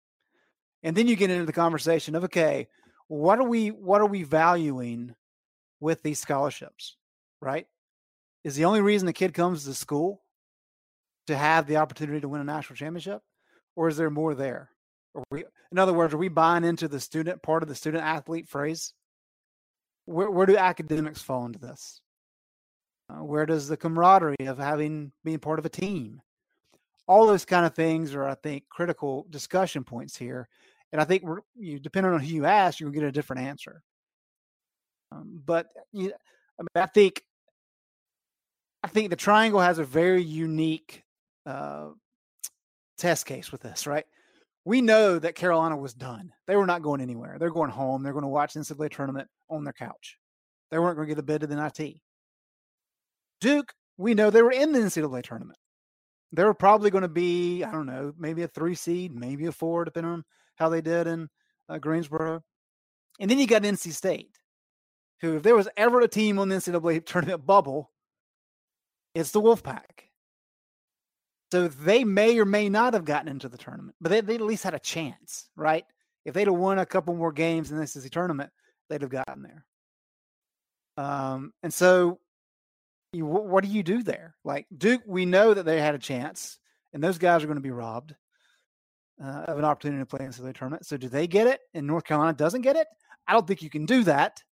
And 0.83 0.95
then 0.95 1.07
you 1.07 1.15
get 1.15 1.31
into 1.31 1.45
the 1.45 1.53
conversation 1.53 2.15
of 2.15 2.25
okay, 2.25 2.67
what 3.07 3.39
are 3.39 3.47
we 3.47 3.69
what 3.69 4.01
are 4.01 4.07
we 4.07 4.23
valuing 4.23 5.15
with 5.79 6.03
these 6.03 6.19
scholarships? 6.19 6.97
Right? 7.41 7.67
Is 8.43 8.55
the 8.55 8.65
only 8.65 8.81
reason 8.81 9.07
a 9.07 9.13
kid 9.13 9.33
comes 9.33 9.63
to 9.65 9.73
school 9.73 10.21
to 11.27 11.35
have 11.35 11.65
the 11.65 11.77
opportunity 11.77 12.21
to 12.21 12.29
win 12.29 12.41
a 12.41 12.45
national 12.45 12.75
championship? 12.75 13.21
Or 13.75 13.87
is 13.87 13.97
there 13.97 14.09
more 14.09 14.35
there? 14.35 14.69
We, 15.31 15.45
in 15.71 15.79
other 15.79 15.93
words, 15.93 16.13
are 16.13 16.17
we 16.17 16.27
buying 16.27 16.63
into 16.63 16.87
the 16.87 16.99
student 16.99 17.41
part 17.41 17.63
of 17.63 17.69
the 17.69 17.75
student 17.75 18.03
athlete 18.03 18.47
phrase? 18.47 18.93
Where, 20.05 20.29
where 20.29 20.45
do 20.45 20.57
academics 20.57 21.21
fall 21.21 21.45
into 21.45 21.59
this? 21.59 22.01
Uh, 23.09 23.23
where 23.23 23.45
does 23.45 23.67
the 23.67 23.77
camaraderie 23.77 24.35
of 24.47 24.57
having 24.57 25.11
being 25.23 25.39
part 25.39 25.59
of 25.59 25.65
a 25.65 25.69
team? 25.69 26.21
All 27.07 27.25
those 27.25 27.45
kind 27.45 27.65
of 27.65 27.73
things 27.73 28.13
are, 28.15 28.27
I 28.27 28.35
think, 28.35 28.65
critical 28.69 29.25
discussion 29.29 29.83
points 29.83 30.17
here. 30.17 30.49
And 30.91 31.01
I 31.01 31.05
think 31.05 31.23
you, 31.55 31.79
depending 31.79 32.13
on 32.13 32.19
who 32.19 32.27
you 32.27 32.45
ask, 32.45 32.79
you'll 32.79 32.91
get 32.91 33.03
a 33.03 33.11
different 33.11 33.43
answer. 33.43 33.81
Um, 35.11 35.41
but 35.45 35.67
you, 35.93 36.11
I, 36.59 36.63
mean, 36.63 36.83
I 36.83 36.85
think 36.87 37.23
I 38.83 38.87
think 38.87 39.09
the 39.09 39.15
triangle 39.15 39.59
has 39.59 39.79
a 39.79 39.83
very 39.83 40.23
unique 40.23 41.03
uh, 41.45 41.89
test 42.97 43.25
case 43.25 43.51
with 43.51 43.61
this, 43.61 43.87
right? 43.87 44.05
We 44.67 44.81
know 44.81 45.17
that 45.17 45.35
Carolina 45.35 45.77
was 45.77 45.93
done. 45.93 46.33
They 46.45 46.57
were 46.57 46.65
not 46.65 46.81
going 46.81 46.99
anywhere. 46.99 47.37
They're 47.39 47.49
going 47.49 47.69
home. 47.69 48.03
They're 48.03 48.11
going 48.11 48.23
to 48.23 48.27
watch 48.27 48.53
the 48.53 48.59
NCAA 48.59 48.91
tournament 48.91 49.29
on 49.49 49.63
their 49.63 49.71
couch. 49.71 50.17
They 50.71 50.77
weren't 50.77 50.97
going 50.97 51.07
to 51.07 51.15
get 51.15 51.19
a 51.19 51.23
bid 51.23 51.39
to 51.39 51.47
the 51.47 51.55
NIT. 51.55 52.01
Duke, 53.39 53.71
we 53.95 54.13
know 54.13 54.29
they 54.29 54.41
were 54.41 54.51
in 54.51 54.73
the 54.73 54.79
NCAA 54.79 55.23
tournament. 55.23 55.57
They 56.33 56.43
were 56.43 56.53
probably 56.53 56.89
going 56.89 57.03
to 57.03 57.07
be, 57.07 57.63
I 57.63 57.71
don't 57.71 57.85
know, 57.85 58.11
maybe 58.17 58.43
a 58.43 58.49
three 58.49 58.75
seed, 58.75 59.15
maybe 59.15 59.45
a 59.45 59.53
four, 59.53 59.85
depending 59.85 60.11
on 60.11 60.25
how 60.57 60.67
they 60.67 60.81
did 60.81 61.07
in 61.07 61.29
uh, 61.69 61.77
Greensboro. 61.77 62.41
And 63.21 63.31
then 63.31 63.39
you 63.39 63.47
got 63.47 63.61
NC 63.61 63.93
State, 63.93 64.37
who, 65.21 65.37
if 65.37 65.43
there 65.43 65.55
was 65.55 65.69
ever 65.77 66.01
a 66.01 66.09
team 66.09 66.39
on 66.39 66.49
the 66.49 66.57
NCAA 66.57 67.05
tournament 67.05 67.45
bubble, 67.45 67.89
it's 69.15 69.31
the 69.31 69.39
Wolfpack. 69.41 70.06
So 71.51 71.67
they 71.67 72.03
may 72.03 72.37
or 72.39 72.45
may 72.45 72.67
not 72.67 72.93
have 72.93 73.05
gotten 73.05 73.29
into 73.29 73.47
the 73.47 73.57
tournament, 73.57 73.95
but 74.01 74.09
they, 74.09 74.21
they 74.21 74.35
at 74.35 74.41
least 74.41 74.63
had 74.63 74.73
a 74.73 74.79
chance, 74.79 75.49
right? 75.55 75.85
If 76.25 76.33
they'd 76.33 76.47
have 76.47 76.55
won 76.55 76.79
a 76.79 76.85
couple 76.85 77.15
more 77.15 77.31
games 77.31 77.71
in 77.71 77.79
this 77.79 77.95
ACC 77.95 78.11
tournament, 78.11 78.49
they'd 78.89 79.01
have 79.01 79.09
gotten 79.09 79.43
there. 79.43 79.65
Um, 80.97 81.53
and 81.63 81.73
so, 81.73 82.19
you, 83.13 83.25
what 83.25 83.63
do 83.63 83.69
you 83.69 83.81
do 83.81 84.03
there? 84.03 84.35
Like 84.43 84.65
Duke, 84.75 85.03
we 85.05 85.25
know 85.25 85.53
that 85.53 85.63
they 85.63 85.79
had 85.79 85.95
a 85.95 85.99
chance, 85.99 86.59
and 86.91 87.01
those 87.01 87.17
guys 87.17 87.43
are 87.43 87.47
going 87.47 87.57
to 87.57 87.61
be 87.61 87.71
robbed 87.71 88.13
uh, 89.23 89.43
of 89.47 89.57
an 89.57 89.65
opportunity 89.65 90.01
to 90.01 90.05
play 90.05 90.25
in 90.25 90.31
the 90.31 90.53
tournament. 90.53 90.85
So, 90.85 90.97
do 90.97 91.07
they 91.07 91.27
get 91.27 91.47
it? 91.47 91.61
And 91.73 91.87
North 91.87 92.03
Carolina 92.03 92.33
doesn't 92.33 92.61
get 92.61 92.75
it? 92.75 92.87
I 93.27 93.33
don't 93.33 93.47
think 93.47 93.61
you 93.61 93.69
can 93.69 93.85
do 93.85 94.03
that. 94.03 94.43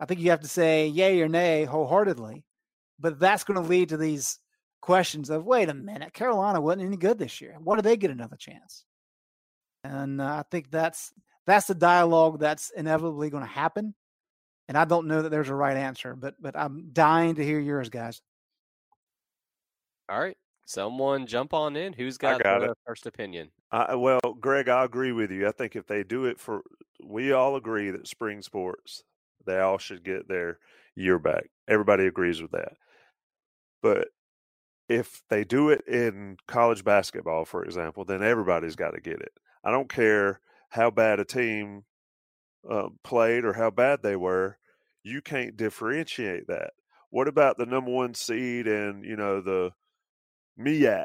I 0.00 0.06
think 0.06 0.20
you 0.20 0.30
have 0.30 0.40
to 0.40 0.48
say 0.48 0.88
yay 0.88 1.20
or 1.20 1.28
nay 1.28 1.64
wholeheartedly. 1.64 2.44
But 2.98 3.18
that's 3.18 3.44
going 3.44 3.60
to 3.60 3.68
lead 3.68 3.90
to 3.90 3.96
these 3.96 4.38
questions 4.84 5.30
of 5.30 5.46
wait 5.46 5.70
a 5.70 5.74
minute, 5.74 6.12
Carolina 6.12 6.60
wasn't 6.60 6.82
any 6.82 6.98
good 6.98 7.18
this 7.18 7.40
year. 7.40 7.56
Why 7.58 7.74
do 7.74 7.80
they 7.80 7.96
get 7.96 8.10
another 8.10 8.36
chance? 8.36 8.84
And 9.82 10.20
uh, 10.20 10.26
I 10.26 10.44
think 10.50 10.70
that's 10.70 11.10
that's 11.46 11.66
the 11.66 11.74
dialogue 11.74 12.38
that's 12.38 12.70
inevitably 12.70 13.30
going 13.30 13.42
to 13.42 13.48
happen. 13.48 13.94
And 14.68 14.76
I 14.76 14.84
don't 14.84 15.06
know 15.06 15.22
that 15.22 15.30
there's 15.30 15.48
a 15.48 15.54
right 15.54 15.76
answer, 15.76 16.14
but 16.14 16.34
but 16.38 16.54
I'm 16.54 16.90
dying 16.92 17.34
to 17.36 17.44
hear 17.44 17.58
yours, 17.58 17.88
guys. 17.88 18.20
All 20.10 20.20
right, 20.20 20.36
someone 20.66 21.26
jump 21.26 21.54
on 21.54 21.76
in. 21.76 21.94
Who's 21.94 22.18
got, 22.18 22.42
got 22.42 22.60
the 22.60 22.72
it. 22.72 22.78
first 22.86 23.06
opinion? 23.06 23.48
I, 23.72 23.94
well, 23.94 24.20
Greg, 24.38 24.68
I 24.68 24.84
agree 24.84 25.12
with 25.12 25.30
you. 25.30 25.48
I 25.48 25.52
think 25.52 25.76
if 25.76 25.86
they 25.86 26.04
do 26.04 26.26
it 26.26 26.38
for, 26.38 26.60
we 27.02 27.32
all 27.32 27.56
agree 27.56 27.90
that 27.90 28.06
spring 28.06 28.42
sports, 28.42 29.02
they 29.46 29.60
all 29.60 29.78
should 29.78 30.04
get 30.04 30.28
their 30.28 30.58
year 30.94 31.18
back. 31.18 31.44
Everybody 31.68 32.06
agrees 32.06 32.42
with 32.42 32.50
that. 32.50 32.74
But 33.82 34.08
if 34.88 35.22
they 35.30 35.44
do 35.44 35.70
it 35.70 35.86
in 35.88 36.36
college 36.46 36.84
basketball, 36.84 37.44
for 37.44 37.64
example, 37.64 38.04
then 38.04 38.22
everybody's 38.22 38.76
got 38.76 38.90
to 38.92 39.00
get 39.00 39.20
it. 39.20 39.32
I 39.64 39.70
don't 39.70 39.88
care 39.88 40.40
how 40.70 40.90
bad 40.90 41.20
a 41.20 41.24
team 41.24 41.84
uh, 42.68 42.88
played 43.02 43.44
or 43.44 43.54
how 43.54 43.70
bad 43.70 44.02
they 44.02 44.16
were. 44.16 44.58
you 45.02 45.20
can't 45.22 45.56
differentiate 45.56 46.46
that. 46.48 46.72
What 47.10 47.28
about 47.28 47.58
the 47.58 47.66
number 47.66 47.90
one 47.90 48.14
seed 48.14 48.66
and 48.66 49.04
you 49.04 49.16
know 49.16 49.40
the 49.40 49.72
MEAC 50.58 51.04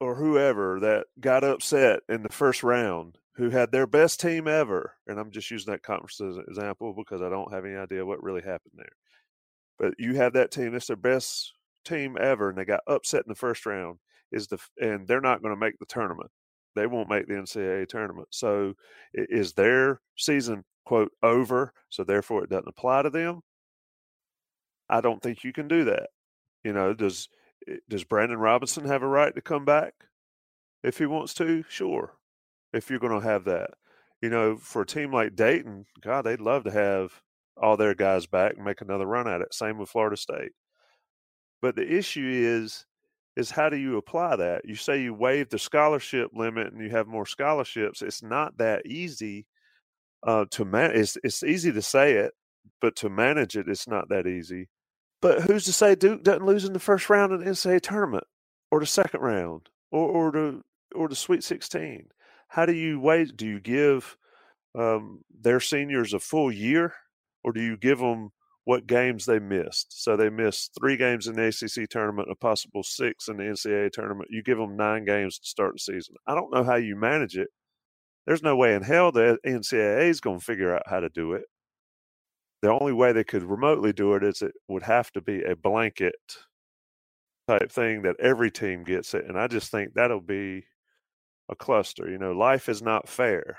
or 0.00 0.16
whoever 0.16 0.80
that 0.80 1.06
got 1.20 1.44
upset 1.44 2.00
in 2.08 2.22
the 2.22 2.28
first 2.30 2.62
round, 2.62 3.18
who 3.36 3.50
had 3.50 3.72
their 3.72 3.86
best 3.86 4.20
team 4.20 4.48
ever? 4.48 4.94
And 5.06 5.18
I'm 5.20 5.30
just 5.30 5.50
using 5.50 5.72
that 5.72 5.82
conference 5.82 6.20
as 6.20 6.36
an 6.36 6.44
example 6.48 6.94
because 6.94 7.22
I 7.22 7.28
don't 7.28 7.52
have 7.52 7.64
any 7.64 7.76
idea 7.76 8.04
what 8.06 8.22
really 8.22 8.42
happened 8.42 8.74
there. 8.76 8.96
But 9.78 9.94
you 9.98 10.14
have 10.14 10.32
that 10.34 10.50
team; 10.50 10.74
it's 10.74 10.86
their 10.88 10.96
best 10.96 11.52
team 11.86 12.16
ever, 12.20 12.50
and 12.50 12.58
they 12.58 12.64
got 12.64 12.80
upset 12.86 13.22
in 13.24 13.28
the 13.28 13.34
first 13.34 13.66
round. 13.66 13.98
Is 14.32 14.48
the 14.48 14.58
and 14.80 15.06
they're 15.06 15.20
not 15.20 15.40
going 15.42 15.54
to 15.54 15.60
make 15.60 15.78
the 15.78 15.86
tournament. 15.86 16.30
They 16.74 16.86
won't 16.86 17.08
make 17.08 17.26
the 17.26 17.34
NCAA 17.34 17.88
tournament. 17.88 18.28
So 18.30 18.74
is 19.14 19.52
their 19.54 20.00
season 20.16 20.64
quote 20.84 21.12
over? 21.22 21.72
So 21.88 22.04
therefore, 22.04 22.44
it 22.44 22.50
doesn't 22.50 22.68
apply 22.68 23.02
to 23.02 23.10
them. 23.10 23.40
I 24.88 25.00
don't 25.00 25.22
think 25.22 25.44
you 25.44 25.52
can 25.52 25.68
do 25.68 25.84
that. 25.84 26.08
You 26.64 26.72
know, 26.72 26.92
does 26.94 27.28
does 27.88 28.04
Brandon 28.04 28.38
Robinson 28.38 28.84
have 28.84 29.02
a 29.02 29.08
right 29.08 29.34
to 29.34 29.40
come 29.40 29.64
back 29.64 29.94
if 30.82 30.98
he 30.98 31.06
wants 31.06 31.34
to? 31.34 31.64
Sure. 31.68 32.14
If 32.72 32.90
you're 32.90 32.98
going 32.98 33.20
to 33.20 33.26
have 33.26 33.44
that, 33.44 33.70
you 34.20 34.28
know, 34.28 34.56
for 34.56 34.82
a 34.82 34.86
team 34.86 35.12
like 35.12 35.36
Dayton, 35.36 35.86
God, 36.02 36.22
they'd 36.22 36.40
love 36.40 36.64
to 36.64 36.70
have 36.70 37.22
all 37.60 37.76
their 37.76 37.94
guys 37.94 38.26
back 38.26 38.54
and 38.56 38.64
make 38.64 38.80
another 38.80 39.06
run 39.06 39.28
at 39.28 39.40
it. 39.40 39.54
Same 39.54 39.78
with 39.78 39.88
Florida 39.88 40.16
State. 40.16 40.52
But 41.62 41.76
the 41.76 41.86
issue 41.86 42.28
is 42.28 42.84
is 43.36 43.50
how 43.50 43.68
do 43.68 43.76
you 43.76 43.98
apply 43.98 44.36
that? 44.36 44.64
You 44.64 44.76
say 44.76 45.02
you 45.02 45.12
waive 45.12 45.50
the 45.50 45.58
scholarship 45.58 46.30
limit 46.32 46.72
and 46.72 46.82
you 46.82 46.90
have 46.90 47.06
more 47.06 47.26
scholarships. 47.26 48.00
It's 48.00 48.22
not 48.22 48.56
that 48.56 48.86
easy 48.86 49.46
uh, 50.26 50.46
to 50.52 50.64
manage. 50.64 50.96
It's, 50.96 51.18
it's 51.22 51.42
easy 51.42 51.70
to 51.72 51.82
say 51.82 52.14
it, 52.14 52.32
but 52.80 52.96
to 52.96 53.10
manage 53.10 53.56
it, 53.56 53.68
it's 53.68 53.86
not 53.86 54.08
that 54.08 54.26
easy. 54.26 54.68
But 55.20 55.42
who's 55.42 55.64
to 55.64 55.72
say 55.72 55.94
Duke 55.94 56.22
doesn't 56.22 56.46
lose 56.46 56.64
in 56.64 56.72
the 56.72 56.78
first 56.78 57.10
round 57.10 57.32
of 57.32 57.40
the 57.40 57.46
NCAA 57.50 57.80
tournament, 57.82 58.24
or 58.70 58.80
the 58.80 58.86
second 58.86 59.20
round, 59.20 59.68
or 59.90 60.08
or 60.08 60.32
the 60.32 60.62
or 60.94 61.08
the 61.08 61.16
Sweet 61.16 61.42
Sixteen? 61.42 62.08
How 62.48 62.66
do 62.66 62.72
you 62.72 63.00
wait? 63.00 63.36
Do 63.36 63.46
you 63.46 63.58
give 63.58 64.16
um, 64.74 65.22
their 65.30 65.60
seniors 65.60 66.12
a 66.12 66.20
full 66.20 66.52
year, 66.52 66.94
or 67.42 67.52
do 67.52 67.62
you 67.62 67.76
give 67.76 67.98
them 67.98 68.32
what 68.66 68.86
games 68.86 69.24
they 69.24 69.38
missed? 69.38 70.02
So 70.02 70.16
they 70.16 70.28
missed 70.28 70.72
three 70.78 70.98
games 70.98 71.26
in 71.26 71.36
the 71.36 71.46
ACC 71.46 71.88
tournament, 71.88 72.30
a 72.30 72.34
possible 72.34 72.82
six 72.82 73.28
in 73.28 73.38
the 73.38 73.44
NCAA 73.44 73.90
tournament. 73.92 74.28
You 74.30 74.42
give 74.42 74.58
them 74.58 74.76
nine 74.76 75.06
games 75.06 75.38
to 75.38 75.48
start 75.48 75.72
the 75.72 75.78
season. 75.78 76.16
I 76.26 76.34
don't 76.34 76.52
know 76.52 76.64
how 76.64 76.76
you 76.76 76.96
manage 76.96 77.38
it. 77.38 77.48
There's 78.26 78.42
no 78.42 78.56
way 78.56 78.74
in 78.74 78.82
hell 78.82 79.10
the 79.10 79.38
NCAA 79.46 80.10
is 80.10 80.20
going 80.20 80.40
to 80.40 80.44
figure 80.44 80.74
out 80.74 80.82
how 80.86 81.00
to 81.00 81.08
do 81.08 81.32
it 81.32 81.44
the 82.62 82.72
only 82.72 82.92
way 82.92 83.12
they 83.12 83.24
could 83.24 83.44
remotely 83.44 83.92
do 83.92 84.14
it 84.14 84.24
is 84.24 84.42
it 84.42 84.54
would 84.68 84.82
have 84.82 85.12
to 85.12 85.20
be 85.20 85.42
a 85.42 85.54
blanket 85.54 86.14
type 87.46 87.70
thing 87.70 88.02
that 88.02 88.18
every 88.18 88.50
team 88.50 88.82
gets 88.82 89.14
it. 89.14 89.24
And 89.26 89.38
I 89.38 89.46
just 89.46 89.70
think 89.70 89.94
that'll 89.94 90.20
be 90.20 90.64
a 91.48 91.54
cluster. 91.54 92.10
You 92.10 92.18
know, 92.18 92.32
life 92.32 92.68
is 92.68 92.82
not 92.82 93.08
fair. 93.08 93.58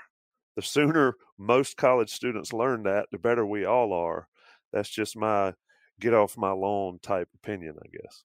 The 0.56 0.62
sooner 0.62 1.14
most 1.38 1.76
college 1.76 2.10
students 2.10 2.52
learn 2.52 2.82
that, 2.82 3.06
the 3.12 3.18
better 3.18 3.46
we 3.46 3.64
all 3.64 3.92
are. 3.92 4.28
That's 4.72 4.88
just 4.88 5.16
my 5.16 5.54
get 6.00 6.14
off 6.14 6.36
my 6.36 6.52
lawn 6.52 6.98
type 7.02 7.28
opinion, 7.34 7.76
I 7.82 7.88
guess. 7.88 8.24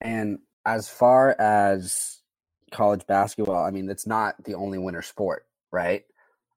And 0.00 0.38
as 0.66 0.88
far 0.88 1.34
as 1.40 2.20
college 2.70 3.06
basketball, 3.06 3.64
I 3.64 3.70
mean, 3.70 3.88
it's 3.90 4.06
not 4.06 4.42
the 4.44 4.54
only 4.54 4.78
winter 4.78 5.02
sport, 5.02 5.46
right? 5.72 6.04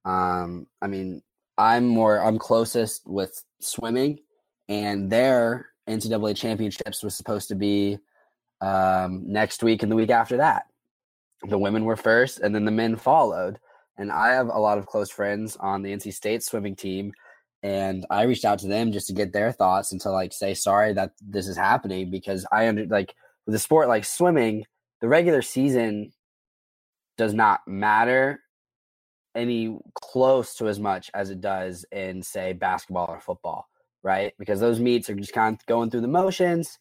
Um, 0.06 0.68
I 0.82 0.88
mean, 0.88 1.22
I'm 1.58 1.88
more 1.88 2.20
I'm 2.20 2.40
closest 2.40 3.08
with 3.08 3.44
swimming, 3.60 4.20
and 4.68 5.10
their 5.10 5.70
NCAA 5.88 6.36
championships 6.36 7.04
was 7.04 7.16
supposed 7.16 7.50
to 7.50 7.56
be 7.56 8.00
um, 8.62 9.24
next 9.26 9.64
week 9.64 9.84
and 9.84 9.92
the 9.92 9.96
week 9.96 10.10
after 10.10 10.38
that. 10.38 10.66
The 11.44 11.58
women 11.58 11.84
were 11.84 11.98
first, 11.98 12.40
and 12.40 12.56
then 12.56 12.66
the 12.66 12.72
men 12.72 12.96
followed. 12.96 13.60
And 13.98 14.12
I 14.12 14.34
have 14.34 14.48
a 14.48 14.60
lot 14.60 14.78
of 14.78 14.88
close 14.88 15.12
friends 15.12 15.56
on 15.58 15.84
the 15.84 15.92
NC 15.92 16.14
State 16.14 16.44
swimming 16.44 16.76
team, 16.76 17.14
and 17.64 18.06
I 18.10 18.24
reached 18.24 18.46
out 18.46 18.60
to 18.60 18.68
them 18.68 18.92
just 18.92 19.08
to 19.08 19.14
get 19.14 19.34
their 19.34 19.52
thoughts 19.52 19.92
and 19.92 20.02
to 20.02 20.12
like 20.12 20.34
say 20.34 20.54
sorry 20.54 20.94
that 20.94 21.12
this 21.22 21.48
is 21.48 21.58
happening 21.58 22.12
because 22.12 22.46
I 22.52 22.68
under 22.68 22.86
like 22.86 23.16
with 23.46 23.56
a 23.56 23.60
sport 23.60 23.88
like 23.88 24.06
swimming, 24.06 24.66
the 25.02 25.08
regular 25.08 25.42
season 25.42 26.12
does 27.18 27.34
not 27.34 27.62
matter 27.68 28.42
any 29.36 29.80
close 29.96 30.56
to 30.56 30.68
as 30.68 30.80
much 30.80 31.10
as 31.14 31.30
it 31.30 31.42
does 31.42 31.86
in 31.92 32.22
say 32.22 32.54
basketball 32.54 33.08
or 33.10 33.20
football 33.20 33.68
right? 34.04 34.34
Because 34.38 34.60
those 34.60 34.80
meets 34.80 35.10
are 35.10 35.16
just 35.16 35.34
kind 35.34 35.56
of 35.56 35.66
going 35.66 35.90
through 35.90 36.02
the 36.02 36.08
motions 36.08 36.78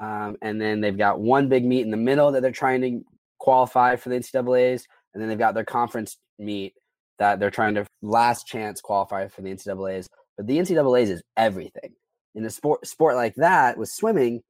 um, 0.00 0.36
and 0.42 0.60
then 0.60 0.80
they've 0.80 0.98
got 0.98 1.20
one 1.20 1.48
big 1.48 1.64
meet 1.64 1.82
in 1.82 1.90
the 1.90 1.96
middle 1.96 2.32
that 2.32 2.42
they're 2.42 2.50
trying 2.50 2.80
to 2.82 3.00
qualify 3.38 3.94
for 3.94 4.08
the 4.08 4.16
ncaa's 4.16 4.86
and 5.12 5.22
then 5.22 5.28
they've 5.28 5.38
got 5.38 5.54
their 5.54 5.64
conference 5.64 6.18
meet 6.38 6.74
that 7.18 7.38
they're 7.38 7.50
trying 7.50 7.74
to 7.74 7.86
last 8.02 8.46
chance 8.46 8.80
qualify 8.80 9.28
for 9.28 9.42
the 9.42 9.50
ncaa's 9.50 10.08
but 10.36 10.46
the 10.46 10.58
ncaa's 10.58 11.10
is 11.10 11.22
everything 11.36 11.92
in 12.34 12.44
a 12.44 12.50
sport 12.50 12.86
sport 12.86 13.14
like 13.16 13.34
that 13.36 13.76
with 13.76 13.88
swimming 13.88 14.42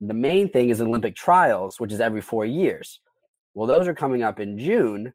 the 0.00 0.14
main 0.14 0.48
thing 0.48 0.70
is 0.70 0.80
olympic 0.80 1.14
trials 1.14 1.78
which 1.78 1.92
is 1.92 2.00
every 2.00 2.20
four 2.20 2.44
years 2.44 3.00
well 3.54 3.66
those 3.66 3.86
are 3.86 3.94
coming 3.94 4.22
up 4.22 4.40
in 4.40 4.58
june 4.58 5.12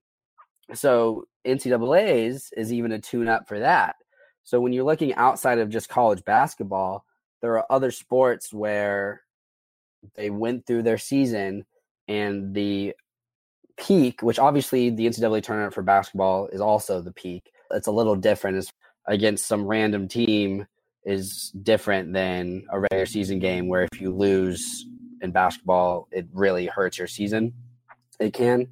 so 0.74 1.26
NCAA's 1.46 2.52
is 2.58 2.74
even 2.74 2.92
a 2.92 3.00
tune 3.00 3.28
up 3.28 3.48
for 3.48 3.60
that. 3.60 3.96
So 4.44 4.60
when 4.60 4.74
you're 4.74 4.86
looking 4.86 5.14
outside 5.16 5.60
of 5.60 5.70
just 5.70 5.90
college 5.90 6.24
basketball, 6.26 7.06
there 7.42 7.58
are 7.58 7.72
other 7.72 7.92
sports 7.92 8.54
where 8.54 9.22
they 10.16 10.30
went 10.30 10.66
through 10.66 10.84
their 10.84 10.98
season 10.98 11.66
and 12.08 12.54
the 12.54 12.94
peak, 13.78 14.22
which 14.22 14.40
obviously 14.40 14.90
the 14.90 15.08
NCAA 15.08 15.44
tournament 15.44 15.74
for 15.74 15.82
basketball 15.82 16.48
is 16.48 16.62
also 16.62 17.02
the 17.02 17.12
peak. 17.12 17.52
It's 17.72 17.88
a 17.88 17.92
little 17.92 18.16
different 18.16 18.58
it's 18.58 18.72
against 19.08 19.46
some 19.46 19.66
random 19.66 20.08
team 20.08 20.66
is 21.04 21.52
different 21.62 22.14
than 22.14 22.66
a 22.72 22.80
regular 22.80 23.06
season 23.06 23.40
game 23.40 23.68
where 23.68 23.88
if 23.92 24.02
you 24.02 24.12
lose 24.12 24.86
in 25.22 25.32
basketball, 25.32 26.08
it 26.12 26.28
really 26.34 26.66
hurts 26.66 26.98
your 26.98 27.08
season. 27.08 27.54
It 28.20 28.34
can. 28.34 28.68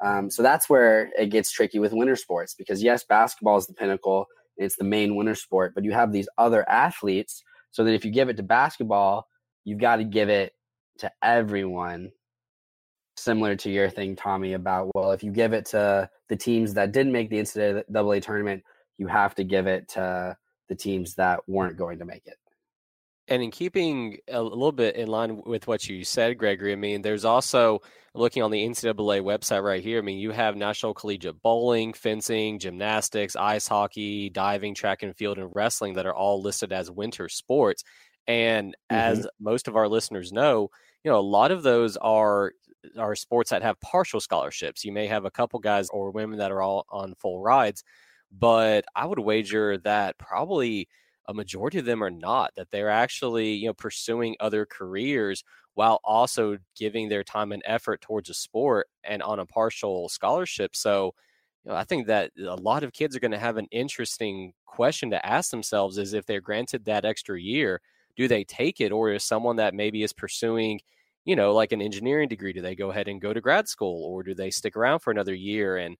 Um, 0.00 0.30
so 0.30 0.42
that's 0.42 0.68
where 0.68 1.10
it 1.18 1.30
gets 1.30 1.50
tricky 1.50 1.78
with 1.78 1.92
winter 1.92 2.16
sports 2.16 2.54
because 2.54 2.82
yes, 2.82 3.04
basketball 3.04 3.56
is 3.56 3.66
the 3.66 3.74
pinnacle 3.74 4.28
it's 4.58 4.76
the 4.76 4.84
main 4.84 5.14
winter 5.14 5.36
sport, 5.36 5.72
but 5.74 5.84
you 5.84 5.92
have 5.92 6.12
these 6.12 6.28
other 6.36 6.68
athletes. 6.68 7.42
So 7.70 7.84
that 7.84 7.94
if 7.94 8.04
you 8.04 8.10
give 8.10 8.28
it 8.28 8.36
to 8.38 8.42
basketball, 8.42 9.28
you've 9.64 9.78
got 9.78 9.96
to 9.96 10.04
give 10.04 10.28
it 10.28 10.52
to 10.98 11.10
everyone. 11.22 12.10
Similar 13.16 13.56
to 13.56 13.70
your 13.70 13.88
thing, 13.88 14.16
Tommy, 14.16 14.54
about 14.54 14.90
well, 14.94 15.12
if 15.12 15.22
you 15.22 15.30
give 15.30 15.52
it 15.52 15.66
to 15.66 16.10
the 16.28 16.36
teams 16.36 16.74
that 16.74 16.92
didn't 16.92 17.12
make 17.12 17.30
the 17.30 17.38
NCAA 17.38 18.22
tournament, 18.22 18.62
you 18.98 19.06
have 19.06 19.34
to 19.36 19.44
give 19.44 19.66
it 19.66 19.88
to 19.90 20.36
the 20.68 20.74
teams 20.74 21.14
that 21.14 21.40
weren't 21.48 21.76
going 21.76 21.98
to 22.00 22.04
make 22.04 22.26
it. 22.26 22.36
And 23.28 23.42
in 23.42 23.50
keeping 23.50 24.18
a 24.28 24.42
little 24.42 24.72
bit 24.72 24.96
in 24.96 25.08
line 25.08 25.42
with 25.44 25.66
what 25.66 25.86
you 25.86 26.02
said, 26.02 26.38
Gregory, 26.38 26.72
I 26.72 26.76
mean, 26.76 27.02
there's 27.02 27.26
also 27.26 27.80
looking 28.14 28.42
on 28.42 28.50
the 28.50 28.66
NCAA 28.66 29.22
website 29.22 29.62
right 29.62 29.82
here. 29.82 29.98
I 29.98 30.02
mean, 30.02 30.18
you 30.18 30.30
have 30.30 30.56
National 30.56 30.94
Collegiate 30.94 31.40
Bowling, 31.42 31.92
fencing, 31.92 32.58
gymnastics, 32.58 33.36
ice 33.36 33.68
hockey, 33.68 34.30
diving, 34.30 34.74
track 34.74 35.02
and 35.02 35.14
field, 35.14 35.38
and 35.38 35.50
wrestling 35.54 35.94
that 35.94 36.06
are 36.06 36.14
all 36.14 36.40
listed 36.40 36.72
as 36.72 36.90
winter 36.90 37.28
sports. 37.28 37.84
And 38.26 38.74
mm-hmm. 38.90 38.96
as 38.96 39.26
most 39.38 39.68
of 39.68 39.76
our 39.76 39.88
listeners 39.88 40.32
know, 40.32 40.70
you 41.04 41.10
know, 41.10 41.18
a 41.18 41.20
lot 41.20 41.50
of 41.50 41.62
those 41.62 41.96
are 41.98 42.52
are 42.96 43.14
sports 43.14 43.50
that 43.50 43.62
have 43.62 43.80
partial 43.80 44.20
scholarships. 44.20 44.84
You 44.84 44.92
may 44.92 45.06
have 45.06 45.24
a 45.24 45.30
couple 45.30 45.58
guys 45.58 45.88
or 45.90 46.10
women 46.10 46.38
that 46.38 46.52
are 46.52 46.62
all 46.62 46.86
on 46.90 47.14
full 47.18 47.40
rides, 47.40 47.84
but 48.32 48.84
I 48.94 49.06
would 49.06 49.18
wager 49.18 49.78
that 49.78 50.18
probably 50.18 50.88
a 51.28 51.34
majority 51.34 51.78
of 51.78 51.84
them 51.84 52.02
are 52.02 52.10
not 52.10 52.52
that 52.56 52.70
they're 52.70 52.90
actually 52.90 53.52
you 53.54 53.66
know 53.68 53.74
pursuing 53.74 54.36
other 54.40 54.66
careers 54.66 55.44
while 55.74 56.00
also 56.04 56.58
giving 56.76 57.08
their 57.08 57.24
time 57.24 57.52
and 57.52 57.62
effort 57.66 58.00
towards 58.00 58.30
a 58.30 58.34
sport 58.34 58.88
and 59.04 59.22
on 59.22 59.38
a 59.38 59.46
partial 59.46 60.08
scholarship 60.08 60.74
so 60.74 61.12
you 61.64 61.70
know 61.70 61.76
i 61.76 61.84
think 61.84 62.06
that 62.06 62.30
a 62.38 62.56
lot 62.56 62.82
of 62.82 62.92
kids 62.92 63.14
are 63.14 63.20
going 63.20 63.30
to 63.30 63.38
have 63.38 63.56
an 63.58 63.68
interesting 63.70 64.52
question 64.66 65.10
to 65.10 65.26
ask 65.26 65.50
themselves 65.50 65.98
is 65.98 66.14
if 66.14 66.24
they're 66.26 66.40
granted 66.40 66.84
that 66.84 67.04
extra 67.04 67.40
year 67.40 67.80
do 68.16 68.26
they 68.28 68.44
take 68.44 68.80
it? 68.80 68.90
Or 68.92 69.10
is 69.12 69.22
someone 69.24 69.56
that 69.56 69.74
maybe 69.74 70.02
is 70.02 70.12
pursuing 70.12 70.80
you 71.24 71.36
know 71.36 71.52
like 71.52 71.72
an 71.72 71.82
engineering 71.82 72.28
degree 72.28 72.52
do 72.52 72.62
they 72.62 72.74
go 72.74 72.90
ahead 72.90 73.08
and 73.08 73.20
go 73.20 73.32
to 73.32 73.40
grad 73.40 73.68
school? 73.68 74.04
Or 74.04 74.22
do 74.22 74.34
they 74.34 74.50
stick 74.50 74.76
around 74.76 75.00
for 75.00 75.10
another 75.10 75.34
year 75.34 75.76
and 75.78 75.96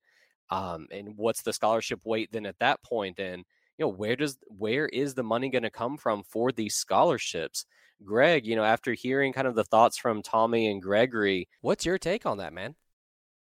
um 0.50 0.86
and 0.90 1.16
what's 1.16 1.42
the 1.42 1.52
scholarship 1.52 2.00
weight 2.04 2.30
then 2.32 2.46
at 2.46 2.58
that 2.58 2.82
point 2.82 3.18
and 3.18 3.44
you 3.78 3.84
know 3.84 3.88
where 3.88 4.16
does 4.16 4.38
where 4.46 4.86
is 4.86 5.14
the 5.14 5.22
money 5.22 5.48
going 5.48 5.62
to 5.62 5.70
come 5.70 5.96
from 5.96 6.22
for 6.22 6.52
these 6.52 6.74
scholarships 6.74 7.66
greg 8.04 8.46
you 8.46 8.56
know 8.56 8.64
after 8.64 8.92
hearing 8.92 9.32
kind 9.32 9.46
of 9.46 9.54
the 9.54 9.64
thoughts 9.64 9.96
from 9.96 10.22
tommy 10.22 10.70
and 10.70 10.82
gregory 10.82 11.48
what's 11.60 11.86
your 11.86 11.98
take 11.98 12.26
on 12.26 12.38
that 12.38 12.52
man 12.52 12.74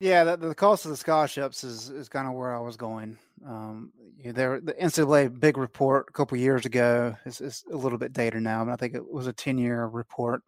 Yeah, 0.00 0.24
the, 0.24 0.36
the 0.38 0.54
cost 0.54 0.86
of 0.86 0.90
the 0.90 0.96
scholarships 0.96 1.62
is 1.62 1.90
is 1.90 2.08
kind 2.08 2.26
of 2.26 2.34
where 2.34 2.56
I 2.56 2.60
was 2.60 2.76
going. 2.76 3.18
Um, 3.46 3.92
you 4.16 4.26
know, 4.26 4.32
there 4.32 4.60
the 4.60 4.72
NCAA 4.74 5.38
big 5.38 5.58
report 5.58 6.06
a 6.08 6.12
couple 6.12 6.38
years 6.38 6.64
ago 6.64 7.16
is, 7.26 7.40
is 7.40 7.64
a 7.70 7.76
little 7.76 7.98
bit 7.98 8.12
dated 8.14 8.42
now, 8.42 8.64
but 8.64 8.72
I 8.72 8.76
think 8.76 8.94
it 8.94 9.06
was 9.06 9.26
a 9.26 9.32
ten 9.32 9.58
year 9.58 9.86
report 9.86 10.42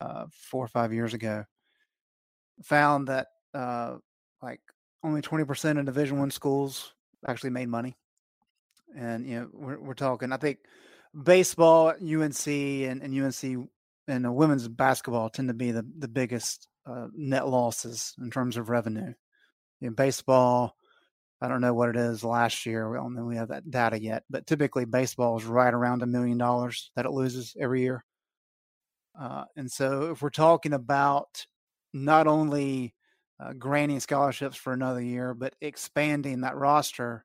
uh, 0.00 0.26
four 0.30 0.64
or 0.64 0.68
five 0.68 0.92
years 0.92 1.14
ago. 1.14 1.44
Found 2.64 3.08
that 3.08 3.28
uh, 3.54 3.96
like 4.40 4.60
only 5.02 5.22
twenty 5.22 5.44
percent 5.44 5.78
of 5.78 5.86
Division 5.86 6.18
One 6.18 6.30
schools 6.30 6.94
actually 7.26 7.50
made 7.50 7.68
money, 7.68 7.96
and 8.96 9.26
you 9.26 9.40
know 9.40 9.48
we're 9.52 9.80
we're 9.80 9.94
talking. 9.94 10.32
I 10.32 10.36
think 10.36 10.58
baseball, 11.22 11.88
UNC, 11.88 12.46
and, 12.46 13.02
and 13.02 13.22
UNC 13.22 13.68
and 14.08 14.24
the 14.24 14.32
women's 14.32 14.68
basketball 14.68 15.30
tend 15.30 15.48
to 15.48 15.54
be 15.54 15.70
the 15.70 15.86
the 15.98 16.08
biggest 16.08 16.68
uh, 16.86 17.06
net 17.14 17.48
losses 17.48 18.14
in 18.20 18.30
terms 18.30 18.56
of 18.56 18.70
revenue. 18.70 19.12
In 19.80 19.94
baseball, 19.94 20.76
I 21.40 21.48
don't 21.48 21.60
know 21.62 21.74
what 21.74 21.88
it 21.88 21.96
is 21.96 22.22
last 22.22 22.66
year. 22.66 22.90
We 22.90 22.98
don't 22.98 23.14
know 23.14 23.24
we 23.24 23.36
have 23.36 23.48
that 23.48 23.70
data 23.70 24.00
yet, 24.00 24.24
but 24.28 24.46
typically 24.46 24.84
baseball 24.84 25.38
is 25.38 25.44
right 25.44 25.72
around 25.72 26.02
a 26.02 26.06
million 26.06 26.38
dollars 26.38 26.90
that 26.96 27.06
it 27.06 27.12
loses 27.12 27.56
every 27.58 27.82
year. 27.82 28.04
Uh, 29.18 29.44
and 29.56 29.70
so, 29.70 30.10
if 30.10 30.22
we're 30.22 30.30
talking 30.30 30.72
about 30.72 31.46
not 31.92 32.26
only 32.26 32.94
uh, 33.40 33.52
granting 33.54 34.00
scholarships 34.00 34.56
for 34.56 34.72
another 34.72 35.00
year, 35.00 35.34
but 35.34 35.54
expanding 35.60 36.42
that 36.42 36.56
roster, 36.56 37.24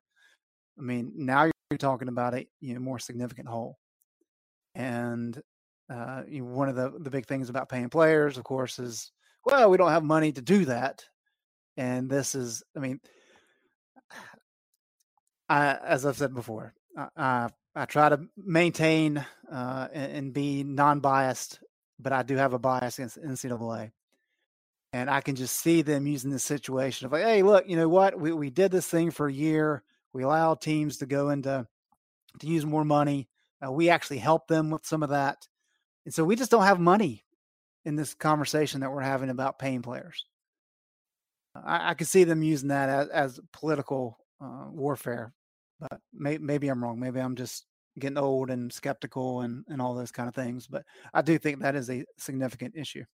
I 0.78 0.82
mean, 0.82 1.12
now 1.16 1.50
you're 1.70 1.78
talking 1.78 2.08
about 2.08 2.34
a 2.34 2.46
you 2.60 2.74
know 2.74 2.80
more 2.80 2.98
significant 2.98 3.48
hole. 3.48 3.78
And 4.74 5.40
uh, 5.92 6.22
you 6.28 6.42
know, 6.42 6.50
one 6.50 6.68
of 6.68 6.76
the 6.76 6.92
the 6.98 7.10
big 7.10 7.26
things 7.26 7.48
about 7.48 7.68
paying 7.68 7.88
players, 7.88 8.38
of 8.38 8.44
course, 8.44 8.78
is 8.78 9.12
well, 9.44 9.70
we 9.70 9.76
don't 9.76 9.90
have 9.90 10.04
money 10.04 10.32
to 10.32 10.42
do 10.42 10.64
that. 10.66 11.04
And 11.76 12.10
this 12.10 12.34
is, 12.34 12.62
I 12.76 12.80
mean, 12.80 13.00
I, 15.48 15.76
as 15.76 16.04
I've 16.04 16.16
said 16.16 16.34
before, 16.34 16.74
I, 17.16 17.50
I 17.74 17.84
try 17.84 18.08
to 18.08 18.20
maintain 18.36 19.24
uh, 19.52 19.88
and, 19.92 20.12
and, 20.12 20.32
be 20.32 20.64
non-biased, 20.64 21.60
but 22.00 22.12
I 22.12 22.22
do 22.22 22.36
have 22.36 22.54
a 22.54 22.58
bias 22.58 22.98
against 22.98 23.22
NCAA. 23.22 23.92
And 24.96 25.10
I 25.10 25.20
can 25.20 25.36
just 25.36 25.60
see 25.60 25.82
them 25.82 26.06
using 26.06 26.30
this 26.30 26.42
situation 26.42 27.04
of 27.04 27.12
like, 27.12 27.22
hey, 27.22 27.42
look, 27.42 27.68
you 27.68 27.76
know 27.76 27.86
what? 27.88 28.18
We 28.18 28.32
we 28.32 28.48
did 28.48 28.70
this 28.70 28.86
thing 28.86 29.10
for 29.10 29.26
a 29.26 29.32
year. 29.32 29.82
We 30.14 30.22
allowed 30.22 30.62
teams 30.62 30.96
to 30.98 31.06
go 31.06 31.28
into 31.28 31.66
to 32.38 32.46
use 32.46 32.64
more 32.64 32.82
money. 32.82 33.28
Uh, 33.62 33.70
we 33.70 33.90
actually 33.90 34.16
help 34.16 34.48
them 34.48 34.70
with 34.70 34.86
some 34.86 35.02
of 35.02 35.10
that, 35.10 35.46
and 36.06 36.14
so 36.14 36.24
we 36.24 36.34
just 36.34 36.50
don't 36.50 36.62
have 36.62 36.80
money 36.80 37.26
in 37.84 37.96
this 37.96 38.14
conversation 38.14 38.80
that 38.80 38.90
we're 38.90 39.02
having 39.02 39.28
about 39.28 39.58
paying 39.58 39.82
players. 39.82 40.24
I, 41.54 41.90
I 41.90 41.94
could 41.94 42.08
see 42.08 42.24
them 42.24 42.42
using 42.42 42.68
that 42.68 42.88
as, 42.88 43.08
as 43.10 43.40
political 43.52 44.18
uh, 44.42 44.68
warfare, 44.70 45.34
but 45.78 46.00
may, 46.14 46.38
maybe 46.38 46.68
I'm 46.68 46.82
wrong. 46.82 46.98
Maybe 46.98 47.20
I'm 47.20 47.36
just 47.36 47.66
getting 47.98 48.16
old 48.16 48.48
and 48.48 48.72
skeptical 48.72 49.42
and, 49.42 49.62
and 49.68 49.82
all 49.82 49.94
those 49.94 50.10
kind 50.10 50.26
of 50.26 50.34
things. 50.34 50.66
But 50.66 50.84
I 51.12 51.20
do 51.20 51.36
think 51.36 51.60
that 51.60 51.76
is 51.76 51.90
a 51.90 52.06
significant 52.16 52.76
issue. 52.76 53.04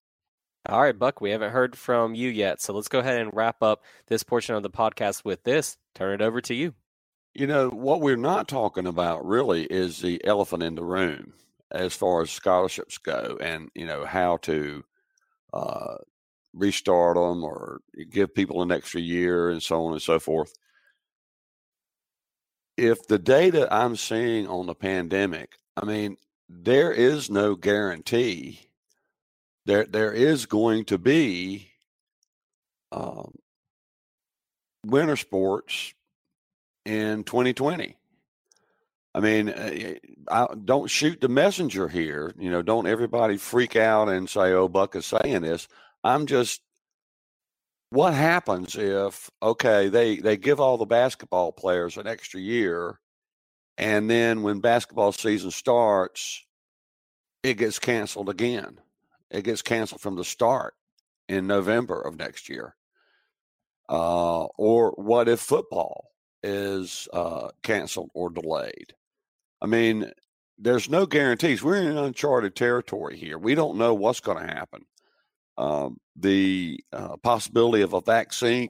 All 0.68 0.80
right, 0.80 0.96
Buck, 0.96 1.20
we 1.20 1.30
haven't 1.30 1.50
heard 1.50 1.76
from 1.76 2.14
you 2.14 2.28
yet. 2.28 2.60
So 2.60 2.72
let's 2.72 2.88
go 2.88 3.00
ahead 3.00 3.20
and 3.20 3.34
wrap 3.34 3.62
up 3.62 3.82
this 4.06 4.22
portion 4.22 4.54
of 4.54 4.62
the 4.62 4.70
podcast 4.70 5.24
with 5.24 5.42
this. 5.42 5.76
Turn 5.94 6.14
it 6.14 6.24
over 6.24 6.40
to 6.42 6.54
you. 6.54 6.74
You 7.34 7.46
know, 7.46 7.68
what 7.68 8.00
we're 8.00 8.16
not 8.16 8.46
talking 8.46 8.86
about 8.86 9.26
really 9.26 9.64
is 9.64 10.00
the 10.00 10.24
elephant 10.24 10.62
in 10.62 10.74
the 10.74 10.84
room 10.84 11.32
as 11.72 11.94
far 11.94 12.22
as 12.22 12.30
scholarships 12.30 12.98
go 12.98 13.38
and 13.40 13.70
you 13.74 13.86
know 13.86 14.04
how 14.04 14.36
to 14.36 14.84
uh, 15.52 15.96
restart 16.52 17.16
them 17.16 17.42
or 17.42 17.80
give 18.10 18.34
people 18.34 18.62
an 18.62 18.70
extra 18.70 19.00
year 19.00 19.50
and 19.50 19.62
so 19.62 19.86
on 19.86 19.92
and 19.92 20.02
so 20.02 20.18
forth 20.18 20.52
if 22.76 23.06
the 23.06 23.18
data 23.18 23.66
i'm 23.70 23.96
seeing 23.96 24.46
on 24.46 24.66
the 24.66 24.74
pandemic 24.74 25.56
i 25.76 25.84
mean 25.84 26.16
there 26.48 26.92
is 26.92 27.30
no 27.30 27.54
guarantee 27.54 28.60
there 29.66 29.84
there 29.84 30.12
is 30.12 30.46
going 30.46 30.84
to 30.86 30.98
be 30.98 31.68
um, 32.90 33.32
winter 34.84 35.16
sports 35.16 35.94
in 36.84 37.24
2020 37.24 37.96
I 39.14 39.20
mean, 39.20 39.50
uh, 39.50 39.94
I, 40.30 40.54
don't 40.64 40.90
shoot 40.90 41.20
the 41.20 41.28
messenger 41.28 41.88
here. 41.88 42.32
You 42.38 42.50
know, 42.50 42.62
don't 42.62 42.86
everybody 42.86 43.36
freak 43.36 43.76
out 43.76 44.08
and 44.08 44.28
say, 44.28 44.52
"Oh, 44.52 44.68
Buck 44.68 44.96
is 44.96 45.06
saying 45.06 45.42
this." 45.42 45.68
I'm 46.02 46.26
just. 46.26 46.62
What 47.90 48.14
happens 48.14 48.74
if 48.74 49.30
okay 49.42 49.90
they 49.90 50.16
they 50.16 50.38
give 50.38 50.60
all 50.60 50.78
the 50.78 50.86
basketball 50.86 51.52
players 51.52 51.98
an 51.98 52.06
extra 52.06 52.40
year, 52.40 52.98
and 53.76 54.08
then 54.08 54.42
when 54.42 54.60
basketball 54.60 55.12
season 55.12 55.50
starts, 55.50 56.42
it 57.42 57.58
gets 57.58 57.78
canceled 57.78 58.30
again. 58.30 58.78
It 59.32 59.44
gets 59.44 59.62
canceled 59.62 60.02
from 60.02 60.16
the 60.16 60.24
start 60.24 60.74
in 61.28 61.46
November 61.46 62.00
of 62.00 62.18
next 62.18 62.48
year. 62.48 62.76
Uh, 63.88 64.44
or 64.58 64.92
what 64.92 65.28
if 65.28 65.40
football 65.40 66.08
is 66.42 67.08
uh, 67.12 67.48
canceled 67.62 68.10
or 68.14 68.30
delayed? 68.30 68.94
I 69.60 69.66
mean, 69.66 70.12
there's 70.58 70.90
no 70.90 71.06
guarantees. 71.06 71.62
We're 71.62 71.76
in 71.76 71.96
uncharted 71.96 72.54
territory 72.54 73.16
here. 73.16 73.38
We 73.38 73.54
don't 73.54 73.78
know 73.78 73.94
what's 73.94 74.20
going 74.20 74.46
to 74.46 74.54
happen. 74.54 74.84
Um, 75.56 75.98
the 76.14 76.80
uh, 76.92 77.16
possibility 77.16 77.82
of 77.82 77.94
a 77.94 78.00
vaccine 78.00 78.68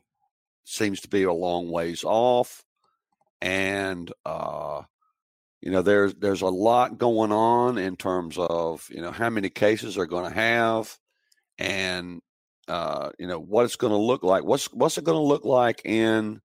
seems 0.65 1.01
to 1.01 1.09
be 1.09 1.25
a 1.25 1.33
long 1.33 1.71
ways 1.71 2.05
off, 2.05 2.63
and 3.41 4.13
uh, 4.25 4.83
you 5.63 5.71
know 5.71 5.83
there's 5.83 6.15
there's 6.15 6.43
a 6.43 6.47
lot 6.47 6.99
going 6.99 7.33
on 7.33 7.79
in 7.79 7.97
terms 7.97 8.37
of 8.39 8.87
you 8.91 9.01
know 9.01 9.13
how 9.13 9.31
many 9.31 9.49
cases 9.49 9.97
are 9.97 10.07
going 10.07 10.31
to 10.31 10.37
have, 10.37 10.97
and 11.59 12.21
uh, 12.69 13.11
you 13.19 13.27
know 13.27 13.39
what 13.39 13.65
it's 13.65 13.77
going 13.77 13.93
to 13.93 13.97
look 13.97 14.23
like. 14.23 14.45
What's 14.45 14.73
what's 14.73 14.99
it 14.99 15.05
going 15.05 15.19
to 15.19 15.23
look 15.23 15.45
like 15.45 15.83
in 15.85 16.41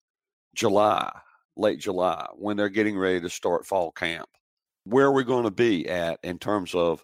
July, 0.56 1.12
late 1.56 1.80
July, 1.80 2.28
when 2.36 2.58
they're 2.58 2.70
getting 2.70 2.98
ready 2.98 3.22
to 3.22 3.30
start 3.30 3.66
fall 3.66 3.92
camp? 3.92 4.30
where 4.90 5.06
are 5.06 5.12
we 5.12 5.24
going 5.24 5.44
to 5.44 5.52
be 5.52 5.88
at 5.90 6.20
in 6.24 6.40
terms 6.40 6.74
of 6.74 7.04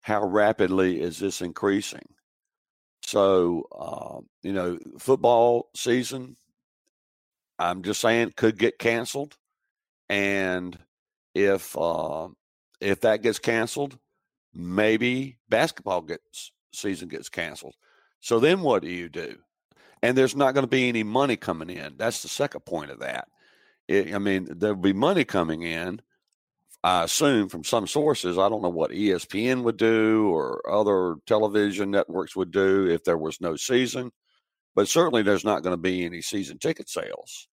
how 0.00 0.24
rapidly 0.24 1.00
is 1.00 1.18
this 1.18 1.40
increasing? 1.40 2.14
So, 3.02 3.64
uh, 3.76 4.20
you 4.42 4.52
know, 4.52 4.78
football 4.98 5.70
season, 5.74 6.36
I'm 7.58 7.82
just 7.82 8.00
saying, 8.00 8.34
could 8.36 8.58
get 8.58 8.78
canceled. 8.78 9.36
And 10.08 10.78
if 11.38 11.76
uh, 11.76 12.28
if 12.80 13.00
that 13.02 13.22
gets 13.22 13.38
canceled, 13.38 13.98
maybe 14.52 15.38
basketball 15.48 16.02
gets 16.02 16.52
season 16.72 17.08
gets 17.08 17.28
canceled. 17.28 17.74
So 18.20 18.40
then 18.40 18.62
what 18.62 18.82
do 18.82 18.90
you 18.90 19.08
do? 19.08 19.36
And 20.02 20.16
there's 20.16 20.36
not 20.36 20.54
going 20.54 20.64
to 20.64 20.70
be 20.70 20.88
any 20.88 21.02
money 21.02 21.36
coming 21.36 21.70
in. 21.70 21.96
That's 21.96 22.22
the 22.22 22.28
second 22.28 22.60
point 22.60 22.90
of 22.90 23.00
that. 23.00 23.28
It, 23.86 24.14
I 24.14 24.18
mean, 24.18 24.48
there'll 24.50 24.76
be 24.76 24.92
money 24.92 25.24
coming 25.24 25.62
in, 25.62 26.00
I 26.84 27.04
assume 27.04 27.48
from 27.48 27.64
some 27.64 27.86
sources, 27.86 28.38
I 28.38 28.48
don't 28.48 28.62
know 28.62 28.68
what 28.68 28.92
ESPN 28.92 29.62
would 29.64 29.76
do 29.76 30.28
or 30.28 30.62
other 30.70 31.16
television 31.26 31.90
networks 31.90 32.36
would 32.36 32.52
do 32.52 32.86
if 32.86 33.02
there 33.02 33.18
was 33.18 33.40
no 33.40 33.56
season, 33.56 34.12
but 34.76 34.88
certainly 34.88 35.22
there's 35.22 35.44
not 35.44 35.62
going 35.62 35.72
to 35.72 35.82
be 35.82 36.04
any 36.04 36.22
season 36.22 36.58
ticket 36.58 36.88
sales. 36.88 37.48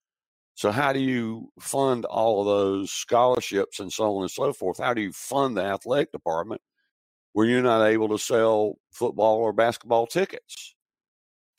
So, 0.56 0.72
how 0.72 0.94
do 0.94 1.00
you 1.00 1.52
fund 1.60 2.06
all 2.06 2.40
of 2.40 2.48
those 2.48 2.92
scholarships 2.92 3.80
and 3.80 3.92
so 3.92 4.16
on 4.16 4.24
and 4.24 4.32
so 4.32 4.54
forth? 4.54 4.78
How 4.80 4.94
do 4.94 5.02
you 5.02 5.12
fund 5.12 5.58
the 5.58 5.64
athletic 5.64 6.14
department 6.14 6.62
when 7.34 7.50
you're 7.50 7.62
not 7.62 7.86
able 7.86 8.08
to 8.10 8.18
sell 8.18 8.76
football 8.92 9.38
or 9.38 9.52
basketball 9.52 10.08
tickets? 10.08 10.76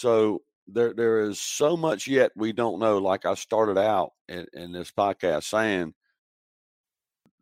So, 0.00 0.40
there, 0.66 0.94
there 0.94 1.20
is 1.20 1.38
so 1.38 1.76
much 1.76 2.08
yet 2.08 2.32
we 2.36 2.52
don't 2.52 2.80
know. 2.80 2.98
Like 2.98 3.26
I 3.26 3.34
started 3.34 3.78
out 3.78 4.12
in, 4.28 4.46
in 4.54 4.72
this 4.72 4.90
podcast 4.90 5.44
saying, 5.44 5.94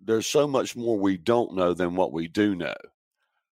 there's 0.01 0.27
so 0.27 0.47
much 0.47 0.77
more 0.77 0.99
we 0.99 1.17
don't 1.17 1.55
know 1.55 1.73
than 1.73 1.95
what 1.95 2.13
we 2.13 2.29
do 2.29 2.55
know. 2.55 2.75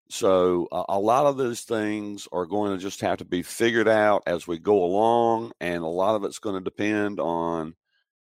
So 0.09 0.69
a, 0.71 0.85
a 0.91 1.01
lot 1.01 1.27
of 1.27 1.37
those 1.37 1.63
things 1.63 2.29
are 2.31 2.47
going 2.47 2.73
to 2.73 2.79
just 2.79 3.01
have 3.01 3.19
to 3.19 3.25
be 3.25 3.43
figured 3.43 3.89
out 3.89 4.23
as 4.27 4.47
we 4.47 4.59
go 4.59 4.85
along, 4.85 5.53
and 5.61 5.83
a 5.83 5.89
lot 5.89 6.15
of 6.15 6.25
it's 6.25 6.39
going 6.39 6.55
to 6.55 6.61
depend 6.61 7.19
on 7.19 7.75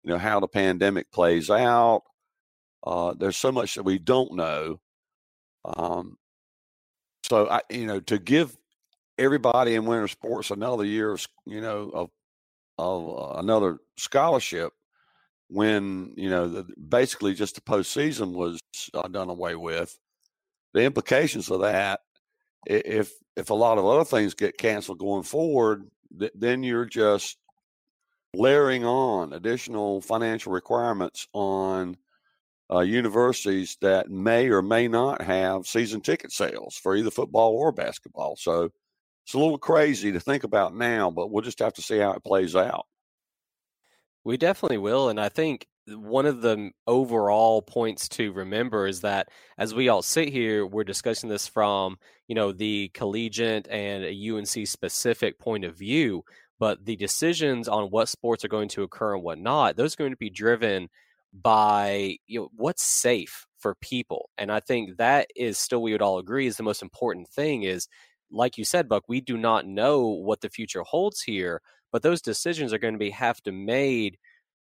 you 0.04 0.10
know 0.10 0.18
how 0.18 0.40
the 0.40 0.48
pandemic 0.48 1.10
plays 1.12 1.50
out. 1.50 2.02
Uh, 2.84 3.14
there's 3.18 3.36
so 3.36 3.52
much 3.52 3.74
that 3.74 3.82
we 3.82 3.98
don't 3.98 4.34
know. 4.34 4.80
Um, 5.64 6.16
so 7.24 7.48
I, 7.48 7.60
you 7.70 7.86
know, 7.86 8.00
to 8.00 8.18
give 8.18 8.56
everybody 9.18 9.74
in 9.74 9.84
winter 9.84 10.08
sports 10.08 10.50
another 10.50 10.84
year 10.84 11.12
of 11.12 11.26
you 11.46 11.60
know 11.60 11.90
of 11.90 12.10
of 12.78 13.08
uh, 13.08 13.38
another 13.38 13.78
scholarship 13.98 14.72
when 15.48 16.14
you 16.16 16.30
know 16.30 16.48
the, 16.48 16.66
basically 16.88 17.34
just 17.34 17.54
the 17.56 17.60
postseason 17.60 18.32
was 18.32 18.60
uh, 18.94 19.08
done 19.08 19.28
away 19.28 19.54
with. 19.54 19.96
The 20.72 20.82
implications 20.82 21.50
of 21.50 21.60
that, 21.60 22.00
if 22.66 23.12
if 23.36 23.50
a 23.50 23.54
lot 23.54 23.78
of 23.78 23.84
other 23.84 24.04
things 24.04 24.34
get 24.34 24.58
canceled 24.58 24.98
going 24.98 25.24
forward, 25.24 25.90
th- 26.18 26.32
then 26.34 26.62
you're 26.62 26.86
just 26.86 27.36
layering 28.34 28.84
on 28.84 29.32
additional 29.32 30.00
financial 30.00 30.52
requirements 30.52 31.26
on 31.32 31.96
uh, 32.72 32.80
universities 32.80 33.76
that 33.80 34.10
may 34.10 34.48
or 34.48 34.62
may 34.62 34.86
not 34.86 35.20
have 35.22 35.66
season 35.66 36.00
ticket 36.00 36.30
sales 36.30 36.76
for 36.76 36.94
either 36.94 37.10
football 37.10 37.52
or 37.52 37.72
basketball. 37.72 38.36
So 38.36 38.70
it's 39.24 39.34
a 39.34 39.38
little 39.38 39.58
crazy 39.58 40.12
to 40.12 40.20
think 40.20 40.44
about 40.44 40.76
now, 40.76 41.10
but 41.10 41.30
we'll 41.30 41.42
just 41.42 41.58
have 41.58 41.74
to 41.74 41.82
see 41.82 41.98
how 41.98 42.12
it 42.12 42.24
plays 42.24 42.54
out. 42.54 42.86
We 44.24 44.36
definitely 44.36 44.78
will. 44.78 45.08
And 45.08 45.20
I 45.20 45.28
think 45.28 45.66
one 45.88 46.26
of 46.26 46.42
the 46.42 46.70
overall 46.86 47.62
points 47.62 48.08
to 48.10 48.32
remember 48.32 48.86
is 48.86 49.00
that 49.00 49.28
as 49.58 49.74
we 49.74 49.88
all 49.88 50.02
sit 50.02 50.28
here, 50.28 50.66
we're 50.66 50.84
discussing 50.84 51.28
this 51.28 51.48
from, 51.48 51.98
you 52.28 52.34
know, 52.34 52.52
the 52.52 52.90
collegiate 52.94 53.66
and 53.68 54.04
a 54.04 54.30
UNC 54.30 54.66
specific 54.68 55.38
point 55.38 55.64
of 55.64 55.76
view. 55.76 56.24
But 56.60 56.84
the 56.84 56.94
decisions 56.94 57.66
on 57.66 57.90
what 57.90 58.08
sports 58.08 58.44
are 58.44 58.48
going 58.48 58.68
to 58.70 58.84
occur 58.84 59.14
and 59.14 59.24
what 59.24 59.38
not, 59.38 59.76
those 59.76 59.94
are 59.94 59.96
going 59.96 60.12
to 60.12 60.16
be 60.16 60.30
driven 60.30 60.88
by 61.32 62.16
you 62.26 62.40
know 62.40 62.50
what's 62.56 62.82
safe 62.82 63.46
for 63.58 63.74
people 63.76 64.30
and 64.36 64.50
i 64.50 64.58
think 64.58 64.96
that 64.96 65.28
is 65.36 65.58
still 65.58 65.80
we 65.82 65.92
would 65.92 66.02
all 66.02 66.18
agree 66.18 66.46
is 66.46 66.56
the 66.56 66.62
most 66.62 66.82
important 66.82 67.28
thing 67.28 67.62
is 67.62 67.86
like 68.32 68.58
you 68.58 68.64
said 68.64 68.88
buck 68.88 69.04
we 69.08 69.20
do 69.20 69.36
not 69.36 69.66
know 69.66 70.08
what 70.08 70.40
the 70.40 70.48
future 70.48 70.82
holds 70.82 71.20
here 71.22 71.60
but 71.92 72.02
those 72.02 72.20
decisions 72.20 72.72
are 72.72 72.78
going 72.78 72.94
to 72.94 72.98
be 72.98 73.10
have 73.10 73.40
to 73.40 73.52
made 73.52 74.18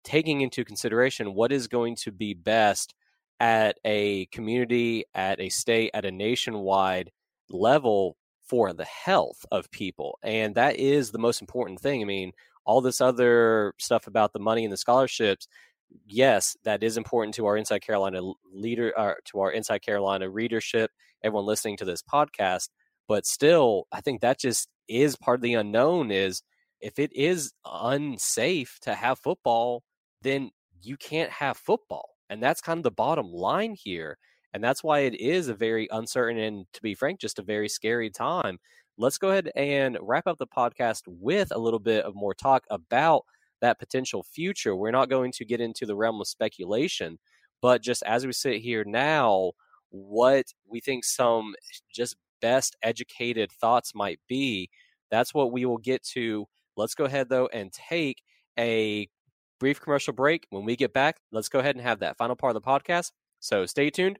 taking 0.04 0.42
into 0.42 0.66
consideration 0.66 1.34
what 1.34 1.52
is 1.52 1.68
going 1.68 1.96
to 1.96 2.12
be 2.12 2.34
best 2.34 2.94
at 3.40 3.78
a 3.86 4.26
community 4.28 5.06
at 5.14 5.40
a 5.40 5.50
state 5.50 5.92
at 5.94 6.06
a 6.06 6.12
nationwide 6.12 7.10
level 7.50 8.18
for 8.50 8.74
the 8.74 8.86
health 8.86 9.46
of 9.52 9.70
people 9.72 10.18
and 10.24 10.56
that 10.56 10.76
is 10.78 11.12
the 11.12 11.20
most 11.20 11.42
important 11.42 11.80
thing 11.80 12.02
i 12.02 12.06
mean 12.06 12.32
all 12.66 12.82
this 12.82 13.02
other 13.02 13.74
stuff 13.80 14.08
about 14.08 14.34
the 14.34 14.40
money 14.40 14.64
and 14.64 14.74
the 14.74 14.78
scholarships 14.78 15.48
yes, 16.08 16.58
that 16.64 16.84
is 16.84 16.98
important 16.98 17.36
to 17.36 17.46
our 17.46 17.58
Inside 17.58 17.80
Carolina 17.80 18.22
leader, 18.52 18.94
uh, 18.98 19.14
to 19.26 19.40
our 19.40 19.52
Inside 19.52 19.82
Carolina 19.82 20.30
readership, 20.30 20.92
everyone 21.24 21.46
listening 21.46 21.78
to 21.78 21.86
this 21.86 22.02
podcast. 22.02 22.70
But 23.08 23.26
still, 23.26 23.88
I 23.92 24.02
think 24.02 24.22
that 24.22 24.40
just 24.40 24.70
is 24.88 25.16
part 25.16 25.40
of 25.40 25.42
the 25.42 25.56
unknown. 25.56 26.12
Is 26.12 26.44
if 26.80 27.00
it 27.00 27.12
is 27.14 27.52
unsafe 27.66 28.78
to 28.82 28.94
have 28.94 29.20
football, 29.20 29.84
then 30.22 30.52
you 30.82 30.98
can't 30.98 31.32
have 31.32 31.58
football, 31.58 32.10
and 32.30 32.42
that's 32.42 32.62
kind 32.62 32.78
of 32.78 32.84
the 32.84 32.92
bottom 32.92 33.32
line 33.32 33.76
here. 33.78 34.18
And 34.54 34.64
that's 34.64 34.84
why 34.84 35.00
it 35.00 35.20
is 35.20 35.48
a 35.48 35.54
very 35.54 35.88
uncertain 35.92 36.40
and, 36.40 36.66
to 36.74 36.82
be 36.82 36.96
frank, 36.96 37.20
just 37.20 37.40
a 37.40 37.44
very 37.44 37.70
scary 37.70 38.10
time. 38.10 38.60
Let's 38.98 39.18
go 39.18 39.30
ahead 39.30 39.52
and 39.56 39.98
wrap 40.02 40.28
up 40.28 40.38
the 40.38 40.48
podcast 40.48 41.04
with 41.08 41.52
a 41.52 41.60
little 41.60 41.80
bit 41.80 42.04
of 42.04 42.16
more 42.16 42.34
talk 42.34 42.66
about 42.70 43.24
that 43.62 43.80
potential 43.80 44.24
future. 44.24 44.76
We're 44.76 44.92
not 44.92 45.10
going 45.10 45.32
to 45.34 45.46
get 45.46 45.62
into 45.62 45.86
the 45.86 45.96
realm 45.96 46.20
of 46.20 46.28
speculation, 46.28 47.20
but 47.62 47.82
just 47.82 48.04
as 48.04 48.26
we 48.26 48.34
sit 48.34 48.62
here 48.62 48.84
now, 48.86 49.52
what 49.90 50.46
we 50.68 50.80
think 50.80 51.06
some 51.06 51.56
just 51.94 52.16
best 52.42 52.76
educated 52.84 53.52
thoughts 53.52 53.94
might 53.96 54.20
be, 54.28 54.70
that's 55.12 55.34
what 55.34 55.52
we 55.52 55.66
will 55.66 55.78
get 55.78 56.04
to. 56.04 56.46
Let's 56.76 56.96
go 56.96 57.06
ahead, 57.06 57.30
though, 57.30 57.48
and 57.54 57.72
take 57.72 58.22
a 58.58 59.08
brief 59.60 59.82
commercial 59.82 60.14
break. 60.14 60.48
When 60.50 60.66
we 60.66 60.76
get 60.76 60.94
back, 60.94 61.18
let's 61.32 61.50
go 61.50 61.60
ahead 61.60 61.76
and 61.76 61.84
have 61.84 62.00
that 62.00 62.18
final 62.18 62.36
part 62.36 62.56
of 62.56 62.62
the 62.62 62.68
podcast. 62.68 63.12
So 63.40 63.66
stay 63.66 63.90
tuned. 63.90 64.20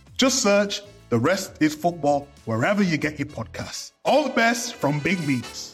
Just 0.21 0.43
search 0.43 0.83
The 1.09 1.17
Rest 1.17 1.63
is 1.63 1.73
Football 1.73 2.27
wherever 2.45 2.83
you 2.83 2.95
get 2.95 3.17
your 3.17 3.25
podcasts. 3.25 3.93
All 4.05 4.23
the 4.23 4.29
best 4.29 4.75
from 4.75 4.99
Big 4.99 5.19
Meats. 5.27 5.73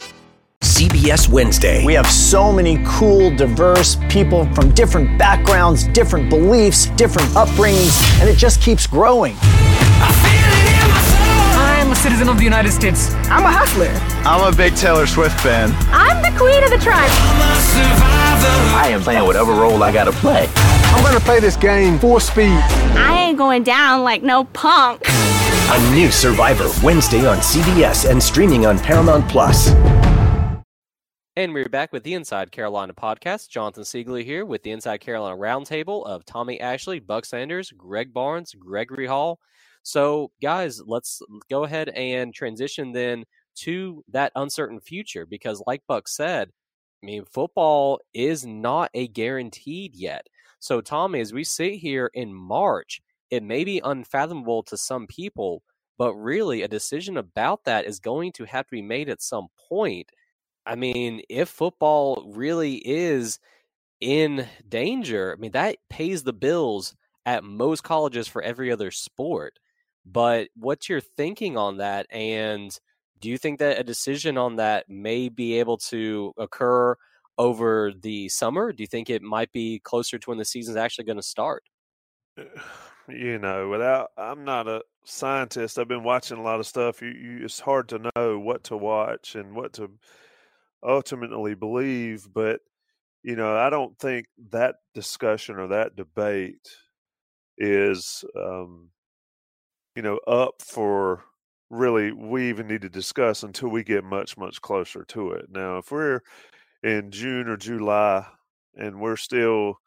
CBS 0.62 1.28
Wednesday. 1.28 1.84
We 1.84 1.92
have 1.92 2.10
so 2.10 2.50
many 2.50 2.82
cool, 2.86 3.36
diverse 3.36 3.98
people 4.08 4.50
from 4.54 4.70
different 4.70 5.18
backgrounds, 5.18 5.86
different 5.88 6.30
beliefs, 6.30 6.86
different 6.96 7.28
upbringings, 7.32 8.00
and 8.22 8.30
it 8.30 8.38
just 8.38 8.62
keeps 8.62 8.86
growing. 8.86 9.36
I'm 11.98 12.02
a 12.02 12.10
citizen 12.10 12.28
of 12.28 12.38
the 12.38 12.44
United 12.44 12.70
States. 12.70 13.12
I'm 13.28 13.42
a 13.42 13.50
hustler. 13.50 13.88
I'm 14.24 14.54
a 14.54 14.56
big 14.56 14.76
Taylor 14.76 15.04
Swift 15.04 15.40
fan. 15.40 15.72
I'm 15.90 16.22
the 16.22 16.30
queen 16.38 16.62
of 16.62 16.70
the 16.70 16.78
tribe. 16.78 17.10
I 18.72 18.90
am 18.92 19.00
playing 19.00 19.24
whatever 19.24 19.50
role 19.50 19.82
I 19.82 19.90
gotta 19.90 20.12
play. 20.12 20.48
I'm 20.54 21.02
gonna 21.02 21.18
play 21.18 21.40
this 21.40 21.56
game 21.56 21.98
full 21.98 22.20
speed. 22.20 22.56
I 22.94 23.24
ain't 23.26 23.36
going 23.36 23.64
down 23.64 24.04
like 24.04 24.22
no 24.22 24.44
punk. 24.44 25.02
A 25.08 25.90
new 25.92 26.12
Survivor 26.12 26.70
Wednesday 26.84 27.26
on 27.26 27.38
CBS 27.38 28.08
and 28.08 28.22
streaming 28.22 28.64
on 28.64 28.78
Paramount 28.78 29.28
Plus. 29.28 29.70
And 31.34 31.52
we're 31.52 31.68
back 31.68 31.92
with 31.92 32.04
the 32.04 32.14
Inside 32.14 32.52
Carolina 32.52 32.94
podcast. 32.94 33.48
Jonathan 33.48 33.82
Seiglie 33.82 34.24
here 34.24 34.46
with 34.46 34.62
the 34.62 34.70
Inside 34.70 34.98
Carolina 34.98 35.36
Roundtable 35.36 36.06
of 36.06 36.24
Tommy 36.24 36.60
Ashley, 36.60 37.00
Buck 37.00 37.24
Sanders, 37.24 37.72
Greg 37.72 38.14
Barnes, 38.14 38.54
Gregory 38.54 39.06
Hall. 39.06 39.40
So, 39.88 40.32
guys, 40.42 40.82
let's 40.84 41.22
go 41.48 41.64
ahead 41.64 41.88
and 41.88 42.34
transition 42.34 42.92
then 42.92 43.24
to 43.60 44.04
that 44.08 44.32
uncertain 44.36 44.80
future 44.80 45.24
because, 45.24 45.62
like 45.66 45.80
Buck 45.88 46.08
said, 46.08 46.50
I 47.02 47.06
mean, 47.06 47.24
football 47.24 47.98
is 48.12 48.44
not 48.44 48.90
a 48.92 49.08
guaranteed 49.08 49.94
yet. 49.94 50.26
So, 50.58 50.82
Tommy, 50.82 51.20
as 51.20 51.32
we 51.32 51.42
sit 51.42 51.76
here 51.76 52.10
in 52.12 52.34
March, 52.34 53.00
it 53.30 53.42
may 53.42 53.64
be 53.64 53.80
unfathomable 53.82 54.62
to 54.64 54.76
some 54.76 55.06
people, 55.06 55.62
but 55.96 56.14
really 56.16 56.60
a 56.60 56.68
decision 56.68 57.16
about 57.16 57.64
that 57.64 57.86
is 57.86 57.98
going 57.98 58.32
to 58.32 58.44
have 58.44 58.66
to 58.66 58.72
be 58.72 58.82
made 58.82 59.08
at 59.08 59.22
some 59.22 59.46
point. 59.70 60.10
I 60.66 60.74
mean, 60.74 61.22
if 61.30 61.48
football 61.48 62.30
really 62.36 62.74
is 62.86 63.38
in 64.02 64.46
danger, 64.68 65.32
I 65.34 65.40
mean, 65.40 65.52
that 65.52 65.78
pays 65.88 66.24
the 66.24 66.34
bills 66.34 66.94
at 67.24 67.42
most 67.42 67.84
colleges 67.84 68.28
for 68.28 68.42
every 68.42 68.70
other 68.70 68.90
sport. 68.90 69.58
But 70.10 70.48
what's 70.54 70.88
your 70.88 71.00
thinking 71.00 71.56
on 71.56 71.78
that? 71.78 72.06
And 72.10 72.76
do 73.20 73.28
you 73.28 73.38
think 73.38 73.58
that 73.58 73.78
a 73.78 73.84
decision 73.84 74.38
on 74.38 74.56
that 74.56 74.88
may 74.88 75.28
be 75.28 75.58
able 75.58 75.76
to 75.88 76.32
occur 76.38 76.96
over 77.36 77.92
the 77.92 78.28
summer? 78.28 78.72
Do 78.72 78.82
you 78.82 78.86
think 78.86 79.10
it 79.10 79.22
might 79.22 79.52
be 79.52 79.80
closer 79.80 80.18
to 80.18 80.30
when 80.30 80.38
the 80.38 80.44
season's 80.44 80.76
actually 80.76 81.04
going 81.04 81.16
to 81.16 81.22
start? 81.22 81.64
You 83.10 83.38
know, 83.38 83.70
without 83.70 84.10
I'm 84.18 84.44
not 84.44 84.68
a 84.68 84.82
scientist. 85.02 85.78
I've 85.78 85.88
been 85.88 86.02
watching 86.02 86.36
a 86.36 86.42
lot 86.42 86.60
of 86.60 86.66
stuff. 86.66 87.00
You, 87.00 87.08
you 87.08 87.44
it's 87.46 87.58
hard 87.58 87.88
to 87.88 88.10
know 88.14 88.38
what 88.38 88.64
to 88.64 88.76
watch 88.76 89.34
and 89.34 89.54
what 89.54 89.72
to 89.74 89.90
ultimately 90.82 91.54
believe, 91.54 92.28
but 92.30 92.60
you 93.22 93.34
know, 93.34 93.56
I 93.56 93.70
don't 93.70 93.98
think 93.98 94.26
that 94.50 94.76
discussion 94.92 95.56
or 95.56 95.68
that 95.68 95.96
debate 95.96 96.68
is 97.56 98.26
um, 98.36 98.90
you 99.98 100.02
know, 100.02 100.20
up 100.28 100.62
for 100.62 101.24
really 101.70 102.12
we 102.12 102.48
even 102.48 102.68
need 102.68 102.82
to 102.82 102.88
discuss 102.88 103.42
until 103.42 103.68
we 103.68 103.82
get 103.82 104.04
much 104.04 104.38
much 104.38 104.62
closer 104.62 105.04
to 105.06 105.32
it. 105.32 105.46
Now, 105.50 105.78
if 105.78 105.90
we're 105.90 106.20
in 106.84 107.10
June 107.10 107.48
or 107.48 107.56
July 107.56 108.24
and 108.76 109.00
we're 109.00 109.16
still 109.16 109.80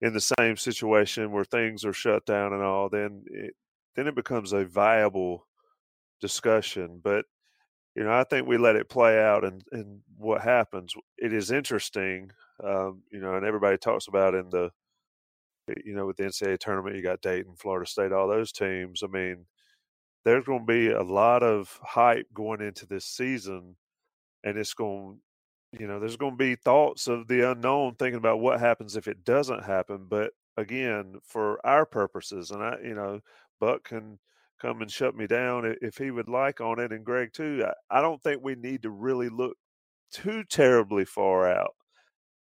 in 0.00 0.12
the 0.12 0.20
same 0.20 0.56
situation 0.56 1.32
where 1.32 1.44
things 1.44 1.84
are 1.84 1.92
shut 1.92 2.24
down 2.26 2.52
and 2.52 2.62
all, 2.62 2.88
then 2.88 3.24
it, 3.26 3.54
then 3.96 4.06
it 4.06 4.14
becomes 4.14 4.52
a 4.52 4.64
viable 4.64 5.48
discussion. 6.20 7.00
But 7.02 7.24
you 7.96 8.04
know, 8.04 8.12
I 8.12 8.22
think 8.22 8.46
we 8.46 8.58
let 8.58 8.76
it 8.76 8.88
play 8.88 9.20
out, 9.20 9.44
and 9.44 9.64
and 9.72 9.98
what 10.16 10.42
happens. 10.42 10.94
It 11.18 11.32
is 11.32 11.50
interesting, 11.50 12.30
um, 12.62 13.02
you 13.10 13.18
know, 13.18 13.34
and 13.34 13.44
everybody 13.44 13.78
talks 13.78 14.06
about 14.06 14.36
in 14.36 14.48
the, 14.48 14.70
you 15.84 15.96
know, 15.96 16.06
with 16.06 16.18
the 16.18 16.22
NCAA 16.22 16.56
tournament, 16.60 16.94
you 16.94 17.02
got 17.02 17.20
Dayton, 17.20 17.56
Florida 17.56 17.90
State, 17.90 18.12
all 18.12 18.28
those 18.28 18.52
teams. 18.52 19.02
I 19.02 19.08
mean, 19.08 19.44
there's 20.26 20.44
going 20.44 20.66
to 20.66 20.72
be 20.72 20.90
a 20.90 21.02
lot 21.02 21.42
of 21.42 21.78
hype 21.82 22.26
going 22.34 22.60
into 22.60 22.84
this 22.84 23.06
season, 23.06 23.76
and 24.44 24.58
it's 24.58 24.74
going 24.74 25.20
you 25.78 25.86
know, 25.86 25.98
there's 26.00 26.16
going 26.16 26.32
to 26.32 26.36
be 26.36 26.54
thoughts 26.54 27.06
of 27.06 27.28
the 27.28 27.50
unknown, 27.50 27.96
thinking 27.96 28.18
about 28.18 28.40
what 28.40 28.60
happens 28.60 28.96
if 28.96 29.08
it 29.08 29.24
doesn't 29.24 29.64
happen. 29.64 30.06
But 30.08 30.32
again, 30.56 31.16
for 31.24 31.64
our 31.66 31.84
purposes, 31.84 32.50
and 32.50 32.62
I, 32.62 32.76
you 32.82 32.94
know, 32.94 33.20
Buck 33.60 33.84
can 33.84 34.18
come 34.60 34.80
and 34.80 34.90
shut 34.90 35.14
me 35.14 35.26
down 35.26 35.76
if 35.82 35.98
he 35.98 36.10
would 36.10 36.28
like 36.28 36.60
on 36.60 36.80
it, 36.80 36.92
and 36.92 37.04
Greg 37.04 37.32
too. 37.32 37.64
I, 37.66 37.98
I 37.98 38.02
don't 38.02 38.22
think 38.22 38.42
we 38.42 38.54
need 38.54 38.82
to 38.82 38.90
really 38.90 39.28
look 39.28 39.56
too 40.12 40.44
terribly 40.44 41.04
far 41.04 41.50
out 41.50 41.74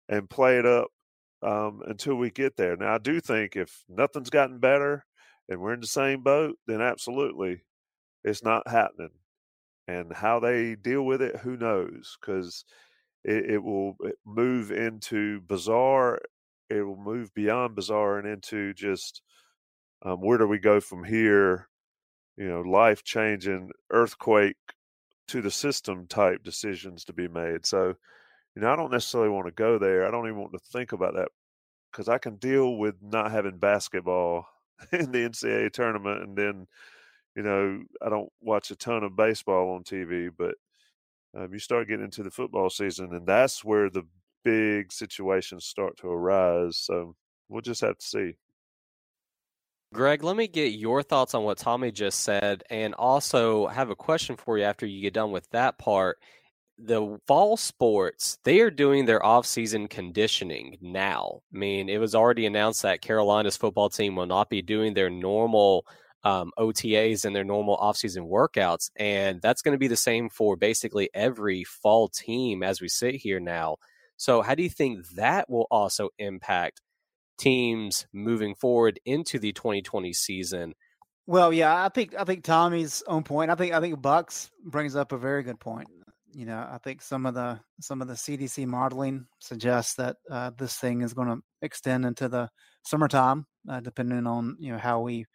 and 0.08 0.30
play 0.30 0.60
it 0.60 0.66
up 0.66 0.90
um, 1.42 1.82
until 1.88 2.16
we 2.16 2.30
get 2.30 2.56
there. 2.56 2.76
Now, 2.76 2.96
I 2.96 2.98
do 2.98 3.20
think 3.20 3.56
if 3.56 3.84
nothing's 3.90 4.30
gotten 4.30 4.60
better 4.60 5.06
and 5.50 5.60
we're 5.60 5.74
in 5.74 5.82
the 5.82 5.88
same 5.88 6.22
boat, 6.22 6.58
then 6.68 6.82
absolutely 6.82 7.62
it's 8.24 8.44
not 8.44 8.68
happening. 8.68 9.12
And 9.88 10.14
how 10.14 10.40
they 10.40 10.76
deal 10.76 11.04
with 11.04 11.22
it, 11.22 11.38
who 11.38 11.58
knows? 11.58 12.18
Because 12.20 12.64
it, 13.24 13.52
it, 13.52 13.64
will 13.64 13.98
move 14.26 14.72
into 14.72 15.42
bizarre. 15.42 16.20
It 16.70 16.82
will 16.82 16.98
move 16.98 17.34
beyond 17.34 17.76
bizarre 17.76 18.18
and 18.18 18.28
into 18.28 18.74
just 18.74 19.22
um, 20.04 20.22
where 20.22 20.38
do 20.38 20.48
we 20.48 20.60
go 20.60 20.80
from 20.80 21.04
here? 21.04 21.68
You 22.38 22.48
know, 22.48 22.62
life 22.62 23.04
changing, 23.04 23.72
earthquake 23.92 24.58
to 25.28 25.42
the 25.42 25.52
system 25.52 26.08
type 26.08 26.44
decisions 26.44 27.06
to 27.06 27.14
be 27.14 27.28
made. 27.28 27.66
So, 27.66 27.96
you 28.56 28.62
know, 28.62 28.72
I 28.72 28.76
don't 28.76 28.92
necessarily 28.92 29.30
want 29.30 29.48
to 29.48 29.52
go 29.52 29.78
there. 29.78 30.08
I 30.08 30.12
don't 30.12 30.28
even 30.28 30.40
want 30.40 30.54
to 30.54 30.60
think 30.60 30.92
about 30.92 31.16
that 31.16 31.30
because 31.92 32.10
I 32.10 32.18
can 32.18 32.36
deal 32.38 32.76
with 32.76 32.96
not 33.02 33.32
having 33.32 33.58
basketball 33.58 34.48
in 34.92 35.12
the 35.12 35.30
NCAA 35.30 35.72
tournament, 35.72 36.24
and 36.24 36.38
then, 36.38 36.68
you 37.36 37.44
know, 37.44 37.84
I 38.02 38.10
don't 38.10 38.30
watch 38.42 38.72
a 38.72 38.76
ton 38.76 39.04
of 39.04 39.16
baseball 39.16 39.76
on 39.76 39.84
TV, 39.84 40.30
but 40.36 40.56
um, 41.36 41.52
you 41.52 41.60
start 41.60 41.88
getting 41.88 42.06
into 42.06 42.24
the 42.24 42.32
football 42.32 42.70
season, 42.70 43.14
and 43.14 43.26
that's 43.26 43.64
where 43.64 43.90
the 43.90 44.04
big 44.44 44.92
situations 44.92 45.66
start 45.66 45.98
to 45.98 46.08
arise. 46.08 46.78
So 46.78 47.16
we'll 47.50 47.62
just 47.62 47.82
have 47.82 47.98
to 47.98 48.06
see. 48.06 48.34
Greg, 49.94 50.24
let 50.24 50.36
me 50.36 50.48
get 50.48 50.74
your 50.74 51.04
thoughts 51.04 51.36
on 51.36 51.44
what 51.44 51.60
Tommy 51.60 51.92
just 51.92 52.22
said, 52.22 52.64
and 52.70 52.94
also 52.96 53.68
have 53.68 53.90
a 53.90 53.96
question 53.96 54.36
for 54.36 54.58
you 54.58 54.64
after 54.64 54.86
you 54.86 55.02
get 55.02 55.14
done 55.14 55.32
with 55.32 55.50
that 55.52 55.78
part. 55.78 56.18
The 56.80 57.20
fall 57.28 57.56
sports, 57.58 58.40
they 58.44 58.62
are 58.62 58.72
doing 58.72 59.06
their 59.06 59.24
off-season 59.24 59.88
conditioning 59.88 60.78
now. 60.82 61.42
I 61.54 61.58
mean, 61.58 61.90
it 61.90 62.00
was 62.00 62.16
already 62.16 62.48
announced 62.48 62.82
that 62.82 63.02
Carolina's 63.02 63.58
football 63.58 63.90
team 63.90 64.16
will 64.16 64.26
not 64.26 64.50
be 64.50 64.64
doing 64.64 64.96
their 64.96 65.12
normal 65.12 65.86
um, 66.24 66.52
OTAs 66.58 67.26
and 67.26 67.36
their 67.36 67.44
normal 67.44 67.76
off-season 67.76 68.26
workouts, 68.26 68.90
and 68.96 69.42
that's 69.42 69.62
going 69.62 69.74
to 69.74 69.80
be 69.80 69.88
the 69.88 69.96
same 69.96 70.30
for 70.30 70.56
basically 70.56 71.10
every 71.14 71.64
fall 71.64 72.08
team 72.08 72.64
as 72.64 72.82
we 72.82 72.88
sit 72.88 73.16
here 73.16 73.40
now. 73.40 73.78
So, 74.18 74.42
how 74.42 74.56
do 74.56 74.64
you 74.64 74.70
think 74.70 75.08
that 75.16 75.50
will 75.50 75.68
also 75.70 76.10
impact 76.18 76.82
teams 77.38 78.06
moving 78.14 78.56
forward 78.56 79.00
into 79.06 79.40
the 79.40 79.52
2020 79.54 80.14
season. 80.14 80.74
Well, 81.26 81.54
yeah, 81.54 81.84
I 81.84 81.90
think 81.90 82.16
I 82.18 82.24
think 82.26 82.44
Tommy's 82.44 83.04
own 83.08 83.24
point. 83.24 83.50
I 83.50 83.56
think 83.56 83.74
I 83.74 83.80
think 83.80 84.02
Bucks 84.02 84.52
brings 84.66 84.96
up 84.96 85.12
a 85.12 85.18
very 85.18 85.44
good 85.44 85.60
point. 85.60 85.88
You 86.34 86.46
know, 86.46 86.58
I 86.58 86.80
think 86.84 87.02
some 87.02 87.26
of 87.26 87.34
the 87.34 87.60
some 87.80 88.02
of 88.02 88.08
the 88.08 88.16
CDC 88.16 88.66
modeling 88.66 89.28
suggests 89.40 89.96
that 89.96 90.18
uh, 90.30 90.52
this 90.58 90.76
thing 90.78 91.02
is 91.02 91.14
going 91.14 91.30
to 91.30 91.38
extend 91.62 92.06
into 92.06 92.28
the 92.28 92.50
summertime, 92.86 93.46
uh, 93.70 93.80
depending 93.80 94.28
on 94.28 94.58
you 94.60 94.74
know 94.74 94.80
how 94.80 95.02
we 95.02 95.26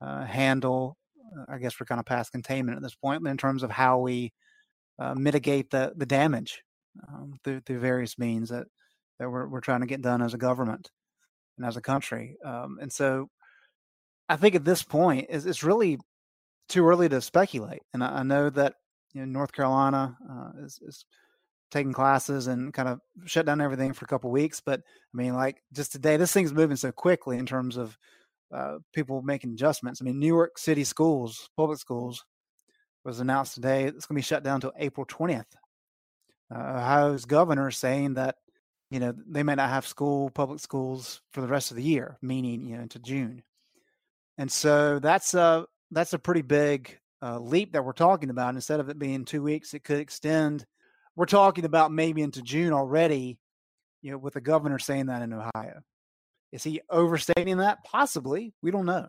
uh, 0.00 0.24
handle. 0.24 0.96
Uh, 1.36 1.44
I 1.48 1.58
guess 1.58 1.78
we're 1.78 1.86
kind 1.86 1.98
of 1.98 2.06
past 2.06 2.32
containment 2.32 2.76
at 2.76 2.82
this 2.82 2.94
point, 2.94 3.26
in 3.26 3.36
terms 3.36 3.62
of 3.62 3.70
how 3.70 3.98
we 3.98 4.32
uh, 4.98 5.14
mitigate 5.14 5.70
the 5.70 5.92
the 5.96 6.06
damage 6.06 6.62
um, 7.08 7.34
through 7.44 7.60
through 7.60 7.80
various 7.80 8.18
means 8.18 8.48
that 8.50 8.66
that 9.18 9.30
we're 9.30 9.46
we're 9.46 9.60
trying 9.60 9.80
to 9.80 9.86
get 9.86 10.02
done 10.02 10.22
as 10.22 10.34
a 10.34 10.38
government 10.38 10.90
and 11.56 11.66
as 11.66 11.76
a 11.76 11.82
country. 11.82 12.36
Um, 12.44 12.78
and 12.80 12.92
so 12.92 13.28
I 14.28 14.36
think 14.36 14.54
at 14.54 14.64
this 14.64 14.82
point 14.82 15.26
it's, 15.28 15.44
it's 15.44 15.64
really 15.64 15.98
too 16.68 16.86
early 16.86 17.08
to 17.08 17.20
speculate. 17.20 17.82
And 17.92 18.04
I, 18.04 18.18
I 18.18 18.22
know 18.22 18.50
that 18.50 18.74
you 19.14 19.20
know, 19.20 19.26
North 19.26 19.52
Carolina 19.52 20.16
uh, 20.30 20.64
is, 20.64 20.78
is, 20.82 21.04
taking 21.70 21.92
classes 21.92 22.46
and 22.46 22.72
kind 22.72 22.88
of 22.88 22.98
shut 23.26 23.44
down 23.44 23.60
everything 23.60 23.92
for 23.92 24.06
a 24.06 24.08
couple 24.08 24.30
weeks. 24.30 24.58
But 24.58 24.80
I 24.80 25.16
mean, 25.16 25.34
like 25.34 25.62
just 25.72 25.92
today, 25.92 26.16
this 26.16 26.32
thing's 26.32 26.52
moving 26.52 26.78
so 26.78 26.92
quickly 26.92 27.36
in 27.36 27.44
terms 27.44 27.76
of 27.76 27.98
uh, 28.54 28.78
people 28.92 29.22
making 29.22 29.52
adjustments. 29.52 30.00
I 30.00 30.04
mean, 30.04 30.18
New 30.18 30.26
York 30.26 30.58
City 30.58 30.84
schools, 30.84 31.50
public 31.56 31.78
schools, 31.78 32.24
was 33.04 33.20
announced 33.20 33.54
today 33.54 33.84
it's 33.84 34.06
going 34.06 34.16
to 34.16 34.18
be 34.18 34.22
shut 34.22 34.42
down 34.42 34.56
until 34.56 34.72
April 34.78 35.06
20th. 35.06 35.44
Uh, 36.54 36.58
Ohio's 36.58 37.24
governor 37.24 37.70
saying 37.70 38.14
that 38.14 38.36
you 38.90 39.00
know 39.00 39.14
they 39.26 39.42
may 39.42 39.54
not 39.54 39.70
have 39.70 39.86
school 39.86 40.30
public 40.30 40.60
schools 40.60 41.20
for 41.32 41.40
the 41.40 41.46
rest 41.46 41.70
of 41.70 41.76
the 41.76 41.82
year 41.82 42.16
meaning 42.22 42.66
you 42.66 42.76
know 42.76 42.82
into 42.82 42.98
june 42.98 43.42
and 44.38 44.50
so 44.50 44.98
that's 44.98 45.34
a 45.34 45.66
that's 45.90 46.12
a 46.12 46.18
pretty 46.18 46.42
big 46.42 46.98
uh, 47.20 47.38
leap 47.38 47.72
that 47.72 47.84
we're 47.84 47.92
talking 47.92 48.30
about 48.30 48.54
instead 48.54 48.80
of 48.80 48.88
it 48.88 48.98
being 48.98 49.24
two 49.24 49.42
weeks 49.42 49.74
it 49.74 49.84
could 49.84 49.98
extend 49.98 50.64
we're 51.16 51.26
talking 51.26 51.64
about 51.64 51.92
maybe 51.92 52.22
into 52.22 52.42
june 52.42 52.72
already 52.72 53.38
you 54.02 54.10
know 54.10 54.18
with 54.18 54.34
the 54.34 54.40
governor 54.40 54.78
saying 54.78 55.06
that 55.06 55.22
in 55.22 55.32
ohio 55.32 55.80
is 56.52 56.64
he 56.64 56.80
overstating 56.90 57.58
that? 57.58 57.84
Possibly. 57.84 58.54
We 58.62 58.70
don't 58.70 58.86
know. 58.86 59.08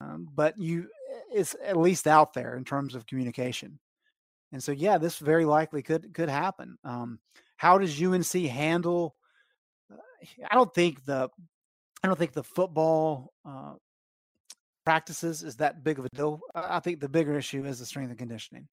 Um, 0.00 0.28
but 0.34 0.58
you 0.58 0.88
it's 1.32 1.56
at 1.64 1.76
least 1.76 2.06
out 2.06 2.34
there 2.34 2.56
in 2.56 2.64
terms 2.64 2.94
of 2.94 3.06
communication. 3.06 3.78
And 4.52 4.62
so 4.62 4.72
yeah 4.72 4.98
this 4.98 5.18
very 5.18 5.44
likely 5.44 5.82
could 5.82 6.12
could 6.14 6.28
happen. 6.28 6.78
Um, 6.84 7.18
how 7.56 7.78
does 7.78 8.02
UNC 8.02 8.32
handle? 8.32 9.16
Uh, 9.90 9.96
I 10.50 10.54
don't 10.54 10.74
think 10.74 11.04
the 11.04 11.30
I 12.02 12.08
don't 12.08 12.18
think 12.18 12.32
the 12.32 12.44
football 12.44 13.32
uh, 13.44 13.74
practices 14.84 15.42
is 15.42 15.56
that 15.56 15.82
big 15.82 15.98
of 15.98 16.04
a 16.04 16.08
deal. 16.10 16.40
I 16.54 16.80
think 16.80 17.00
the 17.00 17.08
bigger 17.08 17.36
issue 17.36 17.64
is 17.64 17.78
the 17.78 17.86
strength 17.86 18.10
and 18.10 18.18
conditioning, 18.18 18.68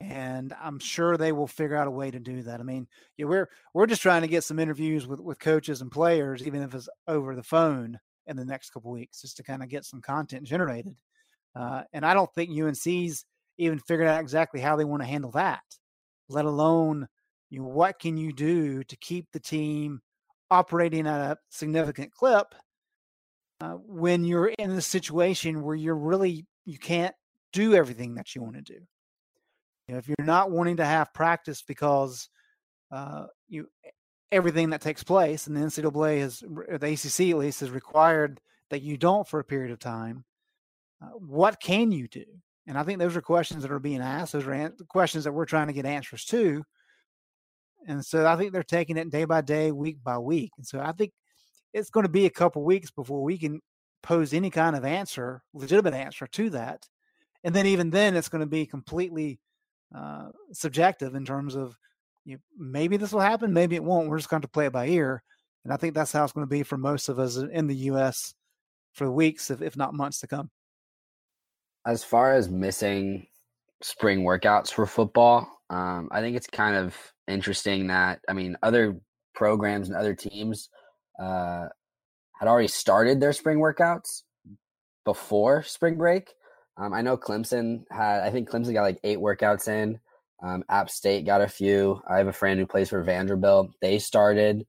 and 0.00 0.54
I'm 0.60 0.78
sure 0.78 1.16
they 1.16 1.32
will 1.32 1.46
figure 1.46 1.76
out 1.76 1.86
a 1.86 1.90
way 1.90 2.10
to 2.10 2.18
do 2.18 2.42
that. 2.42 2.60
I 2.60 2.62
mean, 2.62 2.86
yeah, 3.16 3.26
we're 3.26 3.48
we're 3.74 3.86
just 3.86 4.02
trying 4.02 4.22
to 4.22 4.28
get 4.28 4.44
some 4.44 4.58
interviews 4.58 5.06
with 5.06 5.20
with 5.20 5.38
coaches 5.38 5.82
and 5.82 5.90
players, 5.90 6.42
even 6.46 6.62
if 6.62 6.74
it's 6.74 6.88
over 7.06 7.36
the 7.36 7.42
phone 7.42 7.98
in 8.26 8.36
the 8.36 8.44
next 8.44 8.70
couple 8.70 8.90
weeks, 8.90 9.20
just 9.20 9.36
to 9.36 9.42
kind 9.42 9.62
of 9.62 9.68
get 9.68 9.84
some 9.84 10.00
content 10.00 10.44
generated. 10.44 10.96
Uh, 11.54 11.82
and 11.92 12.04
I 12.04 12.14
don't 12.14 12.32
think 12.34 12.50
UNC's 12.50 13.24
even 13.58 13.78
figured 13.80 14.08
out 14.08 14.20
exactly 14.20 14.60
how 14.60 14.76
they 14.76 14.84
want 14.84 15.02
to 15.02 15.08
handle 15.08 15.32
that, 15.32 15.62
let 16.28 16.44
alone 16.44 17.06
you 17.50 17.60
know, 17.60 17.66
what 17.66 17.98
can 17.98 18.16
you 18.16 18.32
do 18.32 18.82
to 18.84 18.96
keep 18.96 19.26
the 19.32 19.40
team 19.40 20.00
operating 20.50 21.06
at 21.06 21.32
a 21.32 21.36
significant 21.50 22.12
clip 22.12 22.54
uh, 23.60 23.74
when 23.74 24.24
you're 24.24 24.48
in 24.58 24.70
a 24.70 24.80
situation 24.80 25.62
where 25.62 25.76
you're 25.76 25.96
really 25.96 26.46
you 26.64 26.78
can't 26.78 27.14
do 27.52 27.74
everything 27.74 28.14
that 28.14 28.34
you 28.34 28.42
want 28.42 28.54
to 28.54 28.62
do. 28.62 28.80
Know, 29.92 29.98
if 29.98 30.08
you're 30.08 30.16
not 30.20 30.50
wanting 30.50 30.76
to 30.78 30.84
have 30.84 31.14
practice 31.14 31.62
because 31.62 32.28
uh, 32.90 33.26
you 33.48 33.68
everything 34.32 34.70
that 34.70 34.80
takes 34.80 35.02
place, 35.02 35.46
and 35.46 35.56
the 35.56 35.60
NCAA 35.60 36.20
has, 36.20 36.40
the 36.40 36.74
ACC 36.74 37.30
at 37.30 37.38
least, 37.38 37.60
has 37.60 37.70
required 37.70 38.40
that 38.70 38.82
you 38.82 38.96
don't 38.96 39.26
for 39.26 39.40
a 39.40 39.44
period 39.44 39.72
of 39.72 39.78
time. 39.78 40.24
Uh, 41.02 41.08
what 41.18 41.60
can 41.60 41.90
you 41.90 42.06
do? 42.08 42.24
And 42.66 42.78
I 42.78 42.84
think 42.84 42.98
those 42.98 43.16
are 43.16 43.22
questions 43.22 43.62
that 43.62 43.72
are 43.72 43.80
being 43.80 44.00
asked. 44.00 44.32
Those 44.32 44.46
are 44.46 44.52
an- 44.52 44.76
questions 44.88 45.24
that 45.24 45.32
we're 45.32 45.46
trying 45.46 45.66
to 45.66 45.72
get 45.72 45.86
answers 45.86 46.24
to. 46.26 46.62
And 47.88 48.04
so 48.04 48.26
I 48.26 48.36
think 48.36 48.52
they're 48.52 48.62
taking 48.62 48.96
it 48.96 49.10
day 49.10 49.24
by 49.24 49.40
day, 49.40 49.72
week 49.72 49.98
by 50.04 50.18
week. 50.18 50.52
And 50.56 50.66
so 50.66 50.80
I 50.80 50.92
think 50.92 51.12
it's 51.72 51.90
going 51.90 52.04
to 52.04 52.12
be 52.12 52.26
a 52.26 52.30
couple 52.30 52.62
weeks 52.62 52.90
before 52.90 53.22
we 53.22 53.38
can 53.38 53.60
pose 54.02 54.32
any 54.32 54.50
kind 54.50 54.76
of 54.76 54.84
answer, 54.84 55.42
legitimate 55.54 55.94
answer 55.94 56.26
to 56.26 56.50
that. 56.50 56.86
And 57.42 57.54
then 57.54 57.66
even 57.66 57.90
then, 57.90 58.16
it's 58.16 58.28
going 58.28 58.40
to 58.40 58.46
be 58.46 58.66
completely 58.66 59.40
uh, 59.94 60.28
subjective 60.52 61.14
in 61.14 61.24
terms 61.24 61.54
of 61.54 61.76
you 62.24 62.34
know, 62.34 62.40
maybe 62.58 62.96
this 62.96 63.12
will 63.12 63.20
happen, 63.20 63.52
maybe 63.52 63.76
it 63.76 63.84
won't. 63.84 64.08
We're 64.08 64.18
just 64.18 64.30
going 64.30 64.42
to 64.42 64.48
play 64.48 64.66
it 64.66 64.72
by 64.72 64.88
ear. 64.88 65.22
And 65.64 65.72
I 65.72 65.76
think 65.76 65.94
that's 65.94 66.12
how 66.12 66.24
it's 66.24 66.32
going 66.32 66.46
to 66.46 66.50
be 66.50 66.62
for 66.62 66.76
most 66.76 67.08
of 67.08 67.18
us 67.18 67.36
in 67.36 67.66
the 67.66 67.74
U.S. 67.76 68.34
for 68.92 69.10
weeks, 69.10 69.50
if, 69.50 69.60
if 69.62 69.76
not 69.76 69.94
months 69.94 70.20
to 70.20 70.26
come. 70.26 70.50
As 71.86 72.04
far 72.04 72.32
as 72.32 72.48
missing 72.48 73.26
spring 73.82 74.22
workouts 74.22 74.72
for 74.72 74.86
football, 74.86 75.48
um, 75.70 76.08
I 76.12 76.20
think 76.20 76.36
it's 76.36 76.46
kind 76.46 76.76
of 76.76 76.96
interesting 77.26 77.86
that 77.88 78.20
I 78.28 78.32
mean 78.32 78.56
other 78.62 79.00
programs 79.34 79.88
and 79.88 79.96
other 79.96 80.14
teams 80.14 80.68
uh, 81.18 81.66
had 82.38 82.48
already 82.48 82.68
started 82.68 83.20
their 83.20 83.32
spring 83.32 83.58
workouts 83.58 84.22
before 85.04 85.62
spring 85.62 85.96
break. 85.96 86.34
Um, 86.80 86.94
I 86.94 87.02
know 87.02 87.18
Clemson 87.18 87.84
had 87.90 88.22
I 88.22 88.30
think 88.30 88.48
Clemson 88.48 88.72
got 88.72 88.82
like 88.82 89.00
eight 89.04 89.18
workouts 89.18 89.68
in. 89.68 90.00
Um, 90.42 90.64
App 90.70 90.88
State 90.88 91.26
got 91.26 91.42
a 91.42 91.48
few. 91.48 92.00
I 92.08 92.16
have 92.16 92.26
a 92.26 92.32
friend 92.32 92.58
who 92.58 92.66
plays 92.66 92.88
for 92.88 93.02
Vanderbilt. 93.02 93.72
They 93.82 93.98
started. 93.98 94.66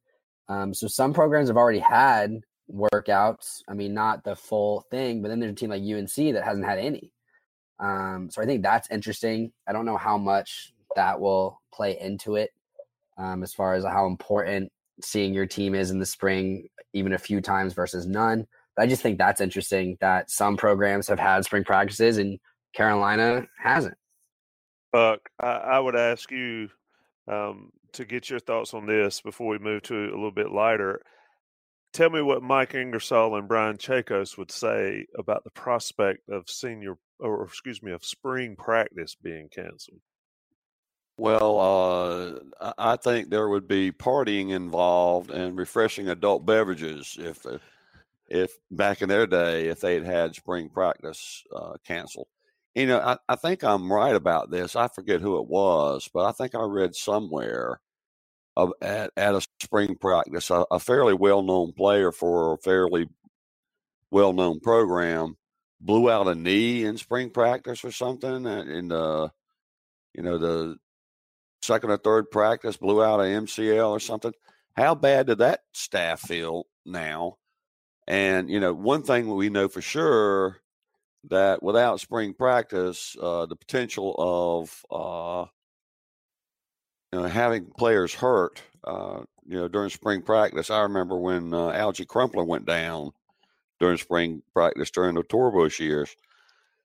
Um, 0.50 0.74
so 0.74 0.88
some 0.88 1.14
programs 1.14 1.48
have 1.48 1.56
already 1.56 1.80
had 1.80 2.42
workouts. 2.70 3.62
I 3.70 3.74
mean, 3.74 3.94
not 3.94 4.26
the 4.26 4.36
full 4.36 4.86
thing, 4.92 5.22
but 5.22 5.30
then 5.30 5.40
there's 5.40 5.54
a 5.54 5.56
team 5.56 5.70
like 5.70 5.82
UNC 5.82 6.34
that 6.34 6.44
hasn't 6.44 6.66
had 6.66 6.80
any. 6.80 7.14
Um, 7.80 8.30
so 8.30 8.42
I 8.42 8.46
think 8.46 8.62
that's 8.62 8.92
interesting. 8.92 9.54
I 9.66 9.72
don't 9.72 9.86
know 9.86 9.98
how 9.98 10.18
much 10.18 10.74
that 10.98 11.22
will 11.22 11.62
play 11.74 11.98
into 11.98 12.36
it 12.36 12.52
um, 13.18 13.42
as 13.42 13.54
far 13.54 13.74
as 13.74 13.86
how 13.86 14.08
important 14.08 14.70
seeing 15.02 15.34
your 15.34 15.46
team 15.46 15.74
is 15.74 15.90
in 15.90 16.00
the 16.00 16.06
spring, 16.06 16.68
even 16.94 17.14
a 17.14 17.18
few 17.18 17.40
times 17.40 17.74
versus 17.74 18.06
none. 18.06 18.46
But 18.82 18.86
I 18.86 18.90
just 18.90 19.04
think 19.04 19.20
that's 19.20 19.42
interesting 19.42 19.96
that 20.02 20.32
some 20.32 20.58
programs 20.58 21.08
have 21.08 21.20
had 21.20 21.46
spring 21.46 21.64
practices 21.64 22.18
and 22.18 22.40
Carolina 22.74 23.46
hasn't. 23.60 23.94
Buck, 24.92 25.20
I, 25.40 25.52
I 25.52 25.80
would 25.80 25.96
ask 25.96 26.32
you 26.32 26.68
um, 27.28 27.70
to 27.94 28.06
get 28.06 28.32
your 28.32 28.40
thoughts 28.40 28.74
on 28.74 28.88
this 28.88 29.22
before 29.22 29.50
we 29.50 29.60
move 29.60 29.84
to 29.84 29.96
a 29.96 30.18
little 30.18 30.32
bit 30.32 30.52
lighter. 30.52 31.00
Tell 31.94 32.10
me 32.10 32.24
what 32.24 32.42
Mike 32.42 32.74
Ingersoll 32.74 33.36
and 33.36 33.48
Brian 33.48 33.78
Chacos 33.78 34.36
would 34.40 34.50
say 34.50 35.06
about 35.16 35.44
the 35.44 35.52
prospect 35.52 36.28
of 36.30 36.50
senior, 36.50 36.96
or 37.20 37.44
excuse 37.44 37.84
me, 37.84 37.92
of 37.92 38.04
spring 38.04 38.56
practice 38.56 39.14
being 39.14 39.48
canceled. 39.50 40.02
Well, 41.18 42.40
uh, 42.60 42.72
I 42.80 42.96
think 42.96 43.30
there 43.30 43.48
would 43.48 43.68
be 43.68 43.92
partying 43.92 44.50
involved 44.50 45.30
and 45.30 45.56
refreshing 45.56 46.10
adult 46.10 46.48
beverages 46.48 47.16
if, 47.20 47.46
uh, 47.46 47.60
if 48.32 48.58
back 48.72 49.02
in 49.02 49.10
their 49.10 49.28
day, 49.28 49.68
if 49.68 49.82
they 49.82 49.96
had 49.96 50.06
had 50.06 50.36
spring 50.36 50.70
practice 50.70 51.44
uh, 51.56 51.74
canceled. 51.86 52.28
You 52.74 52.88
know, 52.88 53.00
I, 53.00 53.18
I 53.28 53.36
think 53.36 53.64
I'm 53.64 53.92
right 53.92 54.16
about 54.16 54.50
this. 54.50 54.78
I 54.78 54.88
forget 54.88 55.20
who 55.20 55.38
it 55.42 55.48
was, 55.48 56.10
but 56.14 56.26
I 56.26 56.32
think 56.32 56.56
I 56.56 56.64
read 56.64 56.96
somewhere 56.96 57.82
of, 58.56 58.72
at, 58.82 59.12
at 59.18 59.36
a 59.36 59.46
spring 59.60 59.96
practice, 59.96 60.50
a, 60.50 60.66
a 60.72 60.80
fairly 60.80 61.14
well 61.14 61.42
known 61.42 61.74
player 61.74 62.14
for 62.14 62.54
a 62.54 62.58
fairly 62.58 63.08
well 64.10 64.32
known 64.32 64.62
program 64.62 65.36
blew 65.82 66.10
out 66.10 66.28
a 66.28 66.36
knee 66.36 66.86
in 66.86 66.98
spring 66.98 67.30
practice 67.30 67.84
or 67.84 67.92
something. 67.92 68.46
And, 68.46 68.94
uh, 68.94 69.30
you 70.14 70.24
know, 70.24 70.38
the 70.38 70.78
second 71.62 71.92
or 71.92 71.98
third 71.98 72.32
practice 72.32 72.78
blew 72.78 73.04
out 73.04 73.20
an 73.20 73.46
MCL 73.46 73.90
or 73.90 74.00
something. 74.00 74.34
How 74.78 74.96
bad 74.96 75.28
did 75.28 75.40
that 75.40 75.62
staff 75.74 76.22
feel 76.22 76.68
now? 76.86 77.38
And, 78.08 78.50
you 78.50 78.60
know, 78.60 78.74
one 78.74 79.04
thing 79.04 79.34
we 79.34 79.50
know 79.50 79.68
for 79.68 79.82
sure 79.82 80.62
that 81.30 81.62
without 81.62 82.00
spring 82.00 82.34
practice, 82.34 83.16
uh, 83.22 83.46
the 83.46 83.56
potential 83.56 84.16
of 84.18 84.86
uh, 84.92 85.46
you 87.12 87.20
know 87.20 87.28
having 87.28 87.68
players 87.78 88.14
hurt, 88.14 88.62
uh, 88.84 89.22
you 89.46 89.58
know, 89.58 89.68
during 89.68 89.90
spring 89.90 90.22
practice. 90.22 90.70
I 90.70 90.82
remember 90.82 91.18
when 91.18 91.54
uh, 91.54 91.72
Alge 91.72 92.08
Crumpler 92.08 92.44
went 92.44 92.66
down 92.66 93.12
during 93.80 93.98
spring 93.98 94.42
practice 94.54 94.92
during 94.92 95.16
the 95.16 95.24
Torbush 95.24 95.80
years. 95.80 96.16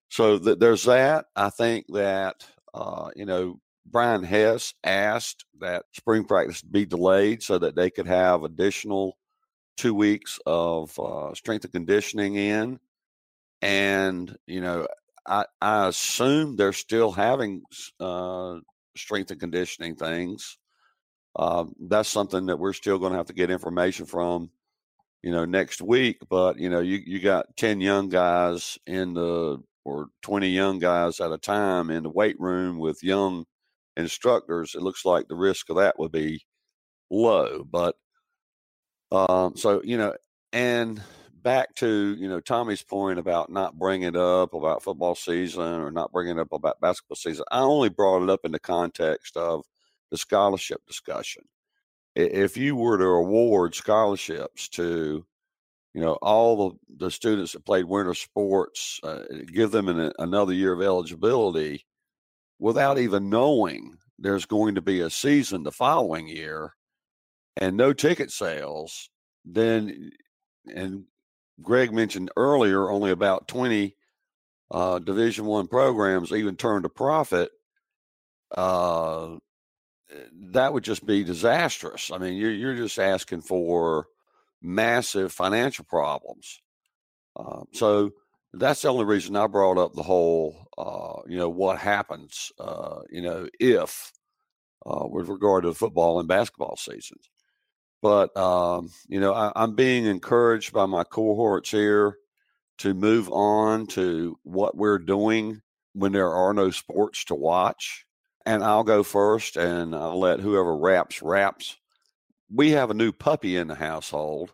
So 0.09 0.39
th- 0.39 0.59
there's 0.59 0.85
that. 0.85 1.27
I 1.37 1.51
think 1.51 1.87
that 1.93 2.47
uh, 2.75 3.11
you 3.17 3.27
know 3.27 3.61
Brian 3.87 4.23
Hess 4.23 4.75
asked 4.85 5.45
that 5.61 5.85
spring 5.93 6.25
practice 6.25 6.63
be 6.63 6.85
delayed 6.85 7.43
so 7.43 7.59
that 7.59 7.77
they 7.77 7.91
could 7.91 8.07
have 8.07 8.45
additional 8.45 9.17
two 9.77 9.95
weeks 9.95 10.39
of 10.47 10.99
uh, 10.99 11.35
strength 11.35 11.65
and 11.65 11.73
conditioning 11.73 12.37
in 12.37 12.79
and 13.63 14.37
you 14.47 14.61
know 14.61 14.87
I, 15.27 15.47
I 15.61 15.89
assume 15.89 16.57
they're 16.57 16.73
still 16.73 17.11
having 17.11 17.63
uh, 18.01 18.57
strength 18.97 19.31
and 19.31 19.41
conditioning 19.41 19.97
things. 19.97 20.59
Uh, 21.35 21.65
that's 21.81 22.09
something 22.09 22.47
that 22.47 22.59
we're 22.59 22.73
still 22.73 22.99
going 22.99 23.13
to 23.13 23.19
have 23.19 23.27
to 23.27 23.35
get 23.35 23.51
information 23.51 24.07
from, 24.07 24.51
you 25.23 25.31
know, 25.31 25.45
next 25.45 25.83
week. 25.83 26.19
But 26.29 26.59
you 26.59 26.71
know, 26.71 26.81
you 26.81 27.01
you 27.05 27.21
got 27.21 27.57
ten 27.57 27.81
young 27.81 28.09
guys 28.09 28.79
in 28.87 29.15
the 29.15 29.59
or 29.85 30.09
twenty 30.23 30.49
young 30.49 30.79
guys 30.79 31.21
at 31.21 31.33
a 31.33 31.39
time 31.39 31.91
in 31.91 32.05
the 32.05 32.11
weight 32.11 32.39
room 32.39 32.79
with 32.79 33.03
young 33.03 33.45
instructors. 33.97 34.75
It 34.75 34.83
looks 34.83 35.05
like 35.05 35.29
the 35.29 35.37
risk 35.37 35.69
of 35.71 35.77
that 35.77 35.99
would 35.99 36.13
be 36.13 36.45
low. 37.11 37.65
But 37.65 37.97
um, 39.13 39.57
so 39.57 39.83
you 39.85 39.97
know, 39.97 40.15
and 40.53 41.03
back 41.43 41.75
to 41.77 42.17
you 42.19 42.29
know 42.29 42.41
Tommy's 42.41 42.83
point 42.83 43.19
about 43.19 43.51
not 43.51 43.79
bringing 43.79 44.09
it 44.09 44.17
up 44.17 44.53
about 44.55 44.83
football 44.83 45.15
season 45.15 45.81
or 45.81 45.91
not 45.91 46.13
bringing 46.13 46.39
it 46.39 46.41
up 46.41 46.53
about 46.53 46.81
basketball 46.81 47.17
season. 47.17 47.45
I 47.51 47.61
only 47.61 47.89
brought 47.89 48.23
it 48.23 48.31
up 48.31 48.41
in 48.45 48.53
the 48.53 48.59
context 48.59 49.37
of 49.37 49.65
the 50.11 50.19
scholarship 50.19 50.81
discussion. 50.87 51.45
If 52.15 52.57
you 52.57 52.75
were 52.75 52.99
to 52.99 53.05
award 53.05 53.75
scholarships 53.75 54.69
to 54.71 55.25
you 55.95 56.01
know 56.01 56.15
all 56.21 56.71
the, 56.71 57.05
the 57.07 57.11
students 57.11 57.53
that 57.53 57.65
played 57.65 57.85
winter 57.85 58.15
sports, 58.15 58.99
uh, 59.05 59.23
give 59.53 59.71
them 59.71 59.89
an, 59.89 60.13
another 60.19 60.53
year 60.53 60.73
of 60.73 60.83
eligibility 60.83 61.87
without 62.59 62.99
even 62.99 63.31
knowing 63.31 63.97
there's 64.19 64.47
going 64.47 64.75
to 64.75 64.83
be 64.83 65.01
a 65.01 65.11
season 65.11 65.63
the 65.63 65.71
following 65.71 66.27
year 66.27 66.73
and 67.57 67.77
no 67.77 67.93
ticket 67.93 68.31
sales, 68.31 69.11
then 69.45 70.11
and 70.67 71.05
Greg 71.63 71.93
mentioned 71.93 72.31
earlier, 72.37 72.91
only 72.91 73.11
about 73.11 73.49
20 73.49 73.97
uh, 74.71 74.99
Division 74.99 75.47
One 75.47 75.69
programs 75.69 76.33
even 76.33 76.57
turn 76.57 76.85
a 76.85 76.89
profit. 76.89 77.51
Uh, 78.55 79.37
that 80.51 80.73
would 80.73 80.85
just 80.85 81.05
be 81.07 81.25
disastrous. 81.25 82.11
I 82.13 82.19
mean, 82.19 82.35
you're 82.35 82.53
you're 82.53 82.77
just 82.77 82.99
asking 82.99 83.43
for 83.43 84.07
massive 84.63 85.33
financial 85.33 85.85
problems. 85.85 86.61
Uh, 87.35 87.63
so 87.73 88.13
that's 88.53 88.83
the 88.83 88.89
only 88.89 89.05
reason 89.05 89.37
I 89.37 89.47
brought 89.47 89.79
up 89.79 89.93
the 89.95 90.03
whole, 90.03 90.69
uh, 90.79 91.21
you 91.29 91.37
know, 91.37 91.49
what 91.49 91.79
happens, 91.79 92.51
uh, 92.59 93.01
you 93.11 93.21
know, 93.21 93.49
if 93.61 94.13
uh, 94.87 95.07
with 95.07 95.29
regard 95.29 95.65
to 95.65 95.75
football 95.75 96.19
and 96.19 96.29
basketball 96.29 96.77
seasons. 96.77 97.29
But 98.03 98.37
um, 98.37 98.91
you 99.09 99.21
know, 99.21 99.35
I, 99.35 99.53
I'm 99.57 99.75
being 99.75 100.05
encouraged 100.05 100.73
by 100.73 100.87
my 100.87 101.05
cohorts 101.05 101.71
here 101.71 102.19
to 102.79 102.95
move 102.95 103.31
on 103.31 103.87
to 103.87 104.39
what 104.43 104.77
we're 104.77 104.99
doing 104.99 105.63
when 105.95 106.13
there 106.13 106.33
are 106.33 106.53
no 106.53 106.71
sports 106.71 107.25
to 107.25 107.35
watch. 107.35 108.05
And 108.45 108.63
I'll 108.63 108.85
go 108.85 109.03
first, 109.03 109.57
and 109.57 109.95
I'll 109.95 110.21
let 110.21 110.41
whoever 110.41 110.77
raps 110.77 111.21
raps. 111.23 111.77
We 112.55 112.71
have 112.71 112.91
a 112.91 112.95
new 112.95 113.11
puppy 113.11 113.57
in 113.57 113.67
the 113.67 113.75
household. 113.75 114.53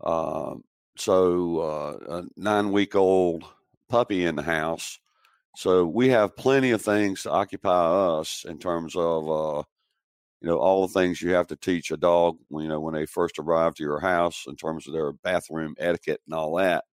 Uh, 0.00 0.56
so 0.96 1.58
uh, 1.58 2.20
a 2.20 2.24
nine 2.36 2.70
week 2.70 2.94
old 2.94 3.44
puppy 3.88 4.24
in 4.24 4.36
the 4.36 4.42
house. 4.42 4.98
So 5.56 5.86
we 5.86 6.10
have 6.10 6.36
plenty 6.36 6.70
of 6.70 6.82
things 6.82 7.24
to 7.24 7.30
occupy 7.30 8.18
us 8.18 8.44
in 8.48 8.58
terms 8.58 8.94
of 8.94 9.28
uh, 9.28 9.62
you 10.40 10.48
know 10.48 10.58
all 10.58 10.86
the 10.86 10.92
things 10.92 11.20
you 11.20 11.34
have 11.34 11.48
to 11.48 11.56
teach 11.56 11.90
a 11.90 11.96
dog 11.96 12.38
you 12.50 12.68
know 12.68 12.80
when 12.80 12.94
they 12.94 13.06
first 13.06 13.38
arrive 13.38 13.74
to 13.74 13.82
your 13.82 14.00
house 14.00 14.44
in 14.46 14.56
terms 14.56 14.86
of 14.86 14.92
their 14.92 15.12
bathroom 15.12 15.74
etiquette 15.78 16.20
and 16.26 16.34
all 16.34 16.56
that. 16.56 16.84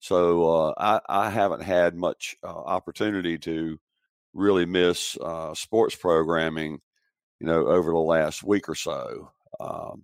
So 0.00 0.66
uh, 0.66 0.74
I, 0.76 1.00
I, 1.08 1.30
haven't 1.30 1.62
had 1.62 1.94
much 1.94 2.36
uh, 2.44 2.48
opportunity 2.48 3.38
to 3.38 3.78
really 4.34 4.66
miss 4.66 5.16
uh, 5.16 5.54
sports 5.54 5.94
programming 5.94 6.80
you 7.40 7.46
know 7.46 7.66
over 7.66 7.90
the 7.90 7.98
last 7.98 8.42
week 8.42 8.68
or 8.68 8.74
so 8.74 9.30
um, 9.60 10.02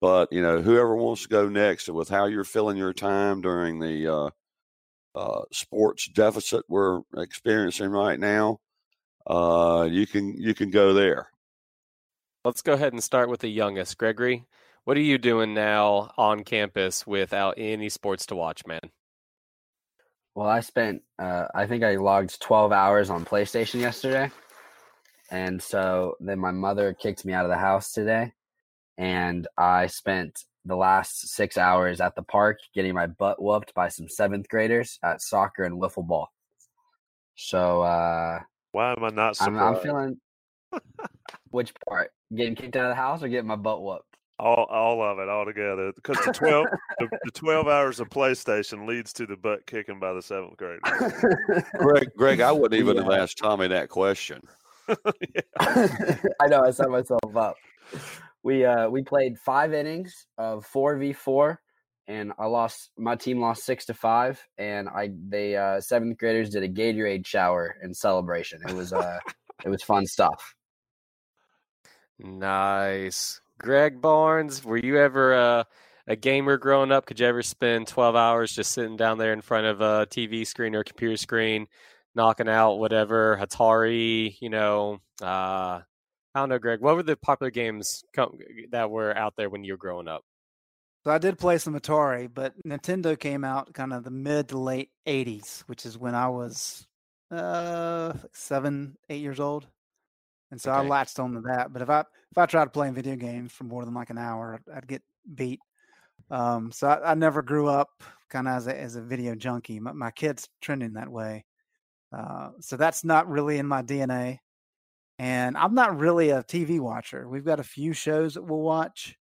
but 0.00 0.32
you 0.32 0.42
know 0.42 0.62
whoever 0.62 0.96
wants 0.96 1.22
to 1.22 1.28
go 1.28 1.48
next 1.48 1.88
with 1.88 2.08
how 2.08 2.26
you're 2.26 2.44
filling 2.44 2.76
your 2.76 2.92
time 2.92 3.40
during 3.40 3.78
the 3.78 4.12
uh, 4.12 4.30
uh, 5.14 5.42
sports 5.52 6.08
deficit 6.08 6.64
we're 6.68 7.00
experiencing 7.16 7.90
right 7.90 8.18
now 8.18 8.58
uh, 9.26 9.86
you 9.90 10.06
can 10.06 10.34
you 10.36 10.54
can 10.54 10.70
go 10.70 10.94
there 10.94 11.29
Let's 12.42 12.62
go 12.62 12.72
ahead 12.72 12.94
and 12.94 13.04
start 13.04 13.28
with 13.28 13.40
the 13.40 13.50
youngest. 13.50 13.98
Gregory, 13.98 14.46
what 14.84 14.96
are 14.96 15.02
you 15.02 15.18
doing 15.18 15.52
now 15.52 16.10
on 16.16 16.42
campus 16.42 17.06
without 17.06 17.54
any 17.58 17.90
sports 17.90 18.24
to 18.26 18.34
watch, 18.34 18.66
man? 18.66 18.80
Well, 20.34 20.48
I 20.48 20.60
spent, 20.60 21.02
uh, 21.18 21.48
I 21.54 21.66
think 21.66 21.84
I 21.84 21.96
logged 21.96 22.40
12 22.40 22.72
hours 22.72 23.10
on 23.10 23.26
PlayStation 23.26 23.80
yesterday. 23.80 24.30
And 25.30 25.62
so 25.62 26.14
then 26.18 26.38
my 26.38 26.50
mother 26.50 26.94
kicked 26.94 27.26
me 27.26 27.34
out 27.34 27.44
of 27.44 27.50
the 27.50 27.58
house 27.58 27.92
today. 27.92 28.32
And 28.96 29.46
I 29.58 29.86
spent 29.88 30.44
the 30.64 30.76
last 30.76 31.28
six 31.28 31.58
hours 31.58 32.00
at 32.00 32.14
the 32.14 32.22
park 32.22 32.58
getting 32.74 32.94
my 32.94 33.06
butt 33.06 33.42
whooped 33.42 33.74
by 33.74 33.88
some 33.88 34.08
seventh 34.08 34.48
graders 34.48 34.98
at 35.02 35.20
soccer 35.20 35.64
and 35.64 35.78
wiffle 35.78 36.06
ball. 36.06 36.30
So, 37.34 37.82
uh, 37.82 38.40
why 38.72 38.92
am 38.92 39.04
I 39.04 39.08
not 39.10 39.36
surprised? 39.36 39.60
I'm, 39.60 39.76
I'm 39.76 39.82
feeling. 39.82 40.20
which 41.50 41.72
part? 41.88 42.10
Getting 42.34 42.54
kicked 42.54 42.76
out 42.76 42.86
of 42.86 42.90
the 42.90 42.94
house 42.94 43.22
or 43.22 43.28
getting 43.28 43.48
my 43.48 43.56
butt 43.56 43.82
whooped? 43.82 44.04
All, 44.38 44.64
all 44.70 45.02
of 45.02 45.18
it, 45.18 45.28
all 45.28 45.44
together. 45.44 45.92
Because 45.94 46.16
the 46.24 46.32
twelve, 46.32 46.66
the, 46.98 47.08
the, 47.24 47.30
twelve 47.32 47.68
hours 47.68 48.00
of 48.00 48.08
PlayStation 48.08 48.88
leads 48.88 49.12
to 49.14 49.26
the 49.26 49.36
butt 49.36 49.66
kicking 49.66 50.00
by 50.00 50.14
the 50.14 50.22
seventh 50.22 50.56
grade. 50.56 50.80
Greg, 51.76 52.08
Greg, 52.16 52.40
I 52.40 52.50
wouldn't 52.50 52.80
even 52.80 52.96
yeah. 52.96 53.02
have 53.02 53.12
asked 53.12 53.36
Tommy 53.36 53.68
that 53.68 53.90
question. 53.90 54.40
I 55.60 56.46
know. 56.48 56.62
I 56.64 56.70
set 56.70 56.88
myself 56.88 57.36
up. 57.36 57.56
We 58.42 58.64
uh 58.64 58.88
we 58.88 59.02
played 59.02 59.38
five 59.38 59.74
innings 59.74 60.26
of 60.38 60.64
four 60.64 60.96
v 60.96 61.12
four, 61.12 61.60
and 62.08 62.32
I 62.38 62.46
lost. 62.46 62.90
My 62.96 63.16
team 63.16 63.40
lost 63.40 63.64
six 63.64 63.84
to 63.86 63.94
five, 63.94 64.42
and 64.56 64.88
I 64.88 65.10
they 65.28 65.56
uh 65.56 65.82
seventh 65.82 66.16
graders 66.16 66.48
did 66.48 66.62
a 66.62 66.68
Gatorade 66.68 67.26
shower 67.26 67.76
in 67.82 67.92
celebration. 67.92 68.60
It 68.66 68.74
was 68.74 68.94
uh 68.94 69.18
it 69.64 69.68
was 69.68 69.82
fun 69.82 70.06
stuff. 70.06 70.54
Nice. 72.22 73.40
Greg 73.58 74.00
Barnes, 74.00 74.64
were 74.64 74.76
you 74.76 74.98
ever 74.98 75.34
uh, 75.34 75.64
a 76.06 76.16
gamer 76.16 76.56
growing 76.56 76.92
up? 76.92 77.06
Could 77.06 77.20
you 77.20 77.26
ever 77.26 77.42
spend 77.42 77.88
12 77.88 78.16
hours 78.16 78.52
just 78.52 78.72
sitting 78.72 78.96
down 78.96 79.18
there 79.18 79.32
in 79.32 79.40
front 79.40 79.66
of 79.66 79.80
a 79.80 80.06
TV 80.10 80.46
screen 80.46 80.74
or 80.74 80.84
computer 80.84 81.16
screen, 81.16 81.66
knocking 82.14 82.48
out 82.48 82.74
whatever 82.74 83.38
Atari, 83.40 84.36
you 84.40 84.50
know, 84.50 85.00
uh, 85.22 85.80
I 86.34 86.40
don't 86.40 86.48
know, 86.48 86.58
Greg. 86.58 86.80
What 86.80 86.96
were 86.96 87.02
the 87.02 87.16
popular 87.16 87.50
games 87.50 88.04
that 88.70 88.90
were 88.90 89.16
out 89.16 89.34
there 89.36 89.50
when 89.50 89.64
you 89.64 89.72
were 89.72 89.78
growing 89.78 90.08
up? 90.08 90.22
So 91.04 91.10
I 91.10 91.18
did 91.18 91.38
play 91.38 91.58
some 91.58 91.78
Atari, 91.78 92.28
but 92.32 92.54
Nintendo 92.66 93.18
came 93.18 93.42
out 93.42 93.72
kind 93.72 93.92
of 93.92 94.04
the 94.04 94.10
mid 94.10 94.48
to 94.48 94.58
late 94.58 94.90
'80s, 95.06 95.60
which 95.62 95.86
is 95.86 95.96
when 95.96 96.14
I 96.14 96.28
was 96.28 96.86
uh 97.30 98.12
seven, 98.32 98.96
eight 99.08 99.22
years 99.22 99.40
old, 99.40 99.66
and 100.50 100.60
so 100.60 100.72
okay. 100.72 100.80
I 100.80 100.88
latched 100.88 101.18
on 101.18 101.32
to 101.34 101.40
that. 101.42 101.72
But 101.72 101.82
if 101.82 101.90
I 101.90 102.00
if 102.00 102.38
I 102.38 102.46
tried 102.46 102.72
playing 102.72 102.94
video 102.94 103.16
games 103.16 103.52
for 103.52 103.64
more 103.64 103.84
than 103.84 103.94
like 103.94 104.10
an 104.10 104.18
hour, 104.18 104.60
I'd, 104.74 104.86
get 104.86 105.02
beat. 105.34 105.60
Um, 106.30 106.70
so 106.72 106.88
I, 106.88 107.12
I, 107.12 107.14
never 107.14 107.42
grew 107.42 107.68
up 107.68 107.88
kind 108.28 108.46
of 108.46 108.54
as 108.54 108.66
a 108.66 108.78
as 108.78 108.96
a 108.96 109.02
video 109.02 109.34
junkie. 109.34 109.80
My, 109.80 109.92
my 109.92 110.10
kids 110.10 110.48
trending 110.60 110.94
that 110.94 111.10
way, 111.10 111.44
uh, 112.16 112.50
so 112.60 112.76
that's 112.76 113.04
not 113.04 113.28
really 113.28 113.58
in 113.58 113.66
my 113.66 113.82
DNA. 113.82 114.38
And 115.18 115.56
I'm 115.56 115.74
not 115.74 115.98
really 115.98 116.30
a 116.30 116.42
TV 116.42 116.80
watcher. 116.80 117.28
We've 117.28 117.44
got 117.44 117.60
a 117.60 117.64
few 117.64 117.92
shows 117.92 118.34
that 118.34 118.42
we'll 118.42 118.60
watch. 118.60 119.16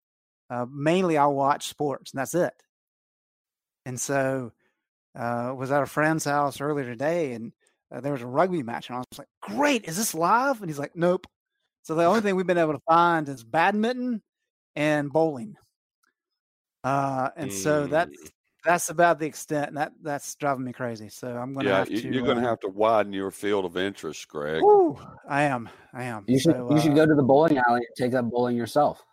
Uh, 0.50 0.66
mainly, 0.72 1.18
I'll 1.18 1.34
watch 1.34 1.68
sports, 1.68 2.12
and 2.12 2.20
that's 2.20 2.36
it. 2.36 2.54
And 3.86 4.00
so, 4.00 4.52
uh, 5.16 5.54
was 5.58 5.72
at 5.72 5.82
a 5.82 5.88
friend's 5.88 6.26
house 6.26 6.62
earlier 6.62 6.86
today, 6.86 7.34
and 7.34 7.52
uh, 7.92 8.02
there 8.02 8.12
was 8.12 8.22
a 8.22 8.28
rugby 8.28 8.64
match, 8.64 8.90
and 8.90 8.98
I 8.98 9.00
was 9.00 9.20
like, 9.20 9.28
"Great, 9.42 9.86
is 9.86 9.98
this 9.98 10.14
live?" 10.14 10.60
And 10.62 10.70
he's 10.70 10.80
like, 10.80 10.96
"Nope." 10.96 11.28
So 11.84 11.96
the 11.96 12.06
only 12.06 12.22
thing 12.22 12.36
we've 12.36 12.48
been 12.48 12.58
able 12.58 12.74
to 12.74 12.82
find 12.88 13.30
is 13.30 13.44
badminton 13.44 14.22
and 14.76 15.12
bowling. 15.12 15.56
Uh, 16.84 17.30
and 17.36 17.50
mm. 17.50 17.54
so 17.54 17.88
that's 17.88 18.18
that's 18.64 18.90
about 18.90 19.20
the 19.20 19.26
extent, 19.26 19.70
and 19.70 19.78
that 19.78 19.94
that's 20.02 20.36
driving 20.36 20.66
me 20.66 20.74
crazy. 20.74 21.10
So 21.10 21.30
I'm 21.30 21.54
going 21.54 21.66
to 21.66 21.72
yeah, 21.72 21.78
have 21.80 21.88
to. 21.88 22.14
You're 22.14 22.24
going 22.24 22.38
to 22.38 22.46
uh, 22.46 22.50
have 22.50 22.60
to 22.62 22.70
widen 22.70 23.14
your 23.14 23.32
field 23.32 23.66
of 23.66 23.78
interest, 23.78 24.28
Greg. 24.28 24.62
Woo, 24.62 25.00
I 25.28 25.44
am. 25.44 25.70
I 25.94 26.04
am. 26.04 26.26
You 26.28 26.40
should 26.40 26.56
so, 26.56 26.74
you 26.74 26.82
should 26.82 26.96
go 26.96 27.06
to 27.06 27.16
the 27.16 27.24
bowling 27.24 27.58
alley 27.58 27.82
and 27.88 27.96
take 27.98 28.14
up 28.14 28.30
bowling 28.30 28.58
yourself. 28.58 29.04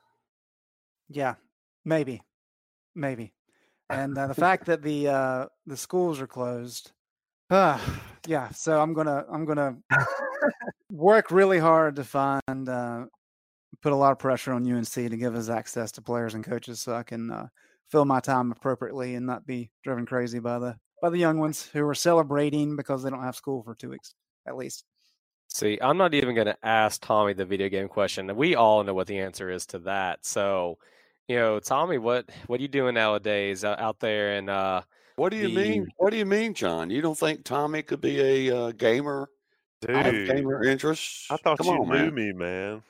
Yeah, 1.08 1.34
maybe, 1.84 2.22
maybe. 2.94 3.32
And 3.88 4.18
uh, 4.18 4.26
the 4.26 4.34
fact 4.46 4.66
that 4.66 4.82
the 4.82 5.08
uh, 5.08 5.46
the 5.66 5.76
schools 5.76 6.20
are 6.20 6.26
closed, 6.26 6.92
uh, 7.50 7.78
yeah. 8.26 8.50
So 8.50 8.80
I'm 8.80 8.92
gonna 8.94 9.24
I'm 9.30 9.44
gonna 9.44 9.76
work 10.90 11.30
really 11.30 11.58
hard 11.58 11.96
to 11.96 12.04
find 12.04 12.68
uh, 12.68 13.06
put 13.82 13.92
a 13.92 13.96
lot 13.96 14.12
of 14.12 14.18
pressure 14.18 14.52
on 14.52 14.70
UNC 14.70 14.92
to 14.92 15.16
give 15.16 15.34
us 15.34 15.48
access 15.48 15.92
to 15.92 16.02
players 16.02 16.34
and 16.34 16.44
coaches 16.44 16.80
so 16.80 16.94
I 16.94 17.02
can 17.02 17.30
uh, 17.30 17.48
fill 17.90 18.04
my 18.04 18.20
time 18.20 18.52
appropriately 18.52 19.14
and 19.14 19.26
not 19.26 19.46
be 19.46 19.70
driven 19.82 20.06
crazy 20.06 20.38
by 20.38 20.58
the 20.58 20.76
by 21.02 21.10
the 21.10 21.18
young 21.18 21.38
ones 21.38 21.68
who 21.72 21.86
are 21.86 21.94
celebrating 21.94 22.76
because 22.76 23.02
they 23.02 23.10
don't 23.10 23.22
have 23.22 23.36
school 23.36 23.62
for 23.62 23.74
two 23.74 23.90
weeks 23.90 24.14
at 24.46 24.56
least. 24.56 24.84
See, 25.48 25.78
I'm 25.80 25.98
not 25.98 26.14
even 26.14 26.34
going 26.34 26.46
to 26.46 26.56
ask 26.64 27.00
Tommy 27.00 27.32
the 27.32 27.44
video 27.44 27.68
game 27.68 27.88
question. 27.88 28.34
We 28.34 28.56
all 28.56 28.82
know 28.82 28.94
what 28.94 29.06
the 29.06 29.18
answer 29.18 29.50
is 29.50 29.66
to 29.66 29.78
that. 29.80 30.24
So, 30.24 30.78
you 31.28 31.36
know, 31.36 31.60
Tommy, 31.60 31.98
what 31.98 32.28
what 32.46 32.58
are 32.58 32.62
you 32.62 32.68
doing 32.68 32.94
nowadays 32.94 33.64
out 33.64 34.00
there? 34.00 34.36
And 34.36 34.50
uh, 34.50 34.82
what 35.16 35.30
do 35.30 35.36
you 35.36 35.48
the... 35.48 35.54
mean? 35.54 35.88
What 35.96 36.10
do 36.10 36.16
you 36.16 36.26
mean, 36.26 36.54
Jon? 36.54 36.90
You 36.90 37.00
don't 37.02 37.18
think 37.18 37.44
Tommy 37.44 37.82
could 37.82 38.00
be 38.00 38.48
a 38.48 38.56
uh, 38.56 38.72
gamer? 38.72 39.28
Dude, 39.80 40.28
gamer 40.28 40.64
interests. 40.64 41.26
I 41.30 41.36
thought 41.36 41.58
Come 41.58 41.66
you 41.66 41.72
on, 41.82 41.88
knew 41.88 42.10
man. 42.10 42.14
me, 42.14 42.32
man. 42.32 42.82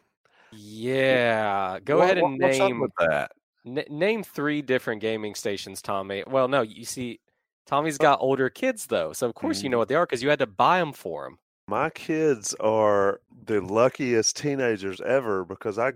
Yeah, 0.53 1.79
go 1.85 1.99
What- 1.99 2.05
ahead 2.05 2.18
and 2.18 2.33
what- 2.39 2.41
what's 2.41 2.61
up 2.61 2.68
name 2.68 2.81
with 2.81 2.93
that? 2.99 3.33
n- 3.66 3.85
name 3.91 4.22
three 4.22 4.62
different 4.62 5.01
gaming 5.01 5.35
stations, 5.35 5.83
Tommy. 5.83 6.22
Well, 6.27 6.49
no, 6.49 6.62
you 6.62 6.85
see, 6.85 7.20
Tommy's 7.66 7.99
got 7.99 8.20
older 8.20 8.49
kids 8.51 8.87
though, 8.87 9.12
so 9.12 9.27
of 9.29 9.35
course 9.35 9.62
you 9.62 9.68
know 9.68 9.79
what 9.79 9.89
they 9.89 9.95
are 9.95 10.07
because 10.07 10.22
you 10.22 10.29
had 10.29 10.39
to 10.39 10.47
buy 10.47 10.79
them 10.79 10.93
for 10.93 11.27
him. 11.27 11.39
My 11.66 11.91
kids 11.91 12.55
are 12.61 13.20
the 13.47 13.61
luckiest 13.61 14.37
teenagers 14.37 15.01
ever 15.01 15.45
because 15.45 15.79
I 15.79 15.93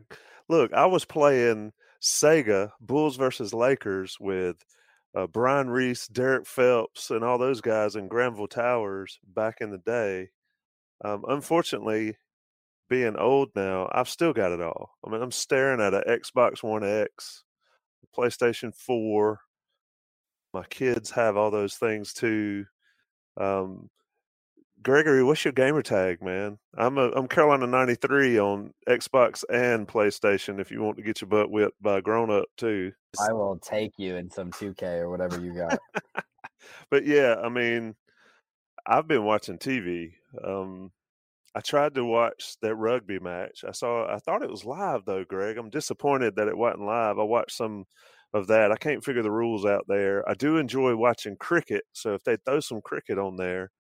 look, 0.49 0.73
I 0.73 0.87
was 0.87 1.05
playing 1.05 1.73
Sega 2.01 2.73
Bulls 2.81 3.17
versus 3.17 3.53
Lakers 3.53 4.17
with 4.19 4.65
uh, 5.19 5.27
Brian 5.27 5.69
Reese, 5.69 6.07
Derrick 6.07 6.47
Phelps, 6.47 7.11
and 7.11 7.25
all 7.25 7.39
those 7.39 7.61
guys 7.61 7.97
in 7.97 8.07
Granville 8.07 8.47
Towers 8.47 9.19
back 9.27 9.57
in 9.61 9.71
the 9.71 9.79
day. 9.79 10.29
Um, 11.05 11.25
unfortunately, 11.29 12.17
being 12.89 13.17
old 13.17 13.51
now, 13.57 13.89
I've 13.91 14.09
still 14.09 14.33
got 14.33 14.53
it 14.53 14.61
all. 14.61 14.91
I 15.05 15.11
mean, 15.11 15.21
I'm 15.21 15.33
staring 15.33 15.81
at 15.81 15.93
an 15.93 16.05
Xbox 16.09 16.63
One 16.63 16.85
X, 16.85 17.43
PlayStation 18.17 18.73
4. 18.73 19.41
My 20.55 20.65
kids 20.71 21.11
have 21.11 21.37
all 21.37 21.51
those 21.51 21.75
things 21.75 22.13
too. 22.13 22.67
Um, 23.37 23.91
Gregory, 24.83 25.25
what's 25.25 25.45
your 25.45 25.53
gamer 25.53 25.83
tag, 25.83 26.23
man? 26.23 26.59
I'm 26.77 26.99
a 26.99 27.11
I'm 27.11 27.27
Carolina 27.27 27.67
93 27.67 28.39
on 28.39 28.73
Xbox 28.89 29.43
and 29.51 29.89
PlayStation. 29.89 30.61
If 30.61 30.71
you 30.71 30.83
want 30.83 30.97
to 30.99 31.03
get 31.03 31.21
your 31.21 31.29
butt 31.29 31.51
whipped 31.51 31.83
by 31.83 31.99
a 31.99 32.03
grown 32.03 32.31
up 32.31 32.45
too, 32.57 32.93
I 33.19 33.33
will 33.33 33.59
take 33.59 33.93
you 33.97 34.17
in 34.17 34.31
some 34.31 34.53
2K 34.53 35.01
or 35.01 35.11
whatever 35.11 35.41
you 35.41 35.53
got. 35.53 35.79
but 36.91 37.05
yeah, 37.05 37.37
I 37.43 37.49
mean, 37.49 37.97
I've 38.87 39.09
been 39.09 39.25
watching 39.25 39.59
TV. 39.59 40.13
Um, 40.45 40.93
I 41.57 41.61
tried 41.61 41.97
to 41.97 42.05
watch 42.05 42.55
that 42.63 42.77
rugby 42.77 43.19
match. 43.19 43.65
I 43.67 43.73
saw. 43.73 44.07
I 44.07 44.19
thought 44.19 44.43
it 44.43 44.51
was 44.51 44.65
live 44.65 45.05
though, 45.05 45.25
Greg. 45.25 45.59
I'm 45.59 45.71
disappointed 45.71 46.37
that 46.37 46.49
it 46.49 46.57
wasn't 46.57 46.87
live. 46.87 47.19
I 47.19 47.25
watched 47.25 47.57
some 47.57 47.85
of 48.33 48.47
that. 48.47 48.71
I 48.71 48.77
can't 48.77 49.05
figure 49.05 49.23
the 49.23 49.31
rules 49.31 49.67
out 49.67 49.87
there. 49.89 50.29
I 50.29 50.35
do 50.35 50.57
enjoy 50.57 50.95
watching 50.95 51.37
cricket, 51.37 51.83
so 51.93 52.15
if 52.15 52.23
they 52.23 52.37
throw 52.47 52.61
some 52.61 52.81
cricket 52.81 53.19
on 53.19 53.37
there, 53.37 53.71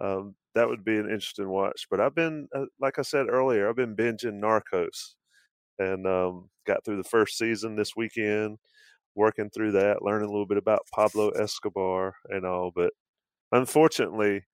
um, 0.00 0.34
that 0.54 0.68
would 0.68 0.84
be 0.84 0.96
an 0.96 1.10
interesting 1.10 1.48
watch. 1.48 1.86
But 1.90 2.00
I've 2.00 2.14
been, 2.14 2.48
uh, 2.54 2.66
like 2.80 2.98
I 2.98 3.02
said 3.02 3.28
earlier, 3.28 3.68
I've 3.68 3.76
been 3.76 3.96
binging 3.96 4.40
Narcos, 4.40 5.14
and 5.78 6.06
um, 6.06 6.50
got 6.66 6.84
through 6.84 6.96
the 6.96 7.08
first 7.08 7.38
season 7.38 7.76
this 7.76 7.96
weekend, 7.96 8.58
working 9.14 9.50
through 9.50 9.72
that, 9.72 10.02
learning 10.02 10.28
a 10.28 10.32
little 10.32 10.46
bit 10.46 10.58
about 10.58 10.86
Pablo 10.94 11.30
Escobar 11.30 12.14
and 12.28 12.44
all. 12.44 12.72
But 12.74 12.92
unfortunately, 13.52 14.44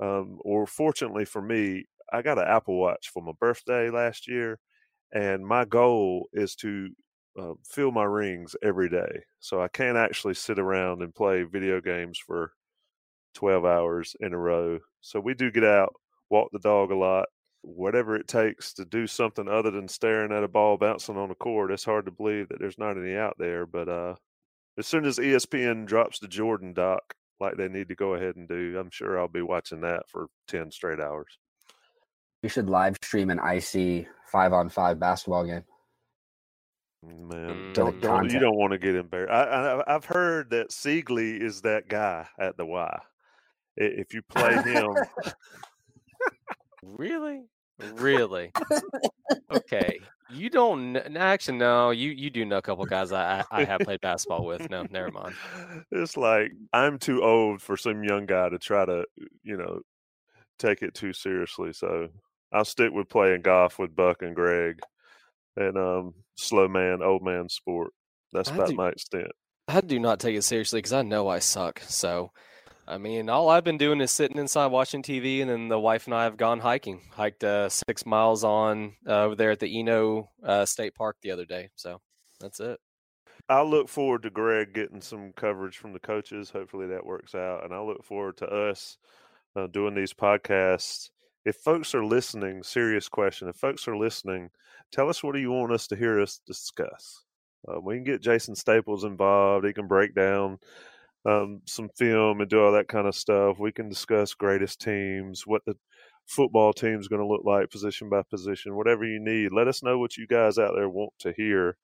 um, 0.00 0.38
or 0.42 0.66
fortunately 0.66 1.24
for 1.24 1.42
me, 1.42 1.84
I 2.12 2.22
got 2.22 2.38
an 2.38 2.46
Apple 2.46 2.78
Watch 2.78 3.10
for 3.12 3.22
my 3.22 3.32
birthday 3.40 3.90
last 3.90 4.28
year, 4.28 4.58
and 5.12 5.46
my 5.46 5.64
goal 5.64 6.28
is 6.32 6.54
to 6.56 6.88
uh, 7.40 7.54
fill 7.64 7.90
my 7.90 8.04
rings 8.04 8.54
every 8.62 8.88
day. 8.88 9.22
So 9.40 9.62
I 9.62 9.68
can't 9.68 9.96
actually 9.96 10.34
sit 10.34 10.58
around 10.58 11.02
and 11.02 11.14
play 11.14 11.44
video 11.44 11.80
games 11.80 12.18
for 12.18 12.52
12 13.34 13.64
hours 13.64 14.16
in 14.20 14.32
a 14.32 14.38
row. 14.38 14.78
So 15.00 15.20
we 15.20 15.34
do 15.34 15.50
get 15.50 15.64
out, 15.64 15.94
walk 16.30 16.48
the 16.52 16.58
dog 16.58 16.90
a 16.90 16.96
lot, 16.96 17.26
whatever 17.62 18.16
it 18.16 18.28
takes 18.28 18.72
to 18.74 18.84
do 18.84 19.06
something 19.06 19.48
other 19.48 19.70
than 19.70 19.88
staring 19.88 20.32
at 20.32 20.44
a 20.44 20.48
ball 20.48 20.76
bouncing 20.76 21.16
on 21.16 21.30
a 21.30 21.34
court. 21.34 21.70
It's 21.70 21.84
hard 21.84 22.06
to 22.06 22.10
believe 22.10 22.48
that 22.48 22.58
there's 22.60 22.78
not 22.78 22.96
any 22.96 23.16
out 23.16 23.36
there. 23.38 23.66
But 23.66 23.88
uh, 23.88 24.14
as 24.78 24.86
soon 24.86 25.04
as 25.04 25.18
ESPN 25.18 25.86
drops 25.86 26.18
the 26.18 26.28
Jordan 26.28 26.74
doc, 26.74 27.14
like 27.40 27.56
they 27.56 27.68
need 27.68 27.88
to 27.88 27.94
go 27.94 28.14
ahead 28.14 28.36
and 28.36 28.48
do, 28.48 28.76
I'm 28.78 28.90
sure 28.90 29.18
I'll 29.18 29.28
be 29.28 29.42
watching 29.42 29.80
that 29.82 30.08
for 30.08 30.26
10 30.48 30.70
straight 30.70 31.00
hours. 31.00 31.38
You 32.42 32.48
should 32.48 32.68
live 32.68 32.96
stream 33.02 33.30
an 33.30 33.38
IC 33.38 34.06
five 34.26 34.52
on 34.52 34.68
five 34.68 34.98
basketball 34.98 35.44
game. 35.44 35.64
Man, 37.04 37.72
don't, 37.72 38.00
don't 38.00 38.30
you 38.30 38.38
don't 38.38 38.56
want 38.56 38.72
to 38.72 38.78
get 38.78 38.94
embarrassed. 38.94 39.32
I, 39.32 39.42
I 39.42 39.94
I've 39.94 40.04
heard 40.04 40.50
that 40.50 40.70
Seiglie 40.70 41.40
is 41.40 41.62
that 41.62 41.88
guy 41.88 42.28
at 42.38 42.56
the 42.56 42.64
Y. 42.64 43.00
If 43.76 44.12
you 44.14 44.22
play 44.22 44.54
him, 44.62 44.94
Really? 46.82 47.42
Really? 47.94 48.52
okay. 49.50 50.00
You 50.30 50.50
don't 50.50 50.94
kn- 50.94 51.16
actually 51.16 51.58
no. 51.58 51.90
You 51.90 52.10
you 52.10 52.30
do 52.30 52.44
know 52.44 52.56
a 52.58 52.62
couple 52.62 52.84
guys 52.86 53.12
I 53.12 53.40
I 53.40 53.44
I 53.62 53.64
have 53.64 53.80
played 53.82 54.00
basketball 54.00 54.44
with. 54.44 54.68
No, 54.70 54.86
never 54.90 55.10
mind. 55.10 55.34
it's 55.90 56.16
like 56.16 56.52
I'm 56.72 56.98
too 56.98 57.22
old 57.22 57.60
for 57.60 57.76
some 57.76 58.02
young 58.02 58.26
guy 58.26 58.48
to 58.48 58.58
try 58.58 58.84
to, 58.84 59.04
you 59.42 59.56
know, 59.56 59.80
take 60.58 60.82
it 60.82 60.94
too 60.94 61.12
seriously. 61.12 61.72
So 61.72 62.08
I'll 62.52 62.64
stick 62.64 62.92
with 62.92 63.08
playing 63.08 63.42
golf 63.42 63.78
with 63.78 63.94
Buck 63.94 64.22
and 64.22 64.34
Greg, 64.34 64.80
and 65.56 65.76
um, 65.76 66.14
slow 66.36 66.66
man, 66.68 67.02
old 67.02 67.22
man 67.22 67.48
sport. 67.48 67.92
That's 68.32 68.50
I 68.50 68.54
about 68.54 68.68
do- 68.68 68.76
my 68.76 68.88
extent. 68.88 69.28
I 69.68 69.80
do 69.80 70.00
not 70.00 70.18
take 70.18 70.36
it 70.36 70.42
seriously 70.42 70.78
because 70.78 70.92
I 70.92 71.02
know 71.02 71.28
I 71.28 71.38
suck. 71.38 71.80
So, 71.86 72.32
I 72.86 72.98
mean, 72.98 73.28
all 73.28 73.48
I've 73.48 73.64
been 73.64 73.78
doing 73.78 74.00
is 74.00 74.10
sitting 74.10 74.38
inside 74.38 74.66
watching 74.66 75.02
TV, 75.02 75.40
and 75.40 75.48
then 75.48 75.68
the 75.68 75.78
wife 75.78 76.06
and 76.06 76.14
I 76.14 76.24
have 76.24 76.36
gone 76.36 76.58
hiking. 76.58 77.00
Hiked 77.12 77.44
uh, 77.44 77.68
six 77.68 78.04
miles 78.04 78.42
on 78.42 78.94
uh, 79.06 79.22
over 79.22 79.36
there 79.36 79.52
at 79.52 79.60
the 79.60 79.78
Eno 79.78 80.30
uh, 80.44 80.64
State 80.64 80.94
Park 80.94 81.16
the 81.22 81.30
other 81.30 81.44
day. 81.44 81.70
So 81.76 82.00
that's 82.40 82.58
it. 82.58 82.80
I 83.48 83.62
look 83.62 83.88
forward 83.88 84.22
to 84.22 84.30
Greg 84.30 84.72
getting 84.74 85.00
some 85.00 85.32
coverage 85.36 85.76
from 85.76 85.92
the 85.92 86.00
coaches. 86.00 86.50
Hopefully 86.50 86.88
that 86.88 87.06
works 87.06 87.34
out, 87.34 87.64
and 87.64 87.72
I 87.72 87.80
look 87.80 88.04
forward 88.04 88.36
to 88.38 88.46
us 88.46 88.98
uh, 89.54 89.68
doing 89.68 89.94
these 89.94 90.12
podcasts. 90.12 91.10
If 91.44 91.56
folks 91.56 91.94
are 91.94 92.04
listening, 92.04 92.62
serious 92.62 93.08
question. 93.08 93.48
If 93.48 93.56
folks 93.56 93.86
are 93.86 93.96
listening, 93.96 94.50
tell 94.90 95.08
us 95.08 95.22
what 95.22 95.34
do 95.34 95.40
you 95.40 95.50
want 95.50 95.72
us 95.72 95.86
to 95.88 95.96
hear 95.96 96.20
us 96.20 96.40
discuss. 96.46 97.24
Uh, 97.66 97.80
we 97.80 97.94
can 97.94 98.04
get 98.04 98.22
Jason 98.22 98.54
Staples 98.54 99.04
involved. 99.04 99.66
He 99.66 99.72
can 99.72 99.86
break 99.86 100.14
down 100.14 100.58
um, 101.24 101.62
some 101.66 101.88
film 101.96 102.40
and 102.40 102.50
do 102.50 102.62
all 102.62 102.72
that 102.72 102.88
kind 102.88 103.06
of 103.06 103.14
stuff. 103.14 103.58
We 103.58 103.72
can 103.72 103.88
discuss 103.88 104.34
greatest 104.34 104.80
teams, 104.80 105.46
what 105.46 105.62
the 105.66 105.74
football 106.26 106.72
team 106.72 106.98
is 106.98 107.08
going 107.08 107.22
to 107.22 107.26
look 107.26 107.42
like, 107.44 107.70
position 107.70 108.08
by 108.08 108.22
position, 108.22 108.76
whatever 108.76 109.04
you 109.04 109.20
need. 109.20 109.52
Let 109.52 109.68
us 109.68 109.82
know 109.82 109.98
what 109.98 110.16
you 110.16 110.26
guys 110.26 110.58
out 110.58 110.72
there 110.74 110.88
want 110.88 111.12
to 111.20 111.32
hear, 111.32 111.76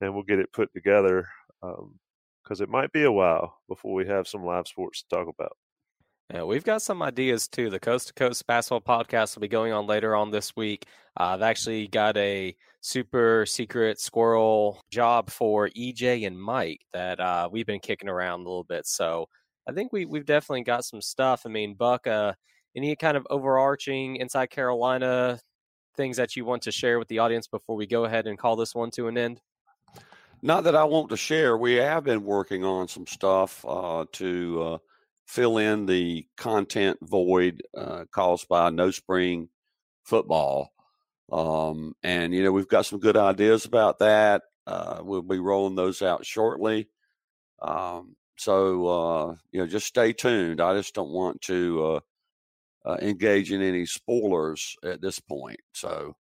and 0.00 0.14
we'll 0.14 0.24
get 0.24 0.38
it 0.38 0.52
put 0.52 0.72
together. 0.74 1.28
Because 1.60 2.60
um, 2.60 2.64
it 2.64 2.68
might 2.68 2.92
be 2.92 3.04
a 3.04 3.12
while 3.12 3.58
before 3.68 3.94
we 3.94 4.06
have 4.06 4.26
some 4.26 4.44
live 4.44 4.66
sports 4.66 5.02
to 5.02 5.16
talk 5.16 5.28
about. 5.28 5.56
We've 6.40 6.64
got 6.64 6.82
some 6.82 7.02
ideas 7.02 7.46
too. 7.46 7.68
The 7.68 7.78
Coast 7.78 8.08
to 8.08 8.14
Coast 8.14 8.46
Basketball 8.46 8.80
podcast 8.80 9.36
will 9.36 9.42
be 9.42 9.48
going 9.48 9.72
on 9.72 9.86
later 9.86 10.16
on 10.16 10.30
this 10.30 10.56
week. 10.56 10.86
Uh, 11.18 11.24
I've 11.24 11.42
actually 11.42 11.88
got 11.88 12.16
a 12.16 12.56
super 12.80 13.44
secret 13.46 14.00
squirrel 14.00 14.82
job 14.90 15.30
for 15.30 15.68
EJ 15.68 16.26
and 16.26 16.40
Mike 16.40 16.80
that 16.94 17.20
uh, 17.20 17.48
we've 17.52 17.66
been 17.66 17.80
kicking 17.80 18.08
around 18.08 18.40
a 18.40 18.44
little 18.44 18.64
bit. 18.64 18.86
So 18.86 19.28
I 19.68 19.72
think 19.72 19.92
we 19.92 20.06
we've 20.06 20.24
definitely 20.24 20.64
got 20.64 20.84
some 20.84 21.02
stuff. 21.02 21.42
I 21.44 21.50
mean, 21.50 21.74
Buck, 21.74 22.06
uh, 22.06 22.32
any 22.74 22.96
kind 22.96 23.16
of 23.16 23.26
overarching 23.30 24.16
inside 24.16 24.50
Carolina 24.50 25.38
things 25.96 26.16
that 26.16 26.34
you 26.34 26.44
want 26.44 26.62
to 26.62 26.72
share 26.72 26.98
with 26.98 27.08
the 27.08 27.18
audience 27.18 27.46
before 27.46 27.76
we 27.76 27.86
go 27.86 28.04
ahead 28.04 28.26
and 28.26 28.38
call 28.38 28.56
this 28.56 28.74
one 28.74 28.90
to 28.92 29.08
an 29.08 29.18
end? 29.18 29.40
Not 30.40 30.64
that 30.64 30.74
I 30.74 30.84
want 30.84 31.10
to 31.10 31.16
share. 31.16 31.56
We 31.56 31.74
have 31.74 32.04
been 32.04 32.24
working 32.24 32.64
on 32.64 32.88
some 32.88 33.06
stuff 33.06 33.64
uh, 33.68 34.06
to 34.12 34.62
uh, 34.62 34.78
fill 35.32 35.56
in 35.56 35.86
the 35.86 36.26
content 36.36 36.98
void 37.00 37.62
uh, 37.74 38.04
caused 38.12 38.46
by 38.48 38.68
no 38.68 38.90
spring 38.90 39.48
football. 40.04 40.70
Um, 41.32 41.94
and, 42.02 42.34
you 42.34 42.42
know, 42.42 42.52
we've 42.52 42.68
got 42.68 42.84
some 42.84 42.98
good 42.98 43.16
ideas 43.16 43.64
about 43.64 44.00
that. 44.00 44.42
Uh, 44.66 45.00
we'll 45.02 45.22
be 45.22 45.38
rolling 45.38 45.74
those 45.74 46.02
out 46.02 46.26
shortly. 46.26 46.90
Um, 47.62 48.14
so, 48.36 48.86
uh, 48.86 49.34
you 49.52 49.60
know, 49.60 49.66
just 49.66 49.86
stay 49.86 50.12
tuned. 50.12 50.60
I 50.60 50.76
just 50.76 50.94
don't 50.94 51.12
want 51.12 51.40
to 51.42 51.82
uh, 52.86 52.90
uh, 52.90 52.96
engage 53.00 53.52
in 53.52 53.62
any 53.62 53.86
spoilers 53.86 54.76
at 54.84 55.00
this 55.00 55.18
point. 55.18 55.60
So, 55.72 56.14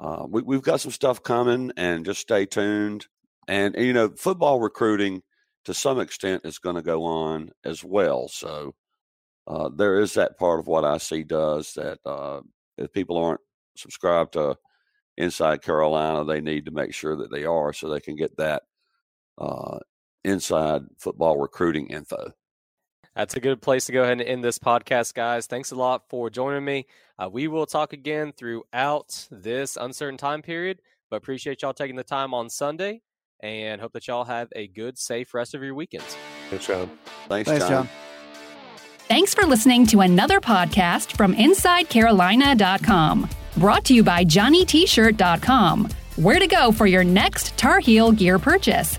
uh, 0.00 0.26
we, 0.28 0.56
have 0.56 0.64
got 0.64 0.80
some 0.80 0.90
stuff 0.90 1.22
coming 1.22 1.70
and 1.76 2.04
just 2.04 2.20
stay 2.20 2.46
tuned. 2.46 3.06
And, 3.46 3.76
you 3.76 3.92
know, 3.92 4.08
football 4.08 4.58
recruiting 4.58 5.22
to 5.64 5.74
some 5.74 6.00
extent 6.00 6.42
is 6.44 6.58
going 6.58 6.76
to 6.76 6.82
go 6.82 7.04
on 7.04 7.50
as 7.64 7.84
well. 7.84 8.28
So, 8.28 8.74
uh, 9.46 9.70
there 9.74 10.00
is 10.00 10.14
that 10.14 10.38
part 10.38 10.60
of 10.60 10.66
what 10.66 10.84
IC 10.84 11.26
does 11.26 11.74
that 11.74 11.98
uh, 12.06 12.40
if 12.78 12.92
people 12.92 13.16
aren't 13.16 13.40
subscribed 13.76 14.34
to 14.34 14.56
Inside 15.16 15.62
Carolina, 15.62 16.24
they 16.24 16.40
need 16.40 16.66
to 16.66 16.70
make 16.70 16.94
sure 16.94 17.16
that 17.16 17.30
they 17.30 17.44
are 17.44 17.72
so 17.72 17.88
they 17.88 18.00
can 18.00 18.16
get 18.16 18.36
that 18.38 18.62
uh, 19.38 19.78
inside 20.24 20.82
football 20.98 21.38
recruiting 21.38 21.88
info. 21.88 22.32
That's 23.14 23.36
a 23.36 23.40
good 23.40 23.60
place 23.60 23.84
to 23.86 23.92
go 23.92 24.04
ahead 24.04 24.20
and 24.20 24.22
end 24.22 24.42
this 24.42 24.58
podcast, 24.58 25.12
guys. 25.12 25.46
Thanks 25.46 25.70
a 25.70 25.74
lot 25.74 26.08
for 26.08 26.30
joining 26.30 26.64
me. 26.64 26.86
Uh, 27.18 27.28
we 27.30 27.46
will 27.46 27.66
talk 27.66 27.92
again 27.92 28.32
throughout 28.32 29.28
this 29.30 29.76
uncertain 29.76 30.16
time 30.16 30.40
period, 30.40 30.80
but 31.10 31.16
appreciate 31.16 31.60
y'all 31.60 31.74
taking 31.74 31.96
the 31.96 32.04
time 32.04 32.32
on 32.32 32.48
Sunday 32.48 33.02
and 33.42 33.80
hope 33.80 33.92
that 33.92 34.06
y'all 34.08 34.24
have 34.24 34.48
a 34.54 34.68
good, 34.68 34.98
safe 34.98 35.34
rest 35.34 35.54
of 35.54 35.62
your 35.62 35.74
weekends. 35.74 36.16
Thanks, 36.50 36.66
Jon. 36.66 36.90
Thanks, 37.28 37.48
Thanks 37.48 37.64
Jon. 37.68 37.86
Jon. 37.86 37.88
Thanks 39.08 39.34
for 39.34 39.44
listening 39.44 39.86
to 39.88 40.00
another 40.00 40.40
podcast 40.40 41.16
from 41.16 41.34
InsideCarolina.com. 41.34 43.28
Brought 43.58 43.84
to 43.84 43.94
you 43.94 44.02
by 44.02 44.24
JohnnyT-shirt.com. 44.24 45.88
Where 46.16 46.38
to 46.38 46.46
go 46.46 46.72
for 46.72 46.86
your 46.86 47.04
next 47.04 47.56
Tar 47.58 47.80
Heel 47.80 48.12
gear 48.12 48.38
purchase. 48.38 48.98